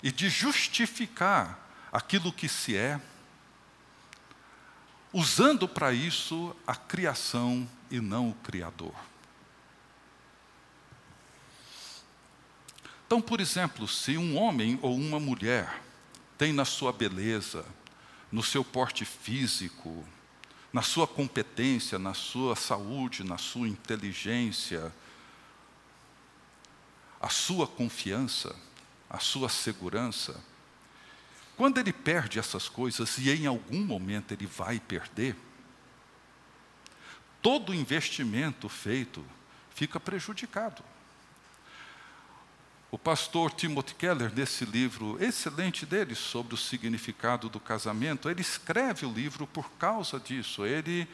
e 0.00 0.12
de 0.12 0.28
justificar 0.28 1.58
aquilo 1.90 2.32
que 2.32 2.48
se 2.48 2.76
é 2.76 3.00
usando 5.12 5.66
para 5.66 5.92
isso 5.92 6.54
a 6.64 6.76
criação 6.76 7.68
e 7.90 8.00
não 8.00 8.30
o 8.30 8.34
Criador. 8.34 8.94
Então, 13.08 13.20
por 13.20 13.40
exemplo, 13.40 13.88
se 13.88 14.16
um 14.16 14.36
homem 14.36 14.78
ou 14.80 14.94
uma 14.94 15.18
mulher 15.18 15.82
tem 16.38 16.52
na 16.52 16.64
sua 16.64 16.92
beleza, 16.92 17.66
no 18.30 18.42
seu 18.42 18.64
porte 18.64 19.04
físico, 19.04 20.06
na 20.72 20.82
sua 20.82 21.06
competência, 21.06 21.98
na 21.98 22.14
sua 22.14 22.54
saúde, 22.54 23.24
na 23.24 23.38
sua 23.38 23.68
inteligência, 23.68 24.92
a 27.20 27.28
sua 27.28 27.66
confiança, 27.66 28.54
a 29.08 29.18
sua 29.18 29.48
segurança, 29.48 30.40
quando 31.56 31.78
ele 31.78 31.92
perde 31.92 32.38
essas 32.38 32.68
coisas, 32.68 33.18
e 33.18 33.30
em 33.30 33.46
algum 33.46 33.84
momento 33.84 34.32
ele 34.32 34.46
vai 34.46 34.78
perder, 34.78 35.34
todo 37.42 37.74
investimento 37.74 38.68
feito 38.68 39.24
fica 39.74 39.98
prejudicado. 39.98 40.84
O 42.90 42.96
pastor 42.96 43.52
Timothy 43.52 43.94
Keller, 43.94 44.32
nesse 44.34 44.64
livro 44.64 45.22
excelente 45.22 45.84
dele 45.84 46.14
sobre 46.14 46.54
o 46.54 46.56
significado 46.56 47.50
do 47.50 47.60
casamento, 47.60 48.30
ele 48.30 48.40
escreve 48.40 49.04
o 49.04 49.12
livro 49.12 49.46
por 49.46 49.70
causa 49.72 50.18
disso. 50.18 50.64
Ele, 50.64 51.06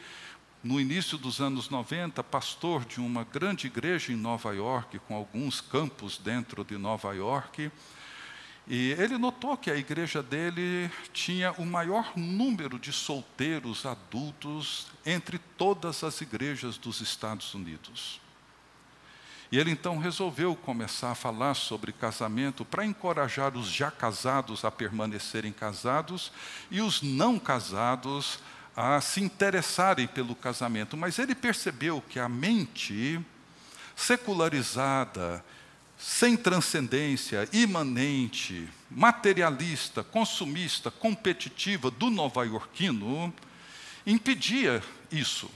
no 0.63 0.79
início 0.79 1.17
dos 1.17 1.41
anos 1.41 1.69
90, 1.69 2.23
pastor 2.23 2.85
de 2.85 3.01
uma 3.01 3.25
grande 3.25 3.67
igreja 3.67 4.13
em 4.13 4.15
Nova 4.15 4.55
York, 4.55 4.99
com 4.99 5.15
alguns 5.15 5.59
campos 5.59 6.17
dentro 6.17 6.63
de 6.63 6.77
Nova 6.77 7.13
York, 7.13 7.69
e 8.65 8.91
ele 8.93 9.17
notou 9.17 9.57
que 9.57 9.69
a 9.69 9.75
igreja 9.75 10.23
dele 10.23 10.89
tinha 11.11 11.51
o 11.51 11.65
maior 11.65 12.13
número 12.15 12.79
de 12.79 12.93
solteiros 12.93 13.85
adultos 13.85 14.87
entre 15.05 15.37
todas 15.37 16.05
as 16.05 16.21
igrejas 16.21 16.77
dos 16.77 17.01
Estados 17.01 17.53
Unidos. 17.53 18.24
E 19.55 19.57
ele 19.57 19.71
então 19.71 19.97
resolveu 19.97 20.53
começar 20.53 21.11
a 21.11 21.15
falar 21.15 21.53
sobre 21.53 21.93
casamento 21.93 22.65
para 22.65 22.85
encorajar 22.85 23.55
os 23.55 23.67
já 23.67 23.89
casados 23.89 24.65
a 24.65 24.69
permanecerem 24.69 25.53
casados 25.53 26.29
e 26.69 26.81
os 26.81 27.01
não 27.01 27.39
casados 27.39 28.39
a 28.75 28.99
se 28.99 29.21
interessarem 29.21 30.07
pelo 30.07 30.35
casamento. 30.35 30.97
Mas 30.97 31.19
ele 31.19 31.33
percebeu 31.33 32.03
que 32.09 32.19
a 32.19 32.27
mente 32.27 33.17
secularizada 33.95 35.41
sem 35.97 36.35
transcendência, 36.35 37.47
imanente, 37.53 38.67
materialista, 38.91 40.03
consumista, 40.03 40.91
competitiva 40.91 41.89
do 41.89 42.09
nova-iorquino, 42.09 43.33
impedia 44.05 44.83
isso. 45.09 45.49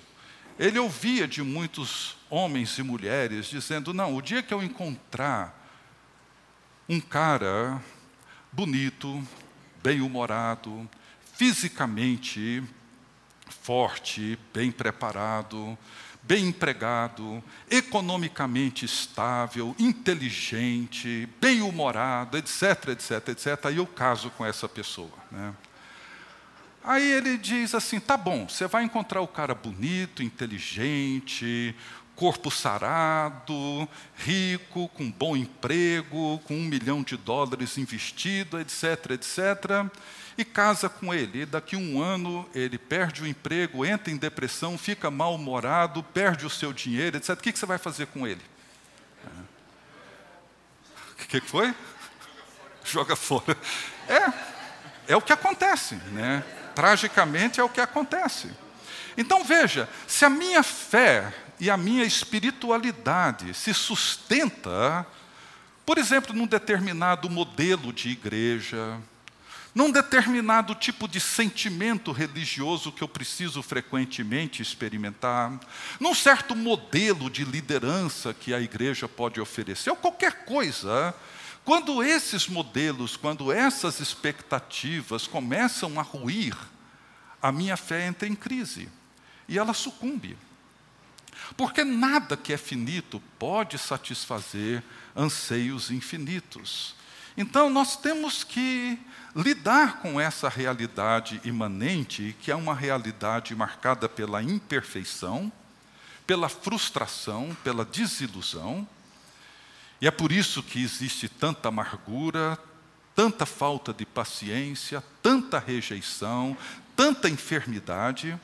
Ele 0.60 0.78
ouvia 0.78 1.26
de 1.26 1.42
muitos 1.42 2.18
homens 2.30 2.78
e 2.78 2.84
mulheres 2.84 3.46
dizendo: 3.46 3.94
Não, 3.94 4.14
o 4.14 4.22
dia 4.22 4.44
que 4.44 4.54
eu 4.54 4.62
encontrar 4.62 5.58
um 6.88 7.00
cara 7.00 7.82
bonito, 8.52 9.26
bem-humorado, 9.82 10.90
fisicamente 11.34 12.62
forte, 13.48 14.38
bem 14.54 14.70
preparado, 14.70 15.78
bem 16.22 16.48
empregado, 16.48 17.42
economicamente 17.70 18.84
estável, 18.84 19.74
inteligente, 19.80 21.30
bem-humorado, 21.40 22.38
etc, 22.38 22.90
etc, 22.90 23.30
etc. 23.30 23.66
Aí 23.68 23.78
eu 23.78 23.88
caso 23.88 24.30
com 24.32 24.46
essa 24.46 24.68
pessoa. 24.68 25.14
Né? 25.32 25.54
Aí 26.84 27.12
ele 27.12 27.38
diz 27.38 27.76
assim: 27.76 28.00
tá 28.00 28.16
bom, 28.16 28.48
você 28.48 28.68
vai 28.68 28.84
encontrar 28.84 29.22
o 29.22 29.28
cara 29.28 29.54
bonito, 29.54 30.24
inteligente, 30.24 31.76
corpo 32.20 32.52
sarado, 32.52 33.88
rico, 34.18 34.90
com 34.90 35.10
bom 35.10 35.38
emprego, 35.38 36.38
com 36.46 36.56
um 36.56 36.66
milhão 36.66 37.02
de 37.02 37.16
dólares 37.16 37.78
investido, 37.78 38.60
etc, 38.60 39.12
etc, 39.12 39.90
e 40.38 40.44
casa 40.44 40.90
com 40.90 41.14
ele. 41.14 41.44
E 41.44 41.46
daqui 41.46 41.78
a 41.78 41.80
um 41.80 42.02
ano 42.02 42.46
ele 42.54 42.78
perde 42.78 43.24
o 43.24 43.28
emprego, 43.28 43.86
entra 43.86 44.12
em 44.12 44.18
depressão, 44.18 44.78
fica 44.78 45.10
mal-humorado, 45.10 46.04
perde 46.04 46.46
o 46.46 46.50
seu 46.50 46.74
dinheiro, 46.74 47.16
etc. 47.16 47.30
O 47.32 47.38
que 47.38 47.58
você 47.58 47.66
vai 47.66 47.78
fazer 47.78 48.08
com 48.08 48.28
ele? 48.28 48.42
O 51.14 51.28
que 51.28 51.40
foi? 51.40 51.74
Joga 52.84 53.16
fora. 53.16 53.56
É, 54.08 55.14
é 55.14 55.16
o 55.16 55.22
que 55.22 55.32
acontece, 55.32 55.96
né? 56.12 56.44
Tragicamente 56.80 57.60
é 57.60 57.64
o 57.64 57.68
que 57.68 57.82
acontece. 57.82 58.50
Então 59.18 59.44
veja, 59.44 59.90
se 60.08 60.24
a 60.24 60.30
minha 60.30 60.64
fé 60.64 61.34
e 61.60 61.70
a 61.70 61.76
minha 61.76 62.06
espiritualidade 62.06 63.54
se 63.54 63.74
sustenta, 63.74 65.06
por 65.86 65.98
exemplo, 65.98 66.34
num 66.34 66.48
determinado 66.48 67.30
modelo 67.30 67.92
de 67.92 68.08
igreja, 68.08 68.98
num 69.76 69.92
determinado 69.92 70.74
tipo 70.74 71.06
de 71.06 71.20
sentimento 71.20 72.14
religioso 72.14 72.94
que 72.94 73.02
eu 73.02 73.10
preciso 73.10 73.62
frequentemente 73.62 74.62
experimentar, 74.62 75.60
num 76.00 76.16
certo 76.16 76.56
modelo 76.56 77.30
de 77.30 77.44
liderança 77.44 78.34
que 78.34 78.54
a 78.54 78.62
igreja 78.62 79.06
pode 79.06 79.42
oferecer, 79.42 79.90
ou 79.90 79.98
qualquer 79.98 80.46
coisa, 80.46 81.14
quando 81.70 82.02
esses 82.02 82.48
modelos, 82.48 83.16
quando 83.16 83.52
essas 83.52 84.00
expectativas 84.00 85.28
começam 85.28 86.00
a 86.00 86.02
ruir, 86.02 86.58
a 87.40 87.52
minha 87.52 87.78
fé 87.78 88.08
entra 88.08 88.28
em 88.28 88.34
crise 88.34 88.90
e 89.48 89.56
ela 89.56 89.72
sucumbe. 89.72 90.36
Porque 91.56 91.84
nada 91.84 92.36
que 92.36 92.52
é 92.54 92.58
finito 92.58 93.22
pode 93.38 93.78
satisfazer 93.78 94.84
anseios 95.16 95.92
infinitos. 95.92 96.96
Então 97.38 97.70
nós 97.70 97.96
temos 97.96 98.44
que 98.44 98.98
lidar 99.36 100.00
com 100.00 100.20
essa 100.20 100.50
realidade 100.50 101.40
imanente, 101.44 102.36
que 102.42 102.50
é 102.50 102.56
uma 102.56 102.74
realidade 102.74 103.54
marcada 103.54 104.10
pela 104.10 104.42
imperfeição, 104.42 105.52
pela 106.26 106.50
frustração, 106.50 107.56
pela 107.64 107.86
desilusão. 107.86 108.88
E 110.02 110.08
é 110.08 110.12
por 110.12 110.32
isso 110.32 110.64
que 110.64 110.82
existe 110.82 111.28
tanta 111.28 111.68
amargura, 111.68 112.58
tanta 113.16 113.46
falta 113.46 113.94
de 113.94 114.06
paciência, 114.06 115.04
tanta 115.22 115.60
rejeição, 115.60 116.58
tanta 116.96 117.28
enfermidade. 117.30 118.40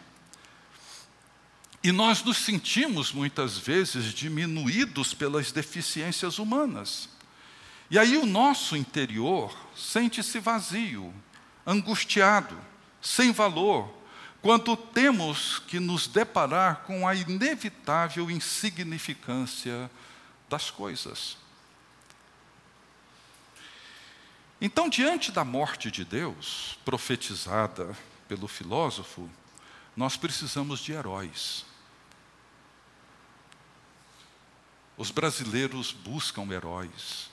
E 1.81 1.91
nós 1.91 2.23
nos 2.23 2.37
sentimos 2.37 3.13
muitas 3.13 3.57
vezes 3.57 4.13
diminuídos 4.13 5.13
pelas 5.13 5.51
deficiências 5.51 6.39
humanas. 6.39 7.07
E 7.89 7.97
aí 7.97 8.17
o 8.17 8.25
nosso 8.25 8.75
interior 8.75 9.55
sente-se 9.77 10.39
vazio, 10.39 11.13
angustiado, 11.65 12.57
sem 13.01 13.31
valor, 13.31 13.93
quando 14.41 14.75
temos 14.75 15.59
que 15.59 15.79
nos 15.79 16.07
deparar 16.07 16.83
com 16.85 17.07
a 17.07 17.15
inevitável 17.15 18.29
insignificância 18.29 19.89
das 20.49 20.69
coisas. 20.69 21.37
Então, 24.59 24.89
diante 24.89 25.31
da 25.31 25.43
morte 25.43 25.91
de 25.91 26.05
Deus, 26.05 26.79
profetizada 26.85 27.95
pelo 28.27 28.47
filósofo, 28.47 29.29
nós 29.95 30.15
precisamos 30.17 30.79
de 30.79 30.93
heróis. 30.93 31.65
Os 34.97 35.11
brasileiros 35.11 35.91
buscam 35.91 36.51
heróis. 36.51 37.29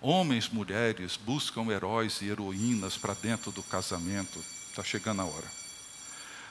Homens, 0.00 0.48
mulheres 0.48 1.16
buscam 1.16 1.70
heróis 1.70 2.20
e 2.22 2.28
heroínas 2.28 2.96
para 2.96 3.14
dentro 3.14 3.52
do 3.52 3.62
casamento. 3.62 4.42
Está 4.68 4.82
chegando 4.82 5.22
a 5.22 5.24
hora. 5.26 5.50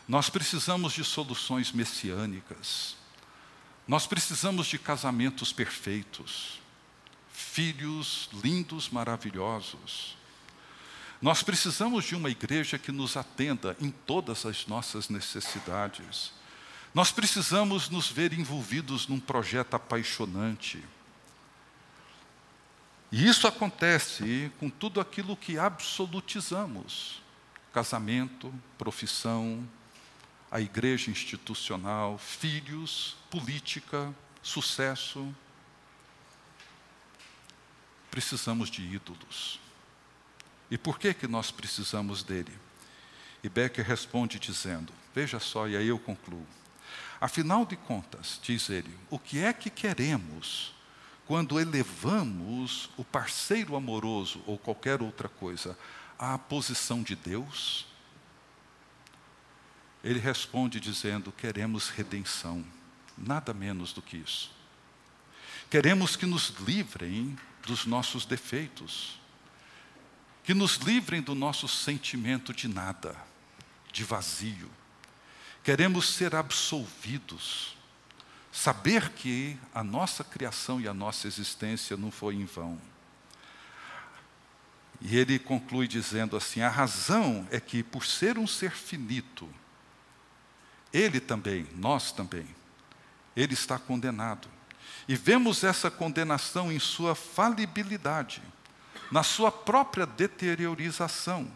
Nós 0.07 0.29
precisamos 0.29 0.93
de 0.93 1.03
soluções 1.03 1.71
messiânicas. 1.71 2.95
Nós 3.87 4.07
precisamos 4.07 4.67
de 4.67 4.77
casamentos 4.79 5.51
perfeitos, 5.51 6.58
filhos 7.39 8.29
lindos, 8.43 8.89
maravilhosos. 8.89 10.17
Nós 11.21 11.41
precisamos 11.41 12.05
de 12.05 12.15
uma 12.15 12.29
igreja 12.29 12.77
que 12.77 12.91
nos 12.91 13.15
atenda 13.15 13.75
em 13.79 13.89
todas 13.89 14.45
as 14.45 14.67
nossas 14.67 15.09
necessidades. 15.09 16.33
Nós 16.93 17.11
precisamos 17.11 17.89
nos 17.89 18.09
ver 18.09 18.33
envolvidos 18.33 19.07
num 19.07 19.19
projeto 19.19 19.73
apaixonante. 19.73 20.83
E 23.11 23.27
isso 23.27 23.47
acontece 23.47 24.51
com 24.59 24.69
tudo 24.69 24.99
aquilo 24.99 25.35
que 25.35 25.57
absolutizamos: 25.57 27.21
casamento, 27.73 28.53
profissão, 28.77 29.67
a 30.51 30.59
igreja 30.59 31.09
institucional, 31.09 32.17
filhos, 32.17 33.15
política, 33.29 34.13
sucesso. 34.41 35.33
Precisamos 38.11 38.69
de 38.69 38.81
ídolos. 38.81 39.59
E 40.71 40.77
por 40.77 40.99
que, 40.99 41.13
que 41.13 41.27
nós 41.27 41.51
precisamos 41.51 42.23
dele? 42.23 42.53
E 43.43 43.49
Becker 43.49 43.85
responde 43.85 44.39
dizendo: 44.39 44.93
Veja 45.13 45.39
só, 45.39 45.67
e 45.67 45.75
aí 45.75 45.87
eu 45.87 45.99
concluo. 45.99 46.45
Afinal 47.21 47.65
de 47.65 47.75
contas, 47.75 48.39
diz 48.41 48.69
ele, 48.69 48.95
o 49.09 49.19
que 49.19 49.39
é 49.39 49.51
que 49.51 49.69
queremos 49.69 50.73
quando 51.25 51.59
elevamos 51.59 52.89
o 52.97 53.03
parceiro 53.03 53.75
amoroso 53.75 54.41
ou 54.45 54.57
qualquer 54.57 55.01
outra 55.01 55.27
coisa 55.27 55.77
à 56.17 56.37
posição 56.37 57.03
de 57.03 57.15
Deus? 57.15 57.85
Ele 60.03 60.19
responde 60.19 60.79
dizendo: 60.79 61.31
queremos 61.31 61.89
redenção, 61.89 62.65
nada 63.17 63.53
menos 63.53 63.91
do 63.91 64.01
que 64.01 64.17
isso. 64.17 64.51
Queremos 65.69 66.15
que 66.15 66.25
nos 66.25 66.49
livrem 66.61 67.37
dos 67.65 67.85
nossos 67.85 68.25
defeitos, 68.25 69.19
que 70.43 70.53
nos 70.53 70.77
livrem 70.77 71.21
do 71.21 71.35
nosso 71.35 71.67
sentimento 71.67 72.53
de 72.53 72.67
nada, 72.67 73.15
de 73.91 74.03
vazio. 74.03 74.69
Queremos 75.63 76.09
ser 76.09 76.35
absolvidos, 76.35 77.77
saber 78.51 79.09
que 79.09 79.57
a 79.73 79.83
nossa 79.83 80.23
criação 80.23 80.81
e 80.81 80.87
a 80.87 80.93
nossa 80.93 81.27
existência 81.27 81.95
não 81.95 82.09
foi 82.09 82.35
em 82.35 82.45
vão. 82.45 82.79
E 85.01 85.17
ele 85.17 85.39
conclui 85.39 85.87
dizendo 85.87 86.35
assim: 86.35 86.61
a 86.61 86.69
razão 86.69 87.47
é 87.51 87.59
que, 87.59 87.83
por 87.83 88.05
ser 88.05 88.37
um 88.37 88.47
ser 88.47 88.71
finito, 88.71 89.49
ele 90.91 91.19
também, 91.19 91.67
nós 91.75 92.11
também, 92.11 92.47
ele 93.35 93.53
está 93.53 93.77
condenado. 93.77 94.47
E 95.09 95.15
vemos 95.15 95.63
essa 95.63 95.89
condenação 95.89 96.71
em 96.71 96.77
sua 96.77 97.15
falibilidade, 97.15 98.43
na 99.11 99.23
sua 99.23 99.51
própria 99.51 100.05
deteriorização. 100.05 101.51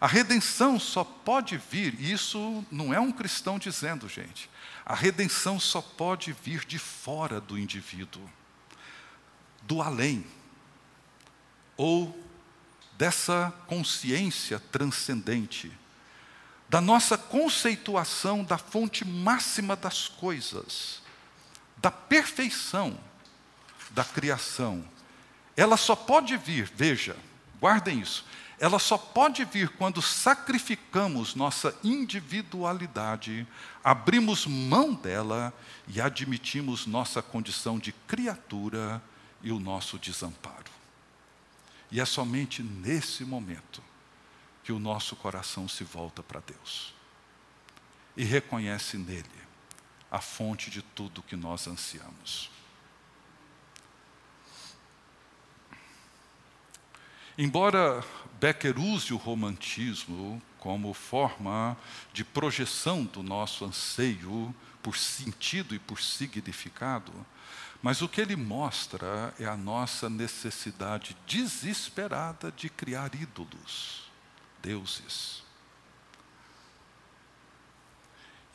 A 0.00 0.06
redenção 0.06 0.80
só 0.80 1.04
pode 1.04 1.58
vir, 1.58 2.00
e 2.00 2.10
isso 2.10 2.64
não 2.70 2.94
é 2.94 2.98
um 2.98 3.12
cristão 3.12 3.58
dizendo, 3.58 4.08
gente. 4.08 4.48
A 4.86 4.94
redenção 4.94 5.60
só 5.60 5.82
pode 5.82 6.32
vir 6.32 6.64
de 6.64 6.78
fora 6.78 7.42
do 7.42 7.58
indivíduo, 7.58 8.26
do 9.64 9.82
além, 9.82 10.24
ou 11.76 12.18
dessa 12.96 13.52
consciência 13.66 14.58
transcendente, 14.72 15.70
da 16.70 16.80
nossa 16.80 17.18
conceituação 17.18 18.42
da 18.42 18.56
fonte 18.56 19.06
máxima 19.06 19.76
das 19.76 20.08
coisas, 20.08 21.02
da 21.80 21.90
perfeição 21.90 22.98
da 23.90 24.04
criação. 24.04 24.84
Ela 25.56 25.76
só 25.76 25.96
pode 25.96 26.36
vir, 26.36 26.70
veja, 26.74 27.16
guardem 27.60 28.00
isso, 28.00 28.24
ela 28.60 28.78
só 28.78 28.98
pode 28.98 29.44
vir 29.44 29.68
quando 29.70 30.02
sacrificamos 30.02 31.34
nossa 31.34 31.76
individualidade, 31.82 33.46
abrimos 33.82 34.46
mão 34.46 34.94
dela 34.94 35.52
e 35.86 36.00
admitimos 36.00 36.86
nossa 36.86 37.22
condição 37.22 37.78
de 37.78 37.92
criatura 37.92 39.02
e 39.42 39.52
o 39.52 39.60
nosso 39.60 39.96
desamparo. 39.98 40.70
E 41.90 42.00
é 42.00 42.04
somente 42.04 42.62
nesse 42.62 43.24
momento 43.24 43.82
que 44.64 44.72
o 44.72 44.78
nosso 44.78 45.16
coração 45.16 45.68
se 45.68 45.84
volta 45.84 46.22
para 46.22 46.40
Deus 46.40 46.92
e 48.16 48.24
reconhece 48.24 48.98
nele 48.98 49.37
a 50.10 50.20
fonte 50.20 50.70
de 50.70 50.82
tudo 50.82 51.22
que 51.22 51.36
nós 51.36 51.66
ansiamos. 51.66 52.50
Embora 57.36 58.04
Becker 58.40 58.78
use 58.78 59.12
o 59.14 59.16
romantismo 59.16 60.42
como 60.58 60.92
forma 60.92 61.76
de 62.12 62.24
projeção 62.24 63.04
do 63.04 63.22
nosso 63.22 63.64
anseio 63.64 64.54
por 64.82 64.96
sentido 64.96 65.74
e 65.74 65.78
por 65.78 66.00
significado, 66.00 67.12
mas 67.80 68.02
o 68.02 68.08
que 68.08 68.20
ele 68.20 68.34
mostra 68.34 69.32
é 69.38 69.44
a 69.44 69.56
nossa 69.56 70.10
necessidade 70.10 71.16
desesperada 71.26 72.50
de 72.50 72.68
criar 72.68 73.14
ídolos, 73.14 74.10
deuses. 74.60 75.47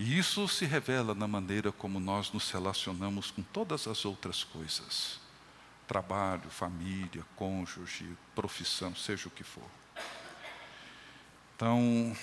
E 0.04 0.20
isso 0.20 0.46
se 0.50 0.66
revela 0.66 1.16
na 1.16 1.30
maneira 1.30 1.72
como 1.72 1.98
nós 1.98 2.30
nos 2.34 2.52
relacionamos 2.52 3.32
com 3.32 3.42
todas 3.42 3.88
as 3.88 4.04
outras 4.04 4.44
coisas: 4.44 5.18
trabalho, 5.88 6.50
família, 6.50 7.26
cônjuge, 7.38 8.10
profissão, 8.36 8.94
seja 8.94 9.30
o 9.30 9.32
que 9.32 9.46
for. 9.46 9.70
Então, 11.56 12.14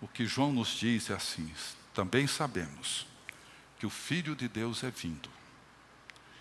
o 0.00 0.08
que 0.08 0.24
João 0.24 0.54
nos 0.54 0.68
diz 0.68 1.10
é 1.10 1.12
assim: 1.12 1.52
também 1.92 2.26
sabemos 2.26 3.06
que 3.78 3.84
o 3.84 3.90
Filho 3.90 4.34
de 4.34 4.48
Deus 4.48 4.82
é 4.82 4.90
vindo 4.90 5.28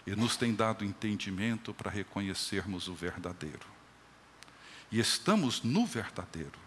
e 0.08 0.16
nos 0.16 0.38
tem 0.38 0.56
dado 0.56 0.86
entendimento 0.86 1.74
para 1.74 1.92
reconhecermos 1.92 2.88
o 2.88 2.96
verdadeiro. 2.96 3.68
E 4.90 5.02
estamos 5.02 5.64
no 5.64 5.86
verdadeiro, 5.86 6.58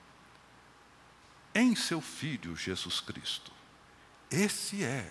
em 1.54 1.74
seu 1.74 2.02
Filho 2.02 2.54
Jesus 2.54 3.00
Cristo. 3.00 3.63
Esse 4.34 4.82
é 4.82 5.08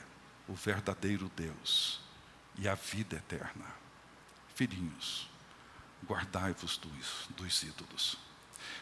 o 0.50 0.54
verdadeiro 0.54 1.32
Deus 1.34 2.02
e 2.58 2.68
a 2.68 2.76
vida 2.76 3.16
eterna. 3.16 3.66
Filhinhos, 4.54 5.30
guardai-vos 6.06 6.76
dos, 6.76 7.30
dos 7.30 7.64
ídolos. 7.64 8.18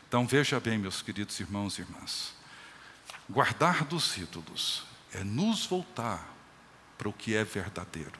Então 0.07 0.25
veja 0.25 0.59
bem, 0.59 0.79
meus 0.79 1.03
queridos 1.03 1.39
irmãos 1.39 1.77
e 1.77 1.81
irmãs, 1.81 2.33
guardar 3.29 3.85
dos 3.85 4.17
ídolos 4.17 4.83
é 5.13 5.23
nos 5.23 5.67
voltar 5.67 6.27
para 6.97 7.07
o 7.07 7.13
que 7.13 7.35
é 7.35 7.43
verdadeiro. 7.43 8.19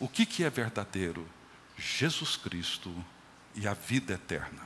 O 0.00 0.08
que, 0.08 0.24
que 0.24 0.42
é 0.42 0.48
verdadeiro? 0.48 1.28
Jesus 1.76 2.38
Cristo 2.38 2.92
e 3.54 3.68
a 3.68 3.74
vida 3.74 4.14
eterna. 4.14 4.62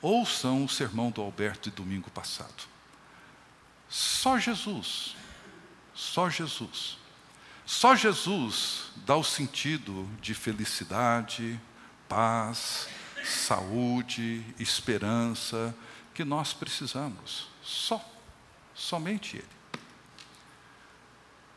Ouçam 0.00 0.64
o 0.64 0.68
sermão 0.70 1.10
do 1.10 1.20
Alberto 1.20 1.68
de 1.68 1.76
domingo 1.76 2.10
passado. 2.10 2.64
Só 3.90 4.38
Jesus, 4.38 5.14
só 5.94 6.28
Jesus. 6.28 6.98
Só 7.64 7.94
Jesus 7.94 8.90
dá 9.06 9.16
o 9.16 9.24
sentido 9.24 10.08
de 10.20 10.34
felicidade, 10.34 11.58
paz, 12.08 12.88
saúde, 13.24 14.44
esperança 14.58 15.74
que 16.12 16.24
nós 16.24 16.52
precisamos. 16.52 17.48
Só, 17.62 18.04
somente 18.74 19.36
Ele. 19.36 19.54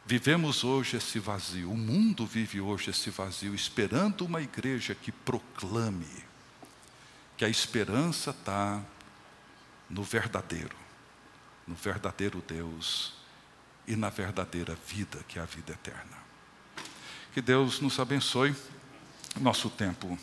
Vivemos 0.05 0.63
hoje 0.63 0.95
esse 0.95 1.19
vazio, 1.19 1.69
o 1.69 1.75
mundo 1.75 2.25
vive 2.25 2.61
hoje 2.61 2.91
esse 2.91 3.09
vazio, 3.09 3.53
esperando 3.53 4.23
uma 4.23 4.41
igreja 4.41 4.95
que 4.95 5.11
proclame 5.11 6.07
que 7.35 7.43
a 7.43 7.49
esperança 7.49 8.31
está 8.31 8.81
no 9.89 10.03
verdadeiro, 10.03 10.75
no 11.67 11.75
verdadeiro 11.75 12.41
Deus 12.47 13.16
e 13.87 13.95
na 13.95 14.09
verdadeira 14.09 14.77
vida, 14.87 15.19
que 15.27 15.39
é 15.39 15.41
a 15.41 15.45
vida 15.45 15.73
eterna. 15.73 16.17
Que 17.33 17.41
Deus 17.41 17.79
nos 17.79 17.99
abençoe 17.99 18.55
nosso 19.39 19.69
tempo. 19.69 20.17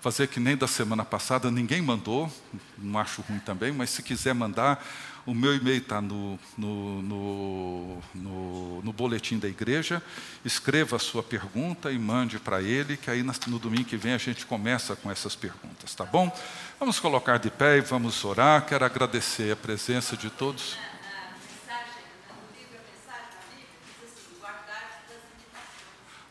Fazer 0.00 0.28
que 0.28 0.38
nem 0.38 0.56
da 0.56 0.66
semana 0.66 1.04
passada, 1.04 1.50
ninguém 1.50 1.80
mandou, 1.80 2.32
não 2.76 2.98
acho 2.98 3.22
ruim 3.22 3.38
também, 3.38 3.72
mas 3.72 3.90
se 3.90 4.02
quiser 4.02 4.34
mandar, 4.34 4.84
o 5.26 5.34
meu 5.34 5.54
e-mail 5.54 5.78
está 5.78 6.00
no, 6.00 6.38
no, 6.56 7.02
no, 7.02 8.02
no, 8.14 8.82
no 8.82 8.92
boletim 8.92 9.38
da 9.38 9.48
igreja. 9.48 10.02
Escreva 10.44 10.96
a 10.96 10.98
sua 10.98 11.22
pergunta 11.22 11.90
e 11.90 11.98
mande 11.98 12.38
para 12.38 12.62
ele, 12.62 12.98
que 12.98 13.10
aí 13.10 13.22
no 13.22 13.58
domingo 13.58 13.84
que 13.84 13.96
vem 13.96 14.12
a 14.12 14.18
gente 14.18 14.44
começa 14.44 14.94
com 14.94 15.10
essas 15.10 15.34
perguntas, 15.34 15.94
tá 15.94 16.04
bom? 16.04 16.30
Vamos 16.78 17.00
colocar 17.00 17.38
de 17.38 17.50
pé 17.50 17.78
e 17.78 17.80
vamos 17.80 18.22
orar. 18.24 18.66
Quero 18.66 18.84
agradecer 18.84 19.52
a 19.52 19.56
presença 19.56 20.16
de 20.16 20.28
todos. 20.28 20.76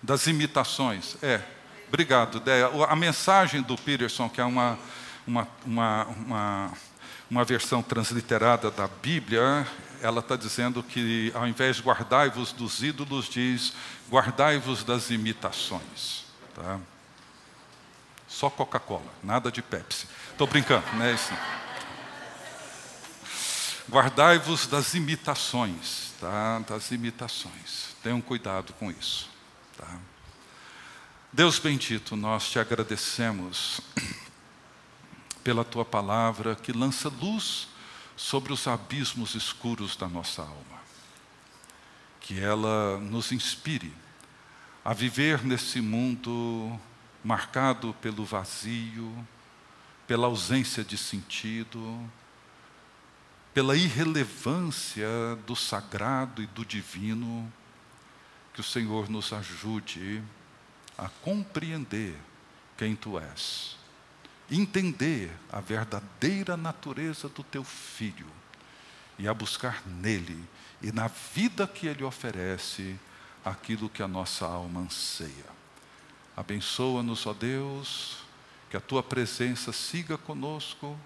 Das 0.04 0.28
imitações, 0.28 1.18
é. 1.24 1.42
Obrigado, 1.88 2.40
Déia. 2.40 2.70
A 2.88 2.96
mensagem 2.96 3.62
do 3.64 3.76
Peterson, 3.76 4.30
que 4.30 4.40
é 4.40 4.46
uma, 4.46 4.78
uma, 5.26 5.48
uma, 5.66 6.06
uma 6.06 6.74
uma 7.34 7.44
versão 7.44 7.82
transliterada 7.82 8.70
da 8.70 8.88
Bíblia, 8.88 9.68
ela 10.04 10.20
está 10.20 10.36
dizendo 10.36 10.84
que 10.84 11.32
ao 11.34 11.48
invés 11.48 11.78
de 11.78 11.82
guardai-vos 11.82 12.52
dos 12.52 12.84
ídolos, 12.84 13.28
diz 13.28 13.74
guardai-vos 14.08 14.84
das 14.84 15.10
imitações. 15.10 16.26
Tá? 16.54 16.80
Só 18.28 18.52
Coca-Cola, 18.52 19.12
nada 19.24 19.52
de 19.52 19.64
Pepsi. 19.64 20.08
Estou 20.30 20.46
brincando, 20.46 20.86
né? 20.94 21.14
Assim. 21.14 21.36
Guardai-vos 23.90 24.68
das 24.68 24.94
imitações, 24.94 26.14
tá? 26.22 26.60
Das 26.68 26.92
imitações. 26.92 27.96
Tenham 28.04 28.22
cuidado 28.22 28.74
com 28.74 28.92
isso. 28.92 29.33
Tá? 29.78 30.00
Deus 31.32 31.58
bendito, 31.58 32.16
nós 32.16 32.50
te 32.50 32.60
agradecemos 32.60 33.82
pela 35.44 35.64
tua 35.64 35.84
palavra 35.84 36.56
que 36.56 36.72
lança 36.72 37.10
luz 37.10 37.68
sobre 38.16 38.54
os 38.54 38.68
abismos 38.68 39.36
escuros 39.36 39.96
da 39.96 40.08
nossa 40.08 40.44
alma. 40.44 40.84
Que 42.22 42.40
ela 42.40 43.00
nos 43.00 43.32
inspire 43.32 43.94
a 44.86 44.94
viver 44.94 45.44
nesse 45.44 45.82
mundo 45.82 46.80
marcado 47.24 47.94
pelo 48.02 48.24
vazio, 48.24 49.28
pela 50.06 50.28
ausência 50.28 50.84
de 50.84 50.98
sentido, 50.98 52.00
pela 53.54 53.76
irrelevância 53.76 55.08
do 55.48 55.56
sagrado 55.56 56.42
e 56.42 56.48
do 56.48 56.66
divino, 56.66 57.52
que 58.54 58.62
o 58.62 58.64
Senhor 58.64 59.10
nos 59.10 59.34
ajude 59.34 60.24
a 60.98 61.10
compreender 61.10 62.16
quem 62.78 62.96
tu 62.96 63.20
és 63.20 63.76
entender 64.52 65.32
a 65.52 65.60
verdadeira 65.60 66.58
natureza 66.58 67.30
do 67.30 67.44
teu 67.44 67.64
filho 67.64 68.28
e 69.18 69.28
a 69.28 69.34
buscar 69.34 69.86
nele 69.88 70.44
e 70.82 70.92
na 70.92 71.08
vida 71.08 71.68
que 71.68 71.88
ele 71.88 72.04
oferece 72.04 73.00
aquilo 73.44 73.90
que 73.90 74.04
a 74.04 74.08
nossa 74.08 74.46
alma 74.46 74.82
anseia. 74.82 75.54
Abençoa-nos, 76.36 77.26
ó 77.26 77.34
Deus, 77.34 78.18
que 78.70 78.78
a 78.78 78.82
tua 78.82 79.04
presença 79.04 79.72
siga 79.72 80.18
conosco 80.18 80.98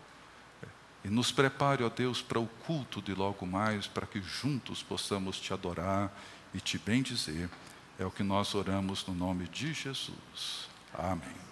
e 1.04 1.10
nos 1.10 1.32
prepare, 1.32 1.84
ó 1.84 1.89
Deus, 1.89 2.22
para 2.22 2.39
o 2.39 2.48
culto 2.48 3.02
de 3.02 3.14
logo 3.14 3.45
mais, 3.45 3.88
para 3.88 4.08
que 4.08 4.22
juntos 4.22 4.82
possamos 4.82 5.39
te 5.39 5.54
adorar 5.54 6.12
e 6.58 6.62
te 6.62 6.78
bendizer. 6.78 7.49
É 7.99 8.05
o 8.05 8.12
que 8.12 8.24
nós 8.24 8.53
oramos 8.53 9.05
no 9.08 9.14
nome 9.14 9.47
de 9.47 9.74
Jesus. 9.74 10.68
Amém. 10.93 11.47